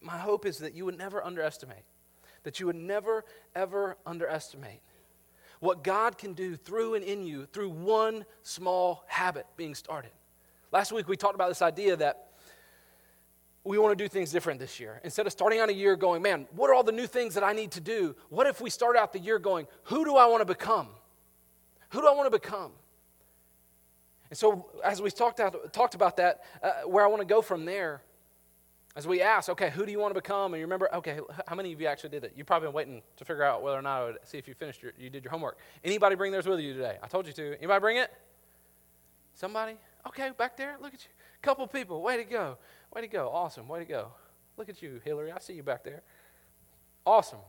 my 0.00 0.18
hope 0.18 0.46
is 0.46 0.58
that 0.58 0.74
you 0.74 0.84
would 0.84 0.98
never 0.98 1.24
underestimate, 1.24 1.84
that 2.42 2.60
you 2.60 2.66
would 2.66 2.76
never, 2.76 3.24
ever 3.56 3.96
underestimate 4.06 4.80
what 5.60 5.82
God 5.82 6.18
can 6.18 6.34
do 6.34 6.56
through 6.56 6.94
and 6.94 7.04
in 7.04 7.24
you 7.24 7.46
through 7.46 7.70
one 7.70 8.26
small 8.42 9.04
habit 9.06 9.46
being 9.56 9.74
started. 9.74 10.10
Last 10.72 10.92
week 10.92 11.08
we 11.08 11.16
talked 11.16 11.34
about 11.34 11.48
this 11.48 11.62
idea 11.62 11.96
that 11.96 12.28
we 13.64 13.78
want 13.78 13.96
to 13.96 14.04
do 14.04 14.08
things 14.08 14.30
different 14.30 14.60
this 14.60 14.78
year. 14.78 15.00
Instead 15.04 15.26
of 15.26 15.32
starting 15.32 15.58
out 15.58 15.70
a 15.70 15.74
year 15.74 15.96
going, 15.96 16.20
man, 16.20 16.46
what 16.54 16.68
are 16.68 16.74
all 16.74 16.84
the 16.84 16.92
new 16.92 17.06
things 17.06 17.34
that 17.34 17.42
I 17.42 17.54
need 17.54 17.72
to 17.72 17.80
do? 17.80 18.14
What 18.28 18.46
if 18.46 18.60
we 18.60 18.68
start 18.68 18.96
out 18.96 19.12
the 19.12 19.18
year 19.18 19.38
going, 19.38 19.66
who 19.84 20.04
do 20.04 20.16
I 20.16 20.26
want 20.26 20.42
to 20.42 20.44
become? 20.44 20.88
Who 21.90 22.02
do 22.02 22.06
I 22.06 22.12
want 22.12 22.30
to 22.30 22.38
become? 22.38 22.72
And 24.28 24.38
so, 24.38 24.66
as 24.84 25.00
we 25.00 25.10
talked, 25.10 25.40
talked 25.72 25.94
about 25.94 26.16
that, 26.18 26.44
uh, 26.62 26.72
where 26.82 27.04
I 27.04 27.06
want 27.06 27.20
to 27.20 27.26
go 27.26 27.40
from 27.40 27.64
there, 27.64 28.02
as 28.96 29.06
we 29.06 29.22
ask, 29.22 29.48
okay, 29.48 29.70
who 29.70 29.84
do 29.84 29.92
you 29.92 29.98
want 29.98 30.14
to 30.14 30.20
become? 30.20 30.54
And 30.54 30.60
you 30.60 30.66
remember, 30.66 30.88
okay, 30.94 31.18
how 31.46 31.56
many 31.56 31.72
of 31.72 31.80
you 31.80 31.86
actually 31.86 32.10
did 32.10 32.24
it? 32.24 32.32
You've 32.36 32.46
probably 32.46 32.68
been 32.68 32.74
waiting 32.74 33.02
to 33.16 33.24
figure 33.24 33.42
out 33.42 33.62
whether 33.62 33.78
or 33.78 33.82
not 33.82 34.00
I 34.00 34.04
would 34.04 34.18
see 34.24 34.38
if 34.38 34.46
you 34.46 34.54
finished 34.54 34.82
your, 34.82 34.92
you 34.98 35.10
did 35.10 35.24
your 35.24 35.30
homework. 35.30 35.58
Anybody 35.82 36.14
bring 36.14 36.30
theirs 36.32 36.46
with 36.46 36.60
you 36.60 36.74
today? 36.74 36.98
I 37.02 37.08
told 37.08 37.26
you 37.26 37.32
to. 37.32 37.56
Anybody 37.58 37.80
bring 37.80 37.96
it? 37.96 38.12
Somebody? 39.34 39.76
Okay, 40.06 40.30
back 40.36 40.56
there. 40.56 40.76
Look 40.80 40.94
at 40.94 41.04
you. 41.04 41.10
Couple 41.44 41.66
people. 41.66 42.00
Way 42.00 42.16
to 42.16 42.24
go. 42.24 42.56
Way 42.94 43.02
to 43.02 43.06
go. 43.06 43.28
Awesome. 43.28 43.68
Way 43.68 43.80
to 43.80 43.84
go. 43.84 44.08
Look 44.56 44.70
at 44.70 44.80
you, 44.80 44.98
Hillary. 45.04 45.30
I 45.30 45.38
see 45.40 45.52
you 45.52 45.62
back 45.62 45.84
there. 45.84 46.02
Awesome. 47.04 47.40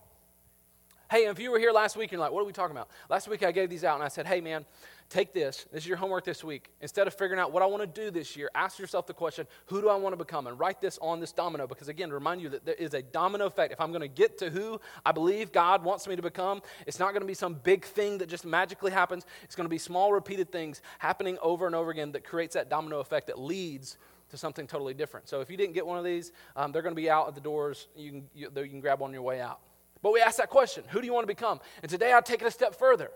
Hey, 1.10 1.26
if 1.28 1.38
you 1.38 1.50
were 1.50 1.58
here 1.58 1.72
last 1.72 1.96
week 1.96 2.10
and 2.10 2.12
you're 2.12 2.20
like, 2.20 2.30
what 2.30 2.42
are 2.42 2.44
we 2.44 2.52
talking 2.52 2.76
about? 2.76 2.90
Last 3.08 3.26
week 3.26 3.42
I 3.42 3.52
gave 3.52 3.70
these 3.70 3.84
out 3.84 3.94
and 3.94 4.04
I 4.04 4.08
said, 4.08 4.26
hey, 4.26 4.42
man, 4.42 4.66
take 5.08 5.32
this. 5.32 5.66
This 5.72 5.84
is 5.84 5.88
your 5.88 5.96
homework 5.96 6.24
this 6.24 6.42
week. 6.42 6.70
Instead 6.80 7.06
of 7.06 7.14
figuring 7.14 7.40
out 7.40 7.52
what 7.52 7.62
I 7.62 7.66
want 7.66 7.82
to 7.82 8.00
do 8.00 8.10
this 8.10 8.36
year, 8.36 8.50
ask 8.54 8.78
yourself 8.78 9.06
the 9.06 9.14
question, 9.14 9.46
who 9.66 9.80
do 9.80 9.88
I 9.88 9.96
want 9.96 10.12
to 10.12 10.16
become? 10.16 10.46
And 10.46 10.58
write 10.58 10.80
this 10.80 10.98
on 11.00 11.20
this 11.20 11.32
domino 11.32 11.66
because, 11.66 11.88
again, 11.88 12.10
remind 12.10 12.40
you 12.40 12.48
that 12.50 12.64
there 12.64 12.74
is 12.74 12.94
a 12.94 13.02
domino 13.02 13.46
effect. 13.46 13.72
If 13.72 13.80
I'm 13.80 13.90
going 13.90 14.02
to 14.02 14.08
get 14.08 14.38
to 14.38 14.50
who 14.50 14.80
I 15.04 15.12
believe 15.12 15.52
God 15.52 15.84
wants 15.84 16.06
me 16.08 16.16
to 16.16 16.22
become, 16.22 16.62
it's 16.86 16.98
not 16.98 17.12
going 17.12 17.20
to 17.20 17.26
be 17.26 17.34
some 17.34 17.54
big 17.54 17.84
thing 17.84 18.18
that 18.18 18.28
just 18.28 18.44
magically 18.44 18.90
happens. 18.90 19.26
It's 19.44 19.54
going 19.54 19.66
to 19.66 19.70
be 19.70 19.78
small, 19.78 20.12
repeated 20.12 20.50
things 20.50 20.82
happening 20.98 21.38
over 21.40 21.66
and 21.66 21.74
over 21.74 21.90
again 21.90 22.12
that 22.12 22.24
creates 22.24 22.54
that 22.54 22.68
domino 22.68 23.00
effect 23.00 23.28
that 23.28 23.38
leads 23.38 23.98
to 24.30 24.36
something 24.36 24.66
totally 24.66 24.94
different. 24.94 25.28
So 25.28 25.40
if 25.40 25.50
you 25.50 25.56
didn't 25.56 25.74
get 25.74 25.86
one 25.86 25.98
of 25.98 26.04
these, 26.04 26.32
um, 26.56 26.72
they're 26.72 26.82
going 26.82 26.94
to 26.94 27.00
be 27.00 27.08
out 27.08 27.28
at 27.28 27.34
the 27.34 27.40
doors. 27.40 27.88
You 27.96 28.10
can, 28.10 28.24
you, 28.34 28.50
you 28.54 28.68
can 28.68 28.80
grab 28.80 29.00
one 29.00 29.10
on 29.10 29.14
your 29.14 29.22
way 29.22 29.40
out. 29.40 29.60
But 30.02 30.12
we 30.12 30.20
ask 30.20 30.36
that 30.38 30.50
question 30.50 30.84
who 30.88 31.00
do 31.00 31.06
you 31.06 31.12
want 31.12 31.24
to 31.24 31.32
become? 31.32 31.60
And 31.82 31.90
today 31.90 32.12
I'll 32.12 32.22
take 32.22 32.42
it 32.42 32.46
a 32.46 32.50
step 32.50 32.74
further 32.74 33.10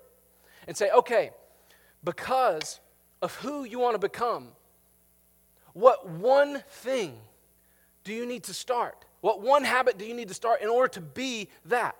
and 0.67 0.77
say, 0.77 0.91
okay, 0.91 1.31
because 2.05 2.81
of 3.23 3.35
who 3.37 3.65
you 3.65 3.79
want 3.79 3.95
to 3.95 3.99
become, 3.99 4.49
what 5.73 6.09
one 6.09 6.63
thing 6.69 7.17
do 8.05 8.13
you 8.13 8.27
need 8.27 8.45
to 8.45 8.55
start? 8.55 9.05
What 9.21 9.43
one 9.43 9.65
habit 9.65 9.99
do 9.99 10.05
you 10.05 10.15
need 10.15 10.29
to 10.29 10.35
start 10.35 10.63
in 10.63 10.69
order 10.69 10.89
to 10.95 11.01
be 11.01 11.49
that? 11.67 11.97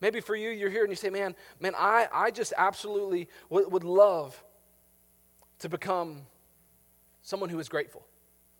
Maybe 0.00 0.20
for 0.20 0.36
you, 0.36 0.50
you're 0.50 0.70
here 0.70 0.82
and 0.82 0.90
you 0.90 0.96
say, 0.96 1.08
man, 1.08 1.34
man, 1.60 1.74
I, 1.76 2.08
I 2.12 2.30
just 2.30 2.52
absolutely 2.56 3.28
would, 3.48 3.72
would 3.72 3.84
love 3.84 4.42
to 5.60 5.68
become 5.68 6.22
someone 7.22 7.48
who 7.48 7.58
is 7.58 7.68
grateful. 7.68 8.06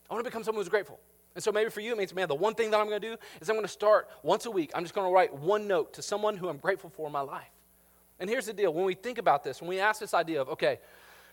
I 0.09 0.13
want 0.13 0.25
to 0.25 0.29
become 0.29 0.43
someone 0.43 0.63
who's 0.63 0.69
grateful. 0.69 0.99
And 1.35 1.43
so 1.43 1.51
maybe 1.51 1.69
for 1.69 1.81
you, 1.81 1.91
it 1.91 1.97
means, 1.97 2.15
man, 2.15 2.27
the 2.27 2.33
one 2.33 2.55
thing 2.55 2.71
that 2.71 2.79
I'm 2.79 2.87
going 2.87 2.99
to 2.99 3.09
do 3.09 3.17
is 3.39 3.49
I'm 3.49 3.55
going 3.55 3.65
to 3.65 3.71
start 3.71 4.09
once 4.23 4.47
a 4.47 4.51
week. 4.51 4.71
I'm 4.73 4.83
just 4.83 4.95
going 4.95 5.07
to 5.07 5.13
write 5.13 5.31
one 5.33 5.67
note 5.67 5.93
to 5.93 6.01
someone 6.01 6.35
who 6.35 6.49
I'm 6.49 6.57
grateful 6.57 6.89
for 6.89 7.05
in 7.05 7.13
my 7.13 7.21
life. 7.21 7.51
And 8.19 8.29
here's 8.29 8.45
the 8.45 8.53
deal 8.53 8.73
when 8.73 8.85
we 8.85 8.95
think 8.95 9.17
about 9.17 9.43
this, 9.43 9.61
when 9.61 9.69
we 9.69 9.79
ask 9.79 9.99
this 9.99 10.13
idea 10.13 10.41
of, 10.41 10.49
okay, 10.49 10.79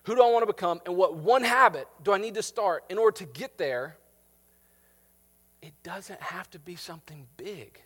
who 0.04 0.14
do 0.14 0.22
I 0.22 0.30
want 0.30 0.42
to 0.42 0.46
become 0.46 0.80
and 0.86 0.96
what 0.96 1.16
one 1.16 1.42
habit 1.42 1.88
do 2.02 2.12
I 2.12 2.18
need 2.18 2.34
to 2.34 2.42
start 2.42 2.84
in 2.88 2.98
order 2.98 3.16
to 3.18 3.24
get 3.24 3.56
there, 3.56 3.96
it 5.62 5.72
doesn't 5.82 6.20
have 6.20 6.50
to 6.50 6.58
be 6.58 6.76
something 6.76 7.26
big. 7.36 7.80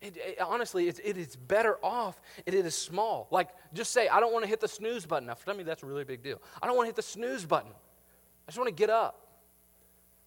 It, 0.00 0.16
it, 0.16 0.40
honestly, 0.40 0.88
it, 0.88 1.00
it 1.04 1.16
is 1.16 1.36
better 1.36 1.78
off 1.82 2.20
it 2.44 2.54
is 2.54 2.74
small. 2.74 3.28
Like, 3.30 3.50
just 3.74 3.92
say, 3.92 4.08
I 4.08 4.20
don't 4.20 4.32
want 4.32 4.44
to 4.44 4.48
hit 4.48 4.60
the 4.60 4.68
snooze 4.68 5.04
button. 5.04 5.26
Now, 5.26 5.34
for 5.34 5.52
me, 5.52 5.62
that's 5.62 5.82
a 5.82 5.86
really 5.86 6.04
big 6.04 6.22
deal. 6.22 6.40
I 6.62 6.66
don't 6.66 6.76
want 6.76 6.86
to 6.86 6.88
hit 6.88 6.96
the 6.96 7.02
snooze 7.02 7.44
button. 7.44 7.70
I 7.70 8.50
just 8.50 8.58
want 8.58 8.68
to 8.68 8.74
get 8.74 8.90
up. 8.90 9.26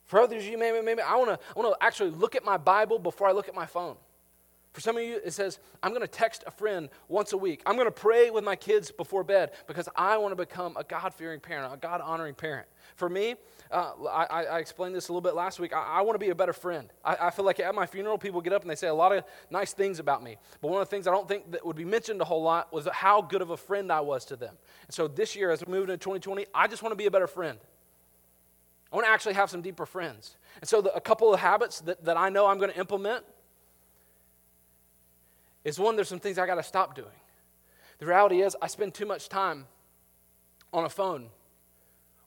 For 0.05 0.19
others 0.19 0.47
you, 0.47 0.57
maybe, 0.57 0.81
maybe 0.81 1.01
I 1.01 1.15
want 1.15 1.29
to 1.29 1.39
I 1.55 1.59
want 1.59 1.79
to 1.79 1.85
actually 1.85 2.09
look 2.09 2.35
at 2.35 2.43
my 2.43 2.57
Bible 2.57 2.97
before 2.97 3.27
I 3.27 3.31
look 3.31 3.47
at 3.47 3.53
my 3.53 3.67
phone. 3.67 3.95
For 4.73 4.81
some 4.81 4.97
of 4.97 5.03
you, 5.03 5.19
it 5.25 5.33
says, 5.33 5.57
I'm 5.81 5.91
going 5.91 6.03
to 6.03 6.07
text 6.07 6.43
a 6.45 6.51
friend 6.51 6.89
once 7.07 7.33
a 7.33 7.37
week. 7.37 7.63
I'm 7.65 7.75
going 7.75 7.87
to 7.87 7.91
pray 7.91 8.29
with 8.29 8.43
my 8.43 8.55
kids 8.55 8.91
before 8.91 9.23
bed 9.23 9.51
because 9.65 9.89
I 9.95 10.17
want 10.17 10.31
to 10.31 10.35
become 10.35 10.77
a 10.77 10.83
God 10.83 11.11
fearing 11.11 11.39
parent, 11.39 11.73
a 11.73 11.77
God 11.77 12.01
honoring 12.01 12.35
parent. 12.35 12.67
For 12.95 13.09
me, 13.09 13.35
uh, 13.71 13.93
I, 14.07 14.45
I, 14.45 14.59
explained 14.59 14.93
this 14.93 15.09
a 15.09 15.11
little 15.11 15.21
bit 15.21 15.33
last 15.33 15.59
week. 15.59 15.73
I, 15.73 15.83
I 15.83 16.01
want 16.01 16.15
to 16.15 16.23
be 16.23 16.29
a 16.29 16.35
better 16.35 16.53
friend. 16.53 16.91
I, 17.03 17.17
I, 17.27 17.29
feel 17.31 17.45
like 17.45 17.59
at 17.59 17.73
my 17.73 17.85
funeral, 17.87 18.17
people 18.17 18.41
get 18.41 18.53
up 18.53 18.61
and 18.61 18.69
they 18.69 18.75
say 18.75 18.87
a 18.87 18.93
lot 18.93 19.11
of 19.11 19.23
nice 19.49 19.73
things 19.73 19.99
about 19.99 20.21
me. 20.23 20.37
But 20.61 20.69
one 20.69 20.81
of 20.81 20.87
the 20.87 20.95
things 20.95 21.07
I 21.07 21.11
don't 21.11 21.27
think 21.27 21.51
that 21.51 21.65
would 21.65 21.75
be 21.75 21.85
mentioned 21.85 22.21
a 22.21 22.25
whole 22.25 22.43
lot 22.43 22.71
was 22.71 22.87
how 22.91 23.21
good 23.21 23.41
of 23.41 23.49
a 23.49 23.57
friend 23.57 23.91
I 23.91 24.01
was 24.01 24.25
to 24.25 24.35
them. 24.35 24.55
And 24.87 24.93
so 24.93 25.07
this 25.07 25.35
year, 25.35 25.49
as 25.49 25.65
we 25.65 25.71
move 25.71 25.83
into 25.83 25.97
2020, 25.97 26.45
I 26.53 26.67
just 26.67 26.83
want 26.83 26.91
to 26.91 26.97
be 26.97 27.05
a 27.05 27.11
better 27.11 27.27
friend. 27.27 27.57
I 28.91 28.95
want 28.95 29.05
to 29.05 29.11
actually 29.11 29.35
have 29.35 29.49
some 29.49 29.61
deeper 29.61 29.85
friends. 29.85 30.35
And 30.61 30.67
so, 30.67 30.81
the, 30.81 30.93
a 30.95 31.01
couple 31.01 31.33
of 31.33 31.39
habits 31.39 31.81
that, 31.81 32.03
that 32.05 32.17
I 32.17 32.29
know 32.29 32.47
I'm 32.47 32.57
going 32.57 32.71
to 32.71 32.79
implement 32.79 33.23
is 35.63 35.79
one, 35.79 35.95
there's 35.95 36.09
some 36.09 36.19
things 36.19 36.37
I 36.37 36.45
got 36.45 36.55
to 36.55 36.63
stop 36.63 36.95
doing. 36.95 37.07
The 37.99 38.05
reality 38.05 38.41
is, 38.41 38.55
I 38.61 38.67
spend 38.67 38.93
too 38.93 39.05
much 39.05 39.29
time 39.29 39.65
on 40.71 40.85
a 40.85 40.89
phone 40.89 41.29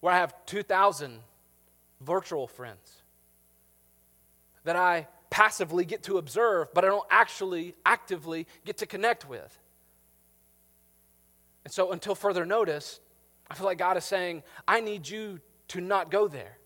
where 0.01 0.13
I 0.13 0.19
have 0.19 0.35
2,000 0.47 1.19
virtual 2.01 2.47
friends 2.47 3.03
that 4.65 4.77
I 4.77 5.09
passively 5.31 5.85
get 5.85 6.03
to 6.05 6.19
observe, 6.19 6.73
but 6.75 6.85
I 6.85 6.89
don't 6.89 7.07
actually 7.11 7.75
actively 7.87 8.47
get 8.65 8.79
to 8.79 8.87
connect 8.87 9.29
with. 9.29 9.59
And 11.65 11.73
so, 11.73 11.93
until 11.93 12.15
further 12.15 12.45
notice, 12.45 13.01
I 13.51 13.55
feel 13.55 13.67
like 13.67 13.79
God 13.79 13.97
is 13.97 14.05
saying, 14.05 14.43
I 14.69 14.81
need 14.81 15.09
you 15.09 15.41
to 15.69 15.81
not 15.81 16.11
go 16.11 16.29
there. 16.29 16.59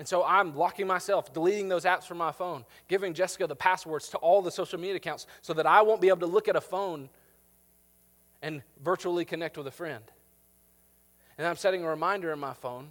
And 0.00 0.08
so 0.08 0.24
I'm 0.24 0.56
locking 0.56 0.86
myself, 0.86 1.30
deleting 1.34 1.68
those 1.68 1.84
apps 1.84 2.04
from 2.04 2.16
my 2.16 2.32
phone, 2.32 2.64
giving 2.88 3.12
Jessica 3.12 3.46
the 3.46 3.54
passwords 3.54 4.08
to 4.08 4.16
all 4.16 4.40
the 4.40 4.50
social 4.50 4.80
media 4.80 4.96
accounts 4.96 5.26
so 5.42 5.52
that 5.52 5.66
I 5.66 5.82
won't 5.82 6.00
be 6.00 6.08
able 6.08 6.20
to 6.20 6.26
look 6.26 6.48
at 6.48 6.56
a 6.56 6.60
phone 6.62 7.10
and 8.40 8.62
virtually 8.82 9.26
connect 9.26 9.58
with 9.58 9.66
a 9.66 9.70
friend. 9.70 10.02
And 11.36 11.46
I'm 11.46 11.56
setting 11.56 11.84
a 11.84 11.86
reminder 11.86 12.32
in 12.32 12.38
my 12.38 12.54
phone 12.54 12.88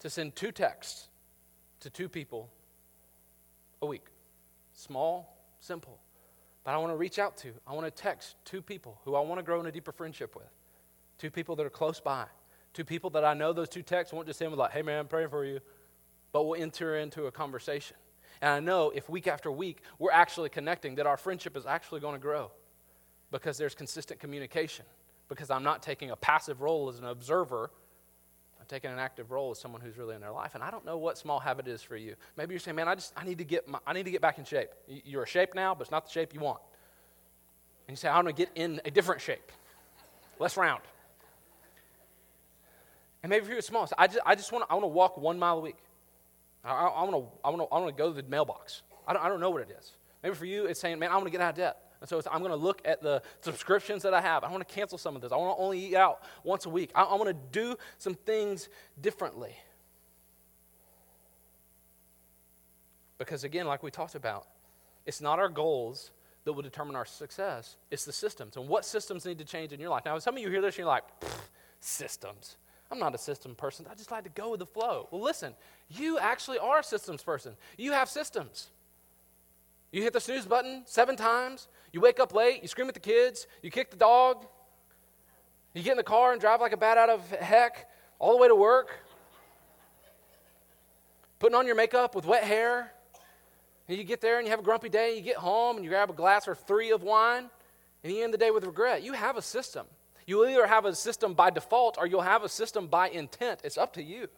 to 0.00 0.10
send 0.10 0.34
two 0.34 0.50
texts 0.50 1.06
to 1.78 1.90
two 1.90 2.08
people 2.08 2.50
a 3.82 3.86
week. 3.86 4.06
Small, 4.74 5.32
simple. 5.60 6.00
But 6.64 6.74
I 6.74 6.78
want 6.78 6.92
to 6.92 6.96
reach 6.96 7.20
out 7.20 7.36
to, 7.36 7.52
I 7.68 7.74
want 7.74 7.86
to 7.86 8.02
text 8.02 8.34
two 8.44 8.62
people 8.62 8.98
who 9.04 9.14
I 9.14 9.20
want 9.20 9.38
to 9.38 9.44
grow 9.44 9.60
in 9.60 9.66
a 9.66 9.70
deeper 9.70 9.92
friendship 9.92 10.34
with, 10.34 10.50
two 11.18 11.30
people 11.30 11.54
that 11.54 11.64
are 11.64 11.70
close 11.70 12.00
by 12.00 12.26
Two 12.72 12.84
people 12.84 13.10
that 13.10 13.24
I 13.24 13.34
know 13.34 13.52
those 13.52 13.68
two 13.68 13.82
texts 13.82 14.12
won't 14.12 14.26
just 14.26 14.38
send 14.38 14.54
like, 14.54 14.70
hey 14.72 14.82
man, 14.82 15.00
I'm 15.00 15.08
praying 15.08 15.30
for 15.30 15.44
you, 15.44 15.60
but 16.32 16.44
we'll 16.44 16.60
enter 16.60 16.96
into 16.96 17.26
a 17.26 17.32
conversation. 17.32 17.96
And 18.40 18.50
I 18.50 18.60
know 18.60 18.90
if 18.90 19.08
week 19.08 19.26
after 19.26 19.50
week 19.50 19.82
we're 19.98 20.12
actually 20.12 20.48
connecting, 20.48 20.94
that 20.96 21.06
our 21.06 21.16
friendship 21.16 21.56
is 21.56 21.66
actually 21.66 22.00
going 22.00 22.14
to 22.14 22.20
grow 22.20 22.50
because 23.30 23.58
there's 23.58 23.74
consistent 23.74 24.20
communication. 24.20 24.84
Because 25.28 25.50
I'm 25.50 25.62
not 25.62 25.82
taking 25.82 26.10
a 26.10 26.16
passive 26.16 26.60
role 26.60 26.88
as 26.88 26.98
an 26.98 27.04
observer, 27.04 27.70
I'm 28.58 28.66
taking 28.66 28.90
an 28.90 28.98
active 28.98 29.30
role 29.30 29.52
as 29.52 29.60
someone 29.60 29.80
who's 29.80 29.96
really 29.96 30.16
in 30.16 30.20
their 30.20 30.32
life. 30.32 30.54
And 30.54 30.64
I 30.64 30.70
don't 30.70 30.84
know 30.84 30.98
what 30.98 31.18
small 31.18 31.38
habit 31.38 31.68
is 31.68 31.82
for 31.82 31.96
you. 31.96 32.16
Maybe 32.36 32.52
you're 32.52 32.60
saying, 32.60 32.74
man, 32.74 32.88
I 32.88 32.96
just 32.96 33.12
I 33.16 33.24
need 33.24 33.38
to 33.38 33.44
get 33.44 33.68
my, 33.68 33.78
I 33.86 33.92
need 33.92 34.04
to 34.04 34.10
get 34.10 34.20
back 34.20 34.38
in 34.38 34.44
shape. 34.44 34.70
You're 34.88 35.22
a 35.22 35.28
shape 35.28 35.54
now, 35.54 35.74
but 35.74 35.82
it's 35.82 35.90
not 35.90 36.04
the 36.04 36.10
shape 36.10 36.34
you 36.34 36.40
want. 36.40 36.60
And 37.86 37.92
you 37.92 37.96
say, 37.96 38.08
I 38.08 38.16
want 38.16 38.28
to 38.28 38.32
get 38.34 38.50
in 38.54 38.80
a 38.84 38.90
different 38.90 39.20
shape, 39.20 39.52
less 40.38 40.56
round. 40.56 40.82
And 43.22 43.30
maybe 43.30 43.44
for 43.44 43.52
you 43.52 43.58
it's 43.58 43.66
small. 43.66 43.88
I 43.98 44.06
just, 44.06 44.20
I 44.24 44.34
just 44.34 44.52
want 44.52 44.66
to, 44.66 44.70
I 44.70 44.74
want 44.74 44.84
to 44.84 44.88
walk 44.88 45.18
one 45.18 45.38
mile 45.38 45.58
a 45.58 45.60
week. 45.60 45.76
I, 46.64 46.72
I, 46.72 47.02
want 47.02 47.12
to, 47.12 47.32
I 47.44 47.50
want 47.50 47.62
to, 47.62 47.74
I 47.74 47.78
want 47.78 47.96
to 47.96 48.02
go 48.02 48.12
to 48.12 48.22
the 48.22 48.28
mailbox. 48.28 48.82
I 49.06 49.12
don't, 49.12 49.24
I 49.24 49.28
don't 49.28 49.40
know 49.40 49.50
what 49.50 49.62
it 49.62 49.76
is. 49.78 49.92
Maybe 50.22 50.34
for 50.34 50.46
you 50.46 50.66
it's 50.66 50.80
saying, 50.80 50.98
man, 50.98 51.10
I 51.10 51.14
want 51.14 51.26
to 51.26 51.30
get 51.30 51.40
out 51.40 51.50
of 51.50 51.56
debt. 51.56 51.76
And 52.00 52.08
so 52.08 52.22
I'm 52.30 52.40
going 52.40 52.50
to 52.50 52.56
look 52.56 52.80
at 52.86 53.02
the 53.02 53.22
subscriptions 53.42 54.02
that 54.04 54.14
I 54.14 54.22
have. 54.22 54.42
I 54.42 54.50
want 54.50 54.66
to 54.66 54.74
cancel 54.74 54.96
some 54.96 55.16
of 55.16 55.22
this. 55.22 55.32
I 55.32 55.36
want 55.36 55.56
to 55.56 55.62
only 55.62 55.78
eat 55.78 55.96
out 55.96 56.22
once 56.44 56.64
a 56.64 56.70
week. 56.70 56.90
I, 56.94 57.02
I 57.02 57.14
want 57.16 57.28
to 57.28 57.36
do 57.52 57.76
some 57.98 58.14
things 58.14 58.68
differently. 59.00 59.54
Because 63.18 63.44
again, 63.44 63.66
like 63.66 63.82
we 63.82 63.90
talked 63.90 64.14
about, 64.14 64.46
it's 65.04 65.20
not 65.20 65.38
our 65.38 65.50
goals 65.50 66.10
that 66.44 66.54
will 66.54 66.62
determine 66.62 66.96
our 66.96 67.04
success, 67.04 67.76
it's 67.90 68.06
the 68.06 68.12
systems. 68.12 68.56
And 68.56 68.66
what 68.66 68.86
systems 68.86 69.26
need 69.26 69.38
to 69.38 69.44
change 69.44 69.72
in 69.72 69.80
your 69.80 69.90
life? 69.90 70.04
Now, 70.06 70.18
some 70.18 70.36
of 70.36 70.42
you 70.42 70.48
hear 70.48 70.62
this 70.62 70.74
and 70.74 70.78
you're 70.78 70.86
like, 70.86 71.04
systems. 71.80 72.56
I'm 72.90 72.98
not 72.98 73.14
a 73.14 73.18
system 73.18 73.54
person. 73.54 73.86
I 73.90 73.94
just 73.94 74.10
like 74.10 74.24
to 74.24 74.30
go 74.30 74.50
with 74.50 74.60
the 74.60 74.66
flow. 74.66 75.08
Well, 75.10 75.22
listen, 75.22 75.54
you 75.88 76.18
actually 76.18 76.58
are 76.58 76.80
a 76.80 76.84
systems 76.84 77.22
person. 77.22 77.54
You 77.76 77.92
have 77.92 78.08
systems. 78.08 78.70
You 79.92 80.02
hit 80.02 80.12
the 80.12 80.20
snooze 80.20 80.46
button 80.46 80.82
seven 80.86 81.16
times. 81.16 81.68
You 81.92 82.00
wake 82.00 82.18
up 82.18 82.34
late. 82.34 82.62
You 82.62 82.68
scream 82.68 82.88
at 82.88 82.94
the 82.94 83.00
kids. 83.00 83.46
You 83.62 83.70
kick 83.70 83.90
the 83.90 83.96
dog. 83.96 84.46
You 85.74 85.82
get 85.82 85.92
in 85.92 85.96
the 85.96 86.02
car 86.02 86.32
and 86.32 86.40
drive 86.40 86.60
like 86.60 86.72
a 86.72 86.76
bat 86.76 86.98
out 86.98 87.10
of 87.10 87.28
heck 87.30 87.88
all 88.18 88.32
the 88.32 88.38
way 88.38 88.48
to 88.48 88.56
work. 88.56 88.90
Putting 91.38 91.56
on 91.56 91.66
your 91.66 91.76
makeup 91.76 92.14
with 92.14 92.26
wet 92.26 92.44
hair. 92.44 92.92
And 93.88 93.98
you 93.98 94.04
get 94.04 94.20
there 94.20 94.38
and 94.38 94.46
you 94.46 94.50
have 94.50 94.60
a 94.60 94.64
grumpy 94.64 94.88
day. 94.88 95.16
You 95.16 95.22
get 95.22 95.36
home 95.36 95.76
and 95.76 95.84
you 95.84 95.90
grab 95.90 96.10
a 96.10 96.12
glass 96.12 96.46
or 96.46 96.54
three 96.54 96.90
of 96.90 97.02
wine. 97.02 97.50
And 98.02 98.12
you 98.12 98.24
end 98.24 98.34
the 98.34 98.38
day 98.38 98.50
with 98.50 98.64
regret. 98.64 99.02
You 99.02 99.12
have 99.12 99.36
a 99.36 99.42
system. 99.42 99.86
You'll 100.30 100.46
either 100.46 100.64
have 100.64 100.84
a 100.84 100.94
system 100.94 101.34
by 101.34 101.50
default 101.50 101.98
or 101.98 102.06
you'll 102.06 102.20
have 102.20 102.44
a 102.44 102.48
system 102.48 102.86
by 102.86 103.08
intent. 103.08 103.62
It's 103.64 103.76
up 103.76 103.92
to 103.94 104.02
you. 104.02 104.28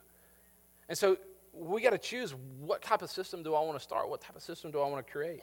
And 0.88 0.96
so 0.96 1.18
we 1.52 1.82
got 1.82 1.90
to 1.90 1.98
choose 1.98 2.34
what 2.60 2.80
type 2.80 3.02
of 3.02 3.10
system 3.10 3.42
do 3.42 3.54
I 3.54 3.60
want 3.60 3.76
to 3.76 3.84
start? 3.84 4.08
What 4.08 4.22
type 4.22 4.34
of 4.34 4.40
system 4.40 4.70
do 4.70 4.80
I 4.80 4.88
want 4.88 5.06
to 5.06 5.12
create? 5.12 5.42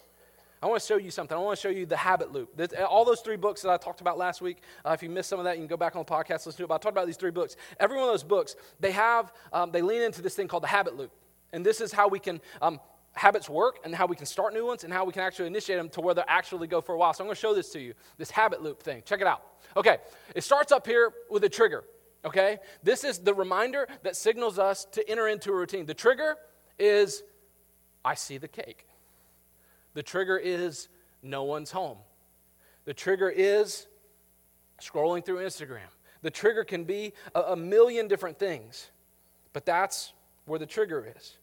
I 0.63 0.65
want 0.65 0.81
to 0.81 0.87
show 0.87 0.97
you 0.97 1.11
something. 1.11 1.37
I 1.37 1.39
want 1.39 1.55
to 1.55 1.61
show 1.61 1.69
you 1.69 1.85
the 1.85 1.95
habit 1.95 2.31
loop. 2.31 2.59
All 2.89 3.05
those 3.05 3.21
three 3.21 3.35
books 3.35 3.61
that 3.61 3.69
I 3.69 3.77
talked 3.77 4.01
about 4.01 4.17
last 4.17 4.41
week, 4.41 4.63
uh, 4.83 4.89
if 4.89 5.03
you 5.03 5.09
missed 5.11 5.29
some 5.29 5.37
of 5.37 5.45
that, 5.45 5.57
you 5.57 5.61
can 5.61 5.67
go 5.67 5.77
back 5.77 5.95
on 5.95 6.03
the 6.03 6.11
podcast, 6.11 6.47
listen 6.47 6.53
to 6.53 6.63
it. 6.63 6.67
But 6.69 6.75
I 6.75 6.77
talked 6.79 6.95
about 6.95 7.05
these 7.05 7.17
three 7.17 7.29
books. 7.29 7.55
Every 7.79 7.97
one 7.97 8.07
of 8.07 8.13
those 8.13 8.23
books, 8.23 8.55
they 8.79 8.91
have, 8.91 9.31
um, 9.53 9.71
they 9.71 9.83
lean 9.83 10.01
into 10.01 10.23
this 10.23 10.33
thing 10.33 10.47
called 10.47 10.63
the 10.63 10.67
habit 10.67 10.97
loop. 10.97 11.11
And 11.53 11.63
this 11.63 11.79
is 11.79 11.93
how 11.93 12.07
we 12.07 12.17
can 12.17 12.41
um, 12.59 12.79
habits 13.19 13.49
work 13.49 13.79
and 13.83 13.93
how 13.93 14.05
we 14.05 14.15
can 14.15 14.25
start 14.25 14.53
new 14.53 14.65
ones 14.65 14.85
and 14.85 14.93
how 14.93 15.03
we 15.03 15.11
can 15.11 15.21
actually 15.21 15.47
initiate 15.47 15.77
them 15.77 15.89
to 15.89 15.99
where 15.99 16.13
they 16.15 16.23
actually 16.27 16.67
go 16.67 16.79
for 16.79 16.95
a 16.95 16.97
while. 16.97 17.13
So 17.13 17.23
I'm 17.23 17.27
going 17.27 17.35
to 17.35 17.39
show 17.41 17.53
this 17.53 17.69
to 17.71 17.79
you, 17.79 17.93
this 18.17 18.31
habit 18.31 18.63
loop 18.63 18.81
thing. 18.81 19.03
Check 19.05 19.19
it 19.19 19.27
out. 19.27 19.43
Okay, 19.75 19.97
it 20.33 20.41
starts 20.41 20.71
up 20.71 20.87
here 20.87 21.11
with 21.29 21.43
a 21.43 21.49
trigger. 21.49 21.83
Okay, 22.23 22.59
this 22.81 23.03
is 23.03 23.19
the 23.19 23.33
reminder 23.33 23.87
that 24.03 24.15
signals 24.15 24.57
us 24.57 24.85
to 24.93 25.07
enter 25.09 25.27
into 25.27 25.51
a 25.51 25.55
routine. 25.55 25.85
The 25.85 25.93
trigger 25.93 26.37
is 26.77 27.23
I 28.05 28.15
see 28.15 28.37
the 28.37 28.47
cake. 28.47 28.87
The 29.95 30.03
trigger 30.03 30.37
is 30.37 30.87
no 31.21 31.43
one's 31.43 31.71
home. 31.71 31.97
The 32.85 32.93
trigger 32.93 33.29
is 33.29 33.87
scrolling 34.81 35.25
through 35.25 35.39
Instagram. 35.39 35.91
The 36.21 36.31
trigger 36.31 36.63
can 36.63 36.85
be 36.85 37.13
a, 37.35 37.41
a 37.41 37.55
million 37.57 38.07
different 38.07 38.39
things, 38.39 38.91
but 39.51 39.65
that's 39.65 40.13
where 40.45 40.59
the 40.59 40.65
trigger 40.65 41.13
is. 41.17 41.38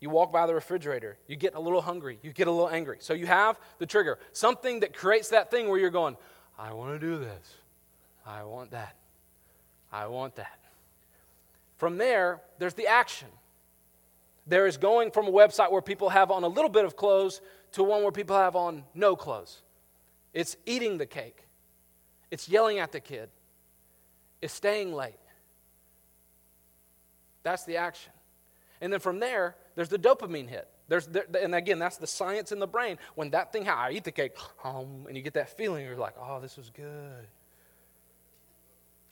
You 0.00 0.10
walk 0.10 0.32
by 0.32 0.46
the 0.46 0.54
refrigerator, 0.54 1.16
you 1.26 1.36
get 1.36 1.54
a 1.54 1.60
little 1.60 1.80
hungry, 1.80 2.18
you 2.22 2.32
get 2.32 2.46
a 2.46 2.50
little 2.50 2.68
angry. 2.68 2.98
So 3.00 3.14
you 3.14 3.26
have 3.26 3.58
the 3.78 3.86
trigger, 3.86 4.18
something 4.32 4.80
that 4.80 4.94
creates 4.94 5.30
that 5.30 5.50
thing 5.50 5.68
where 5.68 5.78
you're 5.78 5.90
going, 5.90 6.16
I 6.58 6.72
want 6.72 7.00
to 7.00 7.06
do 7.06 7.18
this. 7.18 7.54
I 8.26 8.44
want 8.44 8.70
that. 8.72 8.96
I 9.92 10.06
want 10.06 10.36
that. 10.36 10.58
From 11.76 11.98
there, 11.98 12.40
there's 12.58 12.74
the 12.74 12.86
action. 12.86 13.28
There 14.46 14.66
is 14.66 14.76
going 14.76 15.10
from 15.10 15.26
a 15.26 15.32
website 15.32 15.72
where 15.72 15.82
people 15.82 16.10
have 16.10 16.30
on 16.30 16.44
a 16.44 16.48
little 16.48 16.70
bit 16.70 16.84
of 16.84 16.96
clothes 16.96 17.40
to 17.72 17.82
one 17.82 18.02
where 18.02 18.12
people 18.12 18.36
have 18.36 18.56
on 18.56 18.84
no 18.94 19.16
clothes. 19.16 19.62
It's 20.32 20.56
eating 20.66 20.98
the 20.98 21.06
cake, 21.06 21.46
it's 22.30 22.48
yelling 22.48 22.78
at 22.78 22.92
the 22.92 23.00
kid, 23.00 23.30
it's 24.42 24.52
staying 24.52 24.92
late. 24.92 25.14
That's 27.42 27.64
the 27.64 27.76
action. 27.76 28.12
And 28.80 28.92
then 28.92 29.00
from 29.00 29.20
there, 29.20 29.54
there's 29.74 29.88
the 29.88 29.98
dopamine 29.98 30.48
hit. 30.48 30.68
There's, 30.88 31.06
there, 31.06 31.24
and 31.40 31.54
again, 31.54 31.78
that's 31.78 31.96
the 31.96 32.06
science 32.06 32.52
in 32.52 32.58
the 32.58 32.66
brain. 32.66 32.98
When 33.14 33.30
that 33.30 33.52
thing, 33.52 33.64
how 33.64 33.76
I 33.76 33.90
eat 33.90 34.04
the 34.04 34.12
cake, 34.12 34.36
and 34.64 35.16
you 35.16 35.22
get 35.22 35.34
that 35.34 35.56
feeling, 35.56 35.84
you're 35.84 35.96
like, 35.96 36.14
oh, 36.20 36.40
this 36.40 36.56
was 36.56 36.70
good. 36.70 37.26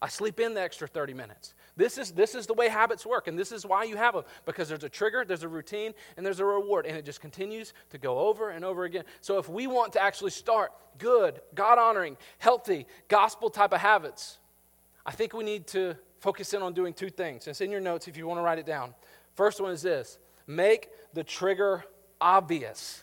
I 0.02 0.08
sleep 0.08 0.40
in 0.40 0.52
the 0.52 0.60
extra 0.60 0.88
30 0.88 1.14
minutes. 1.14 1.54
This 1.76 1.96
is, 1.96 2.10
this 2.10 2.34
is 2.34 2.46
the 2.46 2.54
way 2.54 2.68
habits 2.68 3.06
work, 3.06 3.28
and 3.28 3.38
this 3.38 3.52
is 3.52 3.64
why 3.64 3.84
you 3.84 3.96
have 3.96 4.14
them 4.14 4.24
because 4.44 4.68
there's 4.68 4.82
a 4.82 4.88
trigger, 4.88 5.24
there's 5.24 5.44
a 5.44 5.48
routine, 5.48 5.94
and 6.16 6.26
there's 6.26 6.40
a 6.40 6.44
reward, 6.44 6.86
and 6.86 6.96
it 6.96 7.04
just 7.04 7.20
continues 7.20 7.72
to 7.90 7.98
go 7.98 8.18
over 8.18 8.50
and 8.50 8.64
over 8.64 8.82
again. 8.82 9.04
So, 9.20 9.38
if 9.38 9.48
we 9.48 9.68
want 9.68 9.92
to 9.92 10.02
actually 10.02 10.32
start 10.32 10.72
good, 10.98 11.40
God 11.54 11.78
honoring, 11.78 12.16
healthy, 12.38 12.86
gospel 13.06 13.48
type 13.48 13.72
of 13.72 13.80
habits, 13.80 14.38
I 15.06 15.12
think 15.12 15.34
we 15.34 15.44
need 15.44 15.68
to 15.68 15.96
focus 16.18 16.52
in 16.52 16.62
on 16.62 16.74
doing 16.74 16.94
two 16.94 17.08
things. 17.08 17.46
It's 17.46 17.60
in 17.60 17.70
your 17.70 17.80
notes 17.80 18.08
if 18.08 18.16
you 18.16 18.26
want 18.26 18.38
to 18.38 18.42
write 18.42 18.58
it 18.58 18.66
down. 18.66 18.94
First 19.34 19.60
one 19.60 19.70
is 19.70 19.82
this 19.82 20.18
make 20.46 20.88
the 21.14 21.24
trigger 21.24 21.84
obvious. 22.20 23.02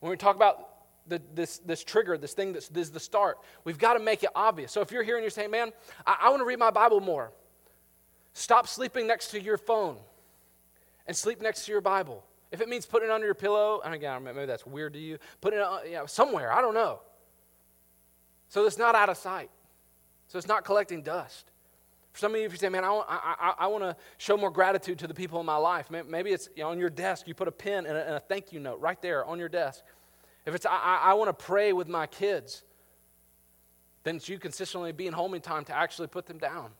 When 0.00 0.10
we 0.10 0.16
talk 0.16 0.36
about 0.36 0.68
the, 1.06 1.20
this, 1.34 1.58
this 1.58 1.84
trigger, 1.84 2.16
this 2.16 2.32
thing 2.32 2.52
that's 2.52 2.68
this 2.68 2.88
is 2.88 2.92
the 2.92 3.00
start, 3.00 3.38
we've 3.64 3.78
got 3.78 3.94
to 3.94 4.00
make 4.00 4.22
it 4.22 4.30
obvious. 4.34 4.72
So 4.72 4.80
if 4.80 4.90
you're 4.90 5.02
here 5.02 5.16
and 5.16 5.22
you're 5.22 5.30
saying, 5.30 5.50
man, 5.50 5.72
I, 6.06 6.16
I 6.22 6.30
want 6.30 6.40
to 6.40 6.46
read 6.46 6.58
my 6.58 6.70
Bible 6.70 7.00
more, 7.00 7.32
stop 8.32 8.66
sleeping 8.66 9.06
next 9.06 9.30
to 9.30 9.40
your 9.40 9.58
phone 9.58 9.96
and 11.06 11.16
sleep 11.16 11.40
next 11.40 11.66
to 11.66 11.72
your 11.72 11.80
Bible. 11.80 12.24
If 12.52 12.60
it 12.60 12.68
means 12.68 12.86
putting 12.86 13.08
it 13.08 13.12
under 13.12 13.26
your 13.26 13.34
pillow, 13.34 13.80
and 13.84 13.94
again, 13.94 14.22
maybe 14.24 14.46
that's 14.46 14.64
weird 14.64 14.92
to 14.92 14.98
you, 14.98 15.18
put 15.40 15.52
it 15.52 15.60
uh, 15.60 15.78
you 15.84 15.92
know, 15.92 16.06
somewhere, 16.06 16.52
I 16.52 16.60
don't 16.60 16.74
know. 16.74 17.00
So 18.48 18.64
it's 18.66 18.78
not 18.78 18.94
out 18.94 19.08
of 19.08 19.16
sight. 19.16 19.50
So 20.28 20.38
it's 20.38 20.46
not 20.46 20.64
collecting 20.64 21.02
dust. 21.02 21.50
For 22.14 22.20
some 22.20 22.32
of 22.32 22.40
you, 22.40 22.46
if 22.46 22.52
you 22.52 22.58
say, 22.58 22.68
man, 22.68 22.84
I, 22.84 23.02
I, 23.08 23.54
I 23.58 23.66
want 23.66 23.82
to 23.82 23.96
show 24.18 24.36
more 24.36 24.50
gratitude 24.52 25.00
to 25.00 25.08
the 25.08 25.14
people 25.14 25.40
in 25.40 25.46
my 25.46 25.56
life, 25.56 25.90
maybe 25.90 26.30
it's 26.30 26.48
you 26.54 26.62
know, 26.62 26.70
on 26.70 26.78
your 26.78 26.88
desk, 26.88 27.26
you 27.26 27.34
put 27.34 27.48
a 27.48 27.52
pen 27.52 27.86
and 27.86 27.96
a, 27.96 28.06
and 28.06 28.14
a, 28.14 28.20
thank 28.20 28.52
you 28.52 28.60
note 28.60 28.78
right 28.80 29.02
there 29.02 29.24
on 29.24 29.40
your 29.40 29.48
desk. 29.48 29.82
If 30.46 30.54
it's, 30.54 30.64
I, 30.64 31.00
I 31.02 31.14
want 31.14 31.36
to 31.36 31.44
pray 31.44 31.72
with 31.72 31.88
my 31.88 32.06
kids, 32.06 32.62
then 34.04 34.14
it's 34.14 34.28
you 34.28 34.38
consistently 34.38 34.92
being 34.92 35.12
home 35.12 35.34
in 35.34 35.40
time 35.40 35.64
to 35.64 35.76
actually 35.76 36.06
put 36.06 36.26
them 36.26 36.38
down. 36.38 36.70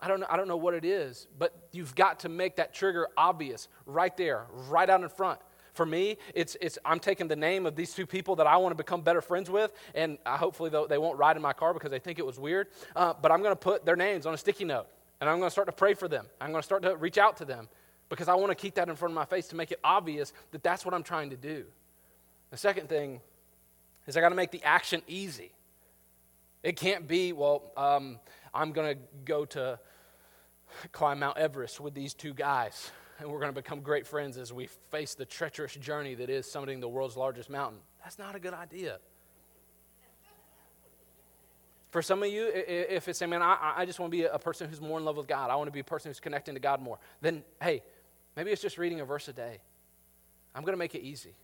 I 0.00 0.08
don't, 0.08 0.20
know, 0.20 0.26
I 0.30 0.38
don't 0.38 0.48
know 0.48 0.56
what 0.56 0.72
it 0.72 0.86
is, 0.86 1.28
but 1.38 1.68
you've 1.72 1.94
got 1.94 2.20
to 2.20 2.30
make 2.30 2.56
that 2.56 2.72
trigger 2.72 3.08
obvious 3.14 3.68
right 3.84 4.16
there, 4.16 4.46
right 4.70 4.88
out 4.88 5.02
in 5.02 5.08
front. 5.10 5.38
For 5.72 5.86
me, 5.86 6.18
it's, 6.34 6.56
it's 6.60 6.78
I'm 6.84 7.00
taking 7.00 7.28
the 7.28 7.36
name 7.36 7.64
of 7.64 7.76
these 7.76 7.94
two 7.94 8.06
people 8.06 8.36
that 8.36 8.46
I 8.46 8.58
want 8.58 8.72
to 8.72 8.76
become 8.76 9.00
better 9.00 9.22
friends 9.22 9.48
with, 9.48 9.72
and 9.94 10.18
I, 10.26 10.36
hopefully 10.36 10.70
they 10.88 10.98
won't 10.98 11.18
ride 11.18 11.36
in 11.36 11.42
my 11.42 11.54
car 11.54 11.72
because 11.72 11.90
they 11.90 11.98
think 11.98 12.18
it 12.18 12.26
was 12.26 12.38
weird. 12.38 12.68
Uh, 12.94 13.14
but 13.20 13.32
I'm 13.32 13.42
going 13.42 13.52
to 13.52 13.56
put 13.56 13.86
their 13.86 13.96
names 13.96 14.26
on 14.26 14.34
a 14.34 14.36
sticky 14.36 14.64
note, 14.64 14.86
and 15.20 15.30
I'm 15.30 15.38
going 15.38 15.46
to 15.46 15.52
start 15.52 15.68
to 15.68 15.72
pray 15.72 15.94
for 15.94 16.08
them. 16.08 16.26
I'm 16.40 16.50
going 16.50 16.60
to 16.60 16.66
start 16.66 16.82
to 16.82 16.96
reach 16.96 17.16
out 17.16 17.38
to 17.38 17.46
them 17.46 17.68
because 18.10 18.28
I 18.28 18.34
want 18.34 18.50
to 18.50 18.54
keep 18.54 18.74
that 18.74 18.90
in 18.90 18.96
front 18.96 19.12
of 19.12 19.14
my 19.14 19.24
face 19.24 19.48
to 19.48 19.56
make 19.56 19.72
it 19.72 19.80
obvious 19.82 20.34
that 20.50 20.62
that's 20.62 20.84
what 20.84 20.92
I'm 20.92 21.02
trying 21.02 21.30
to 21.30 21.36
do. 21.36 21.64
The 22.50 22.58
second 22.58 22.90
thing 22.90 23.22
is 24.06 24.14
I 24.14 24.20
got 24.20 24.28
to 24.28 24.34
make 24.34 24.50
the 24.50 24.62
action 24.64 25.00
easy. 25.06 25.52
It 26.62 26.76
can't 26.76 27.08
be, 27.08 27.32
well, 27.32 27.72
um, 27.78 28.20
I'm 28.52 28.72
going 28.72 28.94
to 28.94 29.02
go 29.24 29.46
to 29.46 29.78
climb 30.92 31.20
Mount 31.20 31.38
Everest 31.38 31.80
with 31.80 31.94
these 31.94 32.12
two 32.12 32.34
guys 32.34 32.90
and 33.18 33.28
we're 33.30 33.38
going 33.38 33.52
to 33.52 33.60
become 33.60 33.80
great 33.80 34.06
friends 34.06 34.36
as 34.36 34.52
we 34.52 34.66
face 34.90 35.14
the 35.14 35.24
treacherous 35.24 35.74
journey 35.74 36.14
that 36.14 36.30
is 36.30 36.46
summiting 36.46 36.80
the 36.80 36.88
world's 36.88 37.16
largest 37.16 37.50
mountain. 37.50 37.78
That's 38.02 38.18
not 38.18 38.34
a 38.34 38.40
good 38.40 38.54
idea. 38.54 38.98
For 41.90 42.00
some 42.00 42.22
of 42.22 42.30
you, 42.30 42.50
if 42.54 43.06
it's 43.06 43.20
man, 43.20 43.42
I, 43.42 43.74
I 43.76 43.86
just 43.86 44.00
want 44.00 44.10
to 44.10 44.16
be 44.16 44.24
a 44.24 44.38
person 44.38 44.68
who's 44.68 44.80
more 44.80 44.98
in 44.98 45.04
love 45.04 45.18
with 45.18 45.28
God, 45.28 45.50
I 45.50 45.56
want 45.56 45.68
to 45.68 45.72
be 45.72 45.80
a 45.80 45.84
person 45.84 46.08
who's 46.08 46.20
connecting 46.20 46.54
to 46.54 46.60
God 46.60 46.80
more, 46.80 46.98
then 47.20 47.44
hey, 47.60 47.82
maybe 48.34 48.50
it's 48.50 48.62
just 48.62 48.78
reading 48.78 49.00
a 49.00 49.04
verse 49.04 49.28
a 49.28 49.32
day. 49.32 49.58
I'm 50.54 50.62
going 50.62 50.72
to 50.72 50.78
make 50.78 50.94
it 50.94 51.02
easy. 51.02 51.34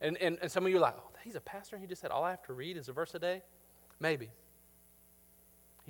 And, 0.00 0.16
and, 0.16 0.38
and 0.40 0.50
some 0.50 0.64
of 0.64 0.70
you 0.70 0.78
are 0.78 0.80
like, 0.80 0.96
oh, 0.98 1.10
he's 1.22 1.34
a 1.34 1.40
pastor 1.40 1.76
and 1.76 1.82
he 1.82 1.88
just 1.88 2.00
said 2.00 2.10
all 2.10 2.24
I 2.24 2.30
have 2.30 2.42
to 2.44 2.54
read 2.54 2.78
is 2.78 2.88
a 2.88 2.92
verse 2.92 3.14
a 3.14 3.18
day? 3.18 3.42
Maybe. 4.00 4.30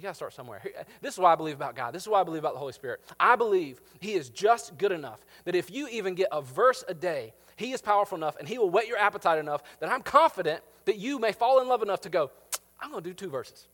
You 0.01 0.05
got 0.05 0.12
to 0.12 0.14
start 0.14 0.32
somewhere. 0.32 0.62
This 1.03 1.12
is 1.12 1.20
why 1.20 1.30
I 1.30 1.34
believe 1.34 1.57
about 1.57 1.76
God. 1.76 1.92
This 1.92 2.05
is 2.05 2.09
why 2.09 2.22
I 2.22 2.24
believe 2.24 2.38
about 2.38 2.55
the 2.55 2.59
Holy 2.59 2.72
Spirit. 2.72 3.03
I 3.20 3.36
believe 3.36 3.82
He 4.01 4.14
is 4.14 4.30
just 4.30 4.78
good 4.78 4.92
enough 4.92 5.20
that 5.44 5.55
if 5.55 5.70
you 5.70 5.88
even 5.88 6.14
get 6.14 6.28
a 6.32 6.40
verse 6.40 6.82
a 6.88 6.94
day, 6.94 7.34
He 7.57 7.72
is 7.72 7.82
powerful 7.82 8.16
enough 8.16 8.38
and 8.38 8.48
He 8.48 8.57
will 8.57 8.70
whet 8.70 8.88
your 8.88 8.96
appetite 8.96 9.38
enough 9.38 9.62
that 9.78 9.92
I'm 9.92 10.01
confident 10.01 10.62
that 10.86 10.96
you 10.96 11.18
may 11.18 11.32
fall 11.32 11.61
in 11.61 11.68
love 11.68 11.82
enough 11.82 12.01
to 12.03 12.09
go, 12.09 12.30
I'm 12.80 12.92
going 12.92 13.05
to 13.05 13.11
do 13.11 13.12
two 13.12 13.28
verses. 13.28 13.68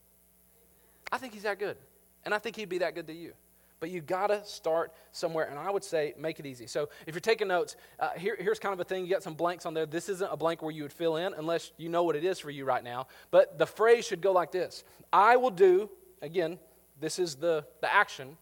I 1.12 1.18
think 1.18 1.32
He's 1.32 1.44
that 1.44 1.60
good. 1.60 1.76
And 2.24 2.34
I 2.34 2.38
think 2.38 2.56
He'd 2.56 2.68
be 2.68 2.78
that 2.78 2.96
good 2.96 3.06
to 3.06 3.14
you. 3.14 3.32
But 3.78 3.90
you 3.90 4.00
got 4.00 4.28
to 4.28 4.44
start 4.44 4.92
somewhere. 5.12 5.44
And 5.48 5.60
I 5.60 5.70
would 5.70 5.84
say 5.84 6.12
make 6.18 6.40
it 6.40 6.46
easy. 6.46 6.66
So 6.66 6.88
if 7.06 7.14
you're 7.14 7.20
taking 7.20 7.46
notes, 7.46 7.76
uh, 8.00 8.08
here, 8.16 8.36
here's 8.36 8.58
kind 8.58 8.72
of 8.72 8.80
a 8.80 8.84
thing. 8.84 9.04
You 9.04 9.12
got 9.12 9.22
some 9.22 9.34
blanks 9.34 9.64
on 9.64 9.74
there. 9.74 9.86
This 9.86 10.08
isn't 10.08 10.32
a 10.32 10.36
blank 10.36 10.60
where 10.60 10.72
you 10.72 10.82
would 10.82 10.92
fill 10.92 11.18
in 11.18 11.34
unless 11.34 11.70
you 11.76 11.88
know 11.88 12.02
what 12.02 12.16
it 12.16 12.24
is 12.24 12.40
for 12.40 12.50
you 12.50 12.64
right 12.64 12.82
now. 12.82 13.06
But 13.30 13.58
the 13.58 13.66
phrase 13.66 14.04
should 14.04 14.20
go 14.20 14.32
like 14.32 14.50
this 14.50 14.82
I 15.12 15.36
will 15.36 15.50
do 15.50 15.88
again, 16.22 16.58
this 17.00 17.18
is 17.18 17.36
the, 17.36 17.64
the 17.80 17.92
action 17.92 18.36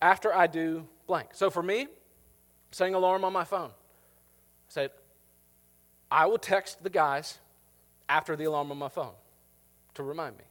after 0.00 0.34
I 0.34 0.46
do 0.46 0.86
blank. 1.06 1.30
So 1.32 1.50
for 1.50 1.62
me, 1.62 1.86
setting 2.70 2.94
alarm 2.94 3.24
on 3.24 3.32
my 3.32 3.44
phone. 3.44 3.70
I 3.70 4.70
said, 4.70 4.90
I 6.10 6.26
will 6.26 6.38
text 6.38 6.82
the 6.82 6.90
guys 6.90 7.38
after 8.08 8.36
the 8.36 8.44
alarm 8.44 8.70
on 8.70 8.78
my 8.78 8.88
phone 8.88 9.12
to 9.94 10.02
remind 10.02 10.36
me. 10.36 10.44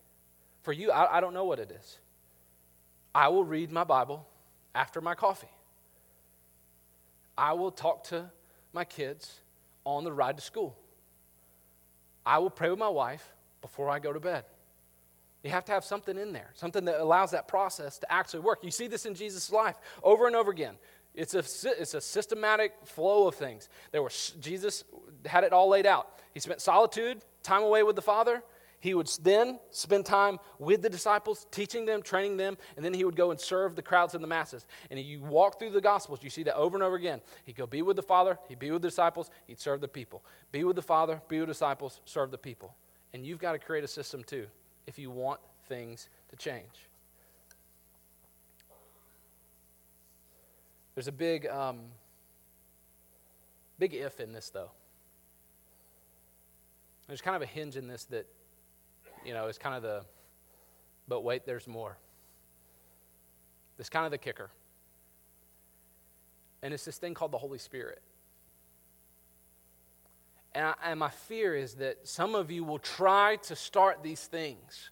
For 0.63 0.73
you, 0.73 0.91
I, 0.91 1.17
I 1.17 1.21
don't 1.21 1.33
know 1.33 1.45
what 1.45 1.59
it 1.59 1.71
is. 1.71 1.99
I 3.15 3.29
will 3.29 3.43
read 3.43 3.71
my 3.71 3.83
Bible 3.83 4.27
after 4.75 5.01
my 5.01 5.15
coffee. 5.15 5.47
I 7.37 7.53
will 7.53 7.71
talk 7.71 8.03
to 8.05 8.29
my 8.73 8.83
kids 8.83 9.39
on 9.85 10.03
the 10.03 10.11
ride 10.11 10.37
to 10.37 10.43
school. 10.43 10.77
I 12.25 12.39
will 12.39 12.49
pray 12.49 12.69
with 12.69 12.79
my 12.79 12.89
wife 12.89 13.33
before 13.61 13.89
I 13.89 13.99
go 13.99 14.11
to 14.11 14.19
bed. 14.19 14.43
You 15.43 15.51
have 15.51 15.65
to 15.65 15.71
have 15.71 15.85
something 15.85 16.17
in 16.17 16.33
there, 16.33 16.49
something 16.53 16.85
that 16.85 16.99
allows 16.99 17.31
that 17.31 17.47
process 17.47 17.99
to 17.99 18.11
actually 18.11 18.41
work. 18.41 18.59
You 18.63 18.71
see 18.71 18.87
this 18.87 19.05
in 19.05 19.13
Jesus' 19.13 19.51
life 19.51 19.77
over 20.03 20.27
and 20.27 20.35
over 20.35 20.51
again. 20.51 20.75
It's 21.13 21.33
a, 21.33 21.43
it's 21.79 21.93
a 21.93 22.01
systematic 22.01 22.73
flow 22.85 23.27
of 23.27 23.35
things. 23.35 23.69
There 23.91 24.03
were, 24.03 24.11
Jesus 24.39 24.83
had 25.25 25.43
it 25.43 25.53
all 25.53 25.67
laid 25.67 25.85
out. 25.85 26.19
He 26.33 26.39
spent 26.39 26.61
solitude, 26.61 27.23
time 27.41 27.63
away 27.63 27.81
with 27.81 27.95
the 27.95 28.01
Father. 28.01 28.43
He 28.79 28.93
would 28.93 29.09
then 29.23 29.59
spend 29.71 30.05
time 30.05 30.37
with 30.59 30.83
the 30.83 30.89
disciples, 30.89 31.47
teaching 31.49 31.87
them, 31.87 32.03
training 32.03 32.37
them, 32.37 32.57
and 32.75 32.85
then 32.85 32.93
he 32.93 33.03
would 33.03 33.15
go 33.15 33.31
and 33.31 33.39
serve 33.39 33.75
the 33.75 33.81
crowds 33.81 34.13
and 34.13 34.23
the 34.23 34.27
masses. 34.27 34.67
And 34.91 34.99
you 34.99 35.21
walk 35.23 35.57
through 35.57 35.71
the 35.71 35.81
Gospels, 35.81 36.19
you 36.21 36.29
see 36.29 36.43
that 36.43 36.55
over 36.55 36.77
and 36.77 36.83
over 36.83 36.95
again. 36.95 37.21
He'd 37.45 37.55
go 37.55 37.65
be 37.65 37.81
with 37.81 37.95
the 37.95 38.03
Father, 38.03 38.37
he'd 38.47 38.59
be 38.59 38.69
with 38.69 38.83
the 38.83 38.89
disciples, 38.89 39.31
he'd 39.47 39.59
serve 39.59 39.81
the 39.81 39.87
people. 39.87 40.23
Be 40.51 40.63
with 40.63 40.75
the 40.75 40.83
Father, 40.83 41.19
be 41.27 41.39
with 41.39 41.47
the 41.47 41.53
disciples, 41.53 42.01
serve 42.05 42.29
the 42.29 42.37
people. 42.37 42.75
And 43.13 43.25
you've 43.25 43.39
got 43.39 43.53
to 43.53 43.59
create 43.59 43.83
a 43.83 43.87
system 43.87 44.23
too 44.23 44.45
if 44.87 44.97
you 44.97 45.11
want 45.11 45.39
things 45.67 46.09
to 46.29 46.35
change. 46.35 46.87
There's 50.95 51.07
a 51.07 51.11
big, 51.11 51.45
um, 51.45 51.81
big 53.77 53.93
if 53.93 54.19
in 54.19 54.33
this, 54.33 54.49
though. 54.49 54.71
There's 57.07 57.21
kind 57.21 57.35
of 57.35 57.43
a 57.43 57.45
hinge 57.45 57.77
in 57.77 57.87
this 57.87 58.05
that, 58.05 58.25
you 59.23 59.33
know, 59.33 59.45
is 59.45 59.59
kind 59.59 59.75
of 59.75 59.83
the, 59.83 60.03
but 61.07 61.23
wait, 61.23 61.45
there's 61.45 61.67
more. 61.67 61.97
It's 63.77 63.89
kind 63.89 64.05
of 64.05 64.11
the 64.11 64.17
kicker. 64.17 64.49
And 66.63 66.73
it's 66.73 66.83
this 66.83 66.97
thing 66.97 67.13
called 67.13 67.31
the 67.31 67.37
Holy 67.37 67.59
Spirit. 67.59 68.01
And, 70.57 70.65
I, 70.65 70.73
and 70.85 70.99
my 70.99 71.11
fear 71.11 71.55
is 71.55 71.75
that 71.75 72.07
some 72.07 72.33
of 72.33 72.49
you 72.49 72.63
will 72.63 72.79
try 72.79 73.35
to 73.43 73.55
start 73.55 74.01
these 74.01 74.25
things. 74.25 74.89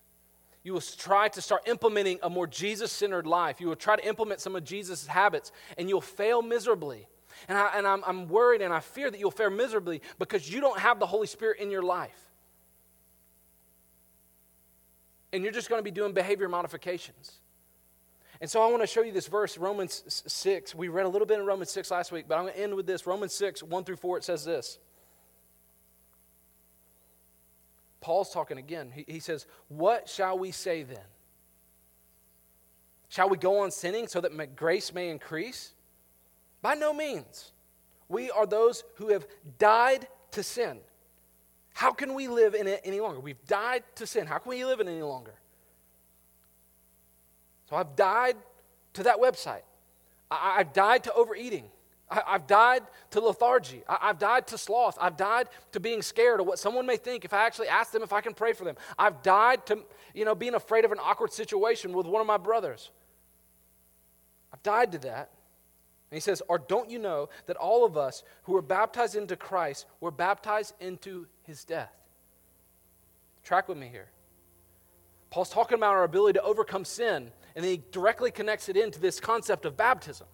You 0.64 0.74
will 0.74 0.82
try 0.82 1.28
to 1.30 1.42
start 1.42 1.68
implementing 1.68 2.20
a 2.22 2.30
more 2.30 2.46
Jesus 2.46 2.92
centered 2.92 3.26
life. 3.26 3.60
You 3.60 3.70
will 3.70 3.76
try 3.76 3.96
to 3.96 4.08
implement 4.08 4.42
some 4.42 4.56
of 4.56 4.64
Jesus' 4.64 5.08
habits, 5.08 5.52
and 5.76 5.90
you'll 5.90 6.02
fail 6.02 6.44
miserably. 6.44 7.08
And, 7.48 7.58
I, 7.58 7.80
and 7.80 7.88
I'm, 7.88 8.04
I'm 8.06 8.28
worried 8.28 8.62
and 8.62 8.72
I 8.72 8.80
fear 8.80 9.10
that 9.10 9.20
you'll 9.20 9.32
fail 9.32 9.50
miserably 9.50 10.04
because 10.20 10.48
you 10.48 10.62
don't 10.62 10.78
have 10.78 11.00
the 11.00 11.08
Holy 11.08 11.26
Spirit 11.26 11.60
in 11.60 11.72
your 11.72 11.82
life. 11.82 12.22
And 15.34 15.42
you're 15.42 15.52
just 15.52 15.68
going 15.68 15.80
to 15.80 15.84
be 15.84 15.90
doing 15.90 16.14
behavior 16.14 16.48
modifications. 16.48 17.40
And 18.40 18.48
so 18.48 18.62
I 18.62 18.68
want 18.70 18.84
to 18.84 18.88
show 18.88 19.02
you 19.02 19.12
this 19.12 19.26
verse, 19.26 19.58
Romans 19.58 20.24
6. 20.28 20.76
We 20.76 20.90
read 20.90 21.08
a 21.08 21.10
little 21.10 21.26
bit 21.26 21.40
in 21.40 21.46
Romans 21.48 21.72
6 21.72 21.90
last 21.90 22.12
week, 22.12 22.26
but 22.28 22.36
I'm 22.36 22.44
going 22.44 22.54
to 22.54 22.60
end 22.60 22.76
with 22.76 22.86
this. 22.86 23.08
Romans 23.08 23.34
6, 23.34 23.64
1 23.64 23.84
through 23.84 23.96
4, 23.96 24.20
it 24.20 24.24
says 24.24 24.46
this. 24.46 24.78
Paul's 28.06 28.30
talking 28.30 28.60
again. 28.60 28.92
He, 28.94 29.04
he 29.08 29.20
says, 29.20 29.48
What 29.68 30.08
shall 30.08 30.38
we 30.38 30.52
say 30.52 30.84
then? 30.84 31.08
Shall 33.10 33.30
we 33.30 33.38
go 33.38 33.62
on 33.62 33.72
sinning 33.72 34.08
so 34.08 34.22
that 34.22 34.56
grace 34.56 34.94
may 34.94 35.10
increase? 35.10 35.74
By 36.62 36.76
no 36.76 36.94
means. 36.94 37.52
We 38.08 38.30
are 38.30 38.46
those 38.46 38.84
who 38.98 39.08
have 39.08 39.26
died 39.58 40.08
to 40.34 40.44
sin. 40.44 40.78
How 41.74 41.94
can 41.94 42.14
we 42.14 42.28
live 42.28 42.54
in 42.54 42.68
it 42.68 42.82
any 42.84 43.00
longer? 43.00 43.20
We've 43.20 43.44
died 43.48 43.82
to 43.96 44.06
sin. 44.06 44.28
How 44.28 44.38
can 44.38 44.52
we 44.52 44.64
live 44.64 44.80
in 44.80 44.88
it 44.88 44.92
any 44.92 45.02
longer? 45.02 45.34
So 47.72 47.76
I've 47.76 47.96
died 47.96 48.36
to 48.94 49.02
that 49.02 49.18
website. 49.18 49.64
I, 50.30 50.58
have 50.60 50.74
died 50.74 51.06
to 51.06 51.14
overeating. 51.14 51.66
I, 52.10 52.22
have 52.34 52.48
died 52.48 52.84
to 53.12 53.20
lethargy. 53.20 53.84
I, 53.90 53.98
I've 54.04 54.20
died 54.20 54.48
to 54.48 54.58
sloth. 54.58 54.98
I've 55.02 55.18
died 55.18 55.48
to 55.72 55.80
being 55.80 56.02
scared 56.02 56.40
of 56.40 56.46
what 56.46 56.60
someone 56.60 56.86
may 56.86 56.98
think 56.98 57.26
if 57.26 57.34
I 57.34 57.46
actually 57.46 57.68
ask 57.68 57.92
them 57.92 58.04
if 58.04 58.14
I 58.14 58.22
can 58.22 58.34
pray 58.34 58.54
for 58.54 58.64
them. 58.64 58.76
I've 58.98 59.24
died 59.24 59.66
to, 59.68 59.84
you 60.14 60.26
know, 60.26 60.36
being 60.36 60.54
afraid 60.54 60.86
of 60.86 60.92
an 60.92 61.00
awkward 61.02 61.34
situation 61.34 61.94
with 61.94 62.06
one 62.06 62.22
of 62.22 62.28
my 62.28 62.38
brothers. 62.38 62.92
I've 64.54 64.64
died 64.64 64.92
to 64.92 65.00
that. 65.00 65.32
And 66.12 66.18
he 66.18 66.22
says, 66.22 66.42
Or 66.48 66.60
don't 66.60 66.90
you 66.90 67.00
know 67.00 67.30
that 67.48 67.58
all 67.58 67.86
of 67.86 67.98
us 67.98 68.24
who 68.44 68.54
were 68.54 68.62
baptized 68.62 69.16
into 69.16 69.36
Christ 69.36 69.86
were 70.00 70.12
baptized 70.12 70.76
into 70.80 71.28
his 71.44 71.66
death? 71.66 71.94
Track 73.44 73.68
with 73.68 73.78
me 73.78 73.88
here. 73.88 74.10
Paul's 75.32 75.50
talking 75.50 75.78
about 75.78 75.94
our 75.94 76.04
ability 76.04 76.40
to 76.40 76.44
overcome 76.44 76.86
sin, 76.86 77.32
and 77.56 77.66
then 77.66 77.72
he 77.72 77.82
directly 77.92 78.32
connects 78.32 78.70
it 78.70 78.78
into 78.78 79.00
this 79.00 79.20
concept 79.20 79.66
of 79.66 79.76
baptism. 79.76 80.28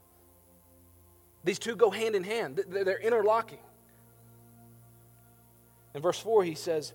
These 1.43 1.59
two 1.59 1.75
go 1.75 1.89
hand 1.89 2.15
in 2.15 2.23
hand, 2.23 2.63
they're 2.67 2.99
interlocking. 2.99 3.59
In 5.93 6.01
verse 6.01 6.19
4, 6.19 6.43
he 6.43 6.55
says, 6.55 6.93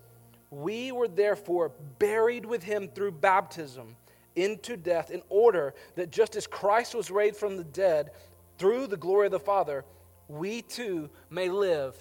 We 0.49 0.91
were 0.91 1.07
therefore 1.07 1.71
buried 1.99 2.45
with 2.45 2.63
him 2.63 2.89
through 2.89 3.11
baptism 3.11 3.95
into 4.35 4.77
death, 4.77 5.09
in 5.09 5.21
order 5.29 5.73
that 5.95 6.11
just 6.11 6.35
as 6.35 6.45
Christ 6.45 6.93
was 6.93 7.09
raised 7.09 7.37
from 7.37 7.57
the 7.57 7.63
dead 7.63 8.11
through 8.59 8.87
the 8.87 8.97
glory 8.97 9.25
of 9.25 9.31
the 9.31 9.39
Father, 9.39 9.83
we 10.27 10.61
too 10.61 11.09
may 11.29 11.49
live 11.49 11.95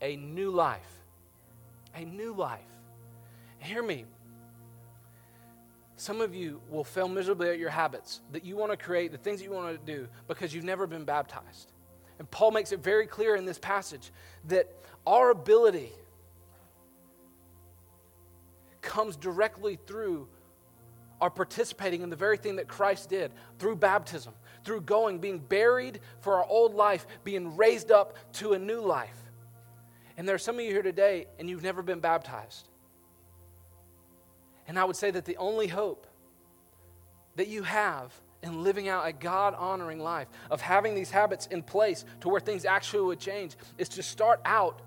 a 0.00 0.16
new 0.16 0.50
life. 0.50 0.80
A 1.94 2.04
new 2.04 2.34
life. 2.34 2.60
Hear 3.58 3.82
me. 3.82 4.06
Some 6.02 6.20
of 6.20 6.34
you 6.34 6.60
will 6.68 6.82
fail 6.82 7.06
miserably 7.06 7.48
at 7.50 7.60
your 7.60 7.70
habits 7.70 8.22
that 8.32 8.44
you 8.44 8.56
want 8.56 8.72
to 8.72 8.76
create, 8.76 9.12
the 9.12 9.18
things 9.18 9.38
that 9.38 9.44
you 9.44 9.52
want 9.52 9.86
to 9.86 9.92
do, 9.92 10.08
because 10.26 10.52
you've 10.52 10.64
never 10.64 10.84
been 10.84 11.04
baptized. 11.04 11.70
And 12.18 12.28
Paul 12.28 12.50
makes 12.50 12.72
it 12.72 12.80
very 12.80 13.06
clear 13.06 13.36
in 13.36 13.44
this 13.44 13.60
passage 13.60 14.10
that 14.48 14.68
our 15.06 15.30
ability 15.30 15.92
comes 18.80 19.14
directly 19.14 19.78
through 19.86 20.26
our 21.20 21.30
participating 21.30 22.02
in 22.02 22.10
the 22.10 22.16
very 22.16 22.36
thing 22.36 22.56
that 22.56 22.66
Christ 22.66 23.08
did 23.08 23.30
through 23.60 23.76
baptism, 23.76 24.34
through 24.64 24.80
going, 24.80 25.20
being 25.20 25.38
buried 25.38 26.00
for 26.18 26.34
our 26.38 26.46
old 26.46 26.74
life, 26.74 27.06
being 27.22 27.56
raised 27.56 27.92
up 27.92 28.16
to 28.32 28.54
a 28.54 28.58
new 28.58 28.80
life. 28.80 29.30
And 30.16 30.26
there 30.26 30.34
are 30.34 30.40
some 30.40 30.56
of 30.56 30.62
you 30.62 30.72
here 30.72 30.82
today, 30.82 31.28
and 31.38 31.48
you've 31.48 31.62
never 31.62 31.80
been 31.80 32.00
baptized. 32.00 32.70
And 34.66 34.78
I 34.78 34.84
would 34.84 34.96
say 34.96 35.10
that 35.10 35.24
the 35.24 35.36
only 35.36 35.66
hope 35.66 36.06
that 37.36 37.48
you 37.48 37.62
have 37.62 38.12
in 38.42 38.64
living 38.64 38.88
out 38.88 39.06
a 39.06 39.12
God 39.12 39.54
honoring 39.54 40.00
life, 40.00 40.28
of 40.50 40.60
having 40.60 40.94
these 40.94 41.10
habits 41.10 41.46
in 41.46 41.62
place 41.62 42.04
to 42.20 42.28
where 42.28 42.40
things 42.40 42.64
actually 42.64 43.04
would 43.04 43.20
change, 43.20 43.56
is 43.78 43.88
to 43.90 44.02
start 44.02 44.40
out 44.44 44.82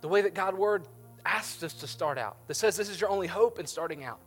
the 0.00 0.08
way 0.08 0.22
that 0.22 0.34
God's 0.34 0.56
Word 0.56 0.84
asks 1.26 1.62
us 1.62 1.72
to 1.74 1.86
start 1.86 2.18
out. 2.18 2.36
That 2.46 2.54
says 2.54 2.76
this 2.76 2.88
is 2.88 3.00
your 3.00 3.10
only 3.10 3.26
hope 3.26 3.58
in 3.58 3.66
starting 3.66 4.04
out. 4.04 4.20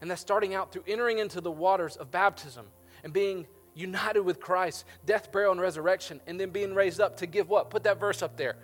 And 0.00 0.10
that's 0.10 0.20
starting 0.20 0.54
out 0.54 0.72
through 0.72 0.84
entering 0.86 1.18
into 1.18 1.40
the 1.40 1.50
waters 1.50 1.96
of 1.96 2.10
baptism 2.10 2.66
and 3.04 3.12
being 3.12 3.46
united 3.74 4.20
with 4.20 4.40
Christ, 4.40 4.84
death, 5.06 5.32
burial, 5.32 5.52
and 5.52 5.60
resurrection, 5.60 6.20
and 6.26 6.38
then 6.38 6.50
being 6.50 6.74
raised 6.74 7.00
up 7.00 7.18
to 7.18 7.26
give 7.26 7.48
what? 7.48 7.70
Put 7.70 7.84
that 7.84 7.98
verse 7.98 8.22
up 8.22 8.36
there. 8.36 8.56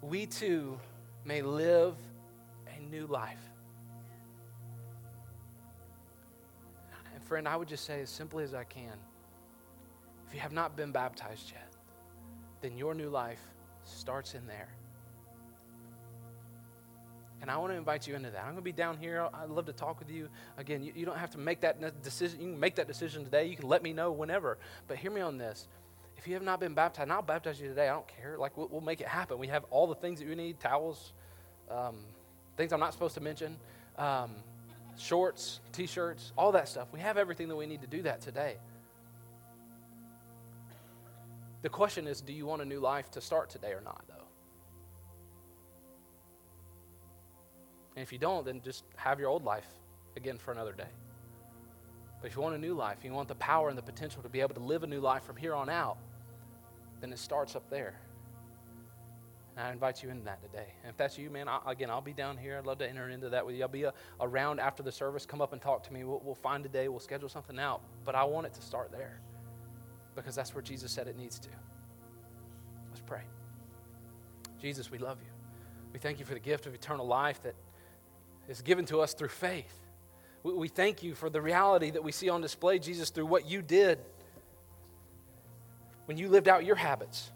We 0.00 0.26
too 0.26 0.78
may 1.24 1.42
live 1.42 1.94
a 2.74 2.80
new 2.80 3.06
life. 3.06 3.49
Friend, 7.30 7.46
I 7.46 7.54
would 7.54 7.68
just 7.68 7.84
say 7.84 8.00
as 8.00 8.10
simply 8.10 8.42
as 8.42 8.54
I 8.54 8.64
can 8.64 8.92
if 10.26 10.34
you 10.34 10.40
have 10.40 10.50
not 10.50 10.76
been 10.76 10.90
baptized 10.90 11.52
yet, 11.52 11.72
then 12.60 12.76
your 12.76 12.92
new 12.92 13.08
life 13.08 13.38
starts 13.84 14.34
in 14.34 14.44
there. 14.48 14.68
And 17.40 17.48
I 17.48 17.56
want 17.56 17.72
to 17.72 17.76
invite 17.76 18.08
you 18.08 18.16
into 18.16 18.30
that. 18.30 18.40
I'm 18.40 18.46
going 18.46 18.56
to 18.56 18.62
be 18.62 18.72
down 18.72 18.98
here. 18.98 19.28
I'd 19.32 19.48
love 19.48 19.66
to 19.66 19.72
talk 19.72 20.00
with 20.00 20.10
you. 20.10 20.28
Again, 20.58 20.82
you, 20.82 20.92
you 20.94 21.06
don't 21.06 21.16
have 21.16 21.30
to 21.30 21.38
make 21.38 21.60
that 21.60 22.02
decision. 22.02 22.40
You 22.40 22.50
can 22.50 22.60
make 22.60 22.74
that 22.74 22.88
decision 22.88 23.22
today. 23.24 23.46
You 23.46 23.54
can 23.54 23.68
let 23.68 23.84
me 23.84 23.92
know 23.92 24.10
whenever. 24.10 24.58
But 24.88 24.96
hear 24.96 25.12
me 25.12 25.20
on 25.20 25.38
this. 25.38 25.68
If 26.16 26.26
you 26.26 26.34
have 26.34 26.42
not 26.42 26.58
been 26.58 26.74
baptized, 26.74 27.04
and 27.04 27.12
I'll 27.12 27.22
baptize 27.22 27.60
you 27.60 27.68
today. 27.68 27.88
I 27.88 27.92
don't 27.92 28.08
care. 28.08 28.38
Like, 28.38 28.56
we'll, 28.56 28.68
we'll 28.72 28.80
make 28.80 29.00
it 29.00 29.06
happen. 29.06 29.38
We 29.38 29.46
have 29.46 29.64
all 29.70 29.86
the 29.86 29.94
things 29.94 30.18
that 30.18 30.26
you 30.26 30.34
need 30.34 30.58
towels, 30.58 31.12
um, 31.70 31.94
things 32.56 32.72
I'm 32.72 32.80
not 32.80 32.92
supposed 32.92 33.14
to 33.14 33.20
mention. 33.20 33.56
Um, 33.96 34.32
shorts, 35.00 35.60
t 35.72 35.86
shirts, 35.86 36.32
all 36.36 36.52
that 36.52 36.68
stuff. 36.68 36.88
We 36.92 37.00
have 37.00 37.16
everything 37.16 37.48
that 37.48 37.56
we 37.56 37.66
need 37.66 37.80
to 37.80 37.86
do 37.86 38.02
that 38.02 38.20
today. 38.20 38.56
The 41.62 41.68
question 41.68 42.06
is 42.06 42.20
do 42.20 42.32
you 42.32 42.46
want 42.46 42.62
a 42.62 42.64
new 42.64 42.80
life 42.80 43.10
to 43.12 43.20
start 43.20 43.50
today 43.50 43.72
or 43.72 43.80
not, 43.80 44.02
though? 44.08 44.14
And 47.96 48.02
if 48.02 48.12
you 48.12 48.18
don't, 48.18 48.44
then 48.44 48.60
just 48.62 48.84
have 48.96 49.18
your 49.18 49.28
old 49.28 49.44
life 49.44 49.66
again 50.16 50.38
for 50.38 50.52
another 50.52 50.72
day. 50.72 50.88
But 52.20 52.30
if 52.30 52.36
you 52.36 52.42
want 52.42 52.54
a 52.54 52.58
new 52.58 52.74
life, 52.74 52.98
you 53.02 53.12
want 53.12 53.28
the 53.28 53.34
power 53.36 53.70
and 53.70 53.78
the 53.78 53.82
potential 53.82 54.22
to 54.22 54.28
be 54.28 54.40
able 54.40 54.54
to 54.54 54.60
live 54.60 54.82
a 54.82 54.86
new 54.86 55.00
life 55.00 55.24
from 55.24 55.36
here 55.36 55.54
on 55.54 55.70
out, 55.70 55.96
then 57.00 57.12
it 57.12 57.18
starts 57.18 57.56
up 57.56 57.68
there. 57.70 57.98
And 59.56 59.66
I 59.66 59.72
invite 59.72 60.02
you 60.02 60.10
into 60.10 60.24
that 60.24 60.40
today. 60.42 60.66
And 60.82 60.90
if 60.90 60.96
that's 60.96 61.18
you, 61.18 61.28
man, 61.28 61.48
I, 61.48 61.60
again, 61.66 61.90
I'll 61.90 62.00
be 62.00 62.12
down 62.12 62.36
here. 62.36 62.56
I'd 62.56 62.66
love 62.66 62.78
to 62.78 62.88
enter 62.88 63.08
into 63.08 63.28
that 63.30 63.44
with 63.44 63.56
you. 63.56 63.62
I'll 63.62 63.68
be 63.68 63.82
a, 63.82 63.88
uh, 63.88 63.92
around 64.20 64.60
after 64.60 64.82
the 64.82 64.92
service. 64.92 65.26
Come 65.26 65.40
up 65.40 65.52
and 65.52 65.60
talk 65.60 65.82
to 65.84 65.92
me. 65.92 66.04
We'll, 66.04 66.22
we'll 66.24 66.34
find 66.34 66.64
a 66.64 66.68
day. 66.68 66.88
We'll 66.88 67.00
schedule 67.00 67.28
something 67.28 67.58
out. 67.58 67.82
But 68.04 68.14
I 68.14 68.24
want 68.24 68.46
it 68.46 68.54
to 68.54 68.62
start 68.62 68.92
there 68.92 69.20
because 70.14 70.34
that's 70.34 70.54
where 70.54 70.62
Jesus 70.62 70.92
said 70.92 71.08
it 71.08 71.16
needs 71.16 71.38
to. 71.40 71.48
Let's 72.90 73.02
pray. 73.02 73.22
Jesus, 74.60 74.90
we 74.90 74.98
love 74.98 75.18
you. 75.20 75.30
We 75.92 75.98
thank 75.98 76.20
you 76.20 76.24
for 76.24 76.34
the 76.34 76.40
gift 76.40 76.66
of 76.66 76.74
eternal 76.74 77.06
life 77.06 77.42
that 77.42 77.54
is 78.48 78.62
given 78.62 78.84
to 78.86 79.00
us 79.00 79.14
through 79.14 79.28
faith. 79.28 79.74
We, 80.42 80.52
we 80.52 80.68
thank 80.68 81.02
you 81.02 81.14
for 81.14 81.28
the 81.28 81.40
reality 81.40 81.90
that 81.90 82.04
we 82.04 82.12
see 82.12 82.28
on 82.28 82.40
display, 82.40 82.78
Jesus, 82.78 83.10
through 83.10 83.26
what 83.26 83.48
you 83.48 83.62
did 83.62 83.98
when 86.06 86.16
you 86.16 86.28
lived 86.28 86.48
out 86.48 86.64
your 86.64 86.76
habits 86.76 87.30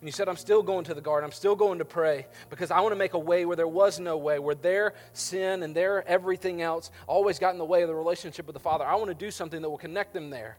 and 0.00 0.06
you 0.06 0.12
said, 0.12 0.28
I'm 0.28 0.36
still 0.36 0.62
going 0.62 0.84
to 0.84 0.94
the 0.94 1.00
garden. 1.00 1.26
I'm 1.26 1.32
still 1.32 1.56
going 1.56 1.78
to 1.78 1.84
pray 1.84 2.26
because 2.50 2.70
I 2.70 2.80
want 2.80 2.92
to 2.92 2.98
make 2.98 3.14
a 3.14 3.18
way 3.18 3.44
where 3.44 3.56
there 3.56 3.66
was 3.66 3.98
no 3.98 4.16
way, 4.16 4.38
where 4.38 4.54
their 4.54 4.94
sin 5.12 5.64
and 5.64 5.74
their 5.74 6.06
everything 6.06 6.62
else 6.62 6.92
always 7.08 7.40
got 7.40 7.52
in 7.52 7.58
the 7.58 7.64
way 7.64 7.82
of 7.82 7.88
the 7.88 7.94
relationship 7.94 8.46
with 8.46 8.54
the 8.54 8.60
Father. 8.60 8.84
I 8.84 8.94
want 8.94 9.08
to 9.08 9.14
do 9.14 9.32
something 9.32 9.60
that 9.60 9.68
will 9.68 9.78
connect 9.78 10.12
them 10.12 10.30
there. 10.30 10.56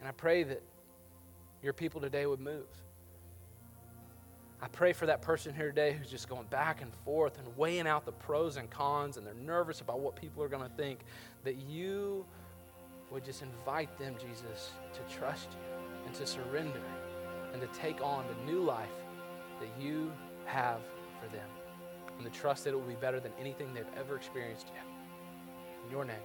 And 0.00 0.08
I 0.08 0.12
pray 0.12 0.42
that 0.42 0.60
your 1.62 1.72
people 1.72 2.00
today 2.00 2.26
would 2.26 2.40
move. 2.40 2.66
I 4.60 4.66
pray 4.66 4.92
for 4.92 5.06
that 5.06 5.22
person 5.22 5.54
here 5.54 5.68
today 5.68 5.92
who's 5.96 6.10
just 6.10 6.28
going 6.28 6.46
back 6.46 6.82
and 6.82 6.92
forth 7.04 7.38
and 7.38 7.56
weighing 7.56 7.86
out 7.86 8.04
the 8.04 8.12
pros 8.12 8.56
and 8.56 8.68
cons 8.68 9.16
and 9.16 9.24
they're 9.24 9.34
nervous 9.34 9.80
about 9.80 10.00
what 10.00 10.16
people 10.16 10.42
are 10.42 10.48
going 10.48 10.68
to 10.68 10.76
think, 10.76 11.00
that 11.44 11.56
you 11.56 12.24
would 13.12 13.24
just 13.24 13.42
invite 13.42 13.96
them, 13.98 14.16
Jesus, 14.20 14.72
to 14.94 15.16
trust 15.16 15.50
you 15.52 16.06
and 16.06 16.14
to 16.16 16.26
surrender 16.26 16.80
and 17.52 17.60
to 17.60 17.68
take 17.68 18.00
on 18.02 18.24
the 18.26 18.52
new 18.52 18.60
life 18.60 18.88
that 19.60 19.68
you 19.80 20.12
have 20.46 20.80
for 21.20 21.28
them 21.34 21.46
and 22.16 22.32
to 22.32 22.40
trust 22.40 22.64
that 22.64 22.70
it 22.70 22.76
will 22.76 22.82
be 22.82 22.94
better 22.94 23.20
than 23.20 23.32
anything 23.38 23.72
they've 23.74 23.84
ever 23.96 24.16
experienced 24.16 24.66
yet. 24.74 24.84
In 25.84 25.90
your 25.90 26.04
name. 26.04 26.16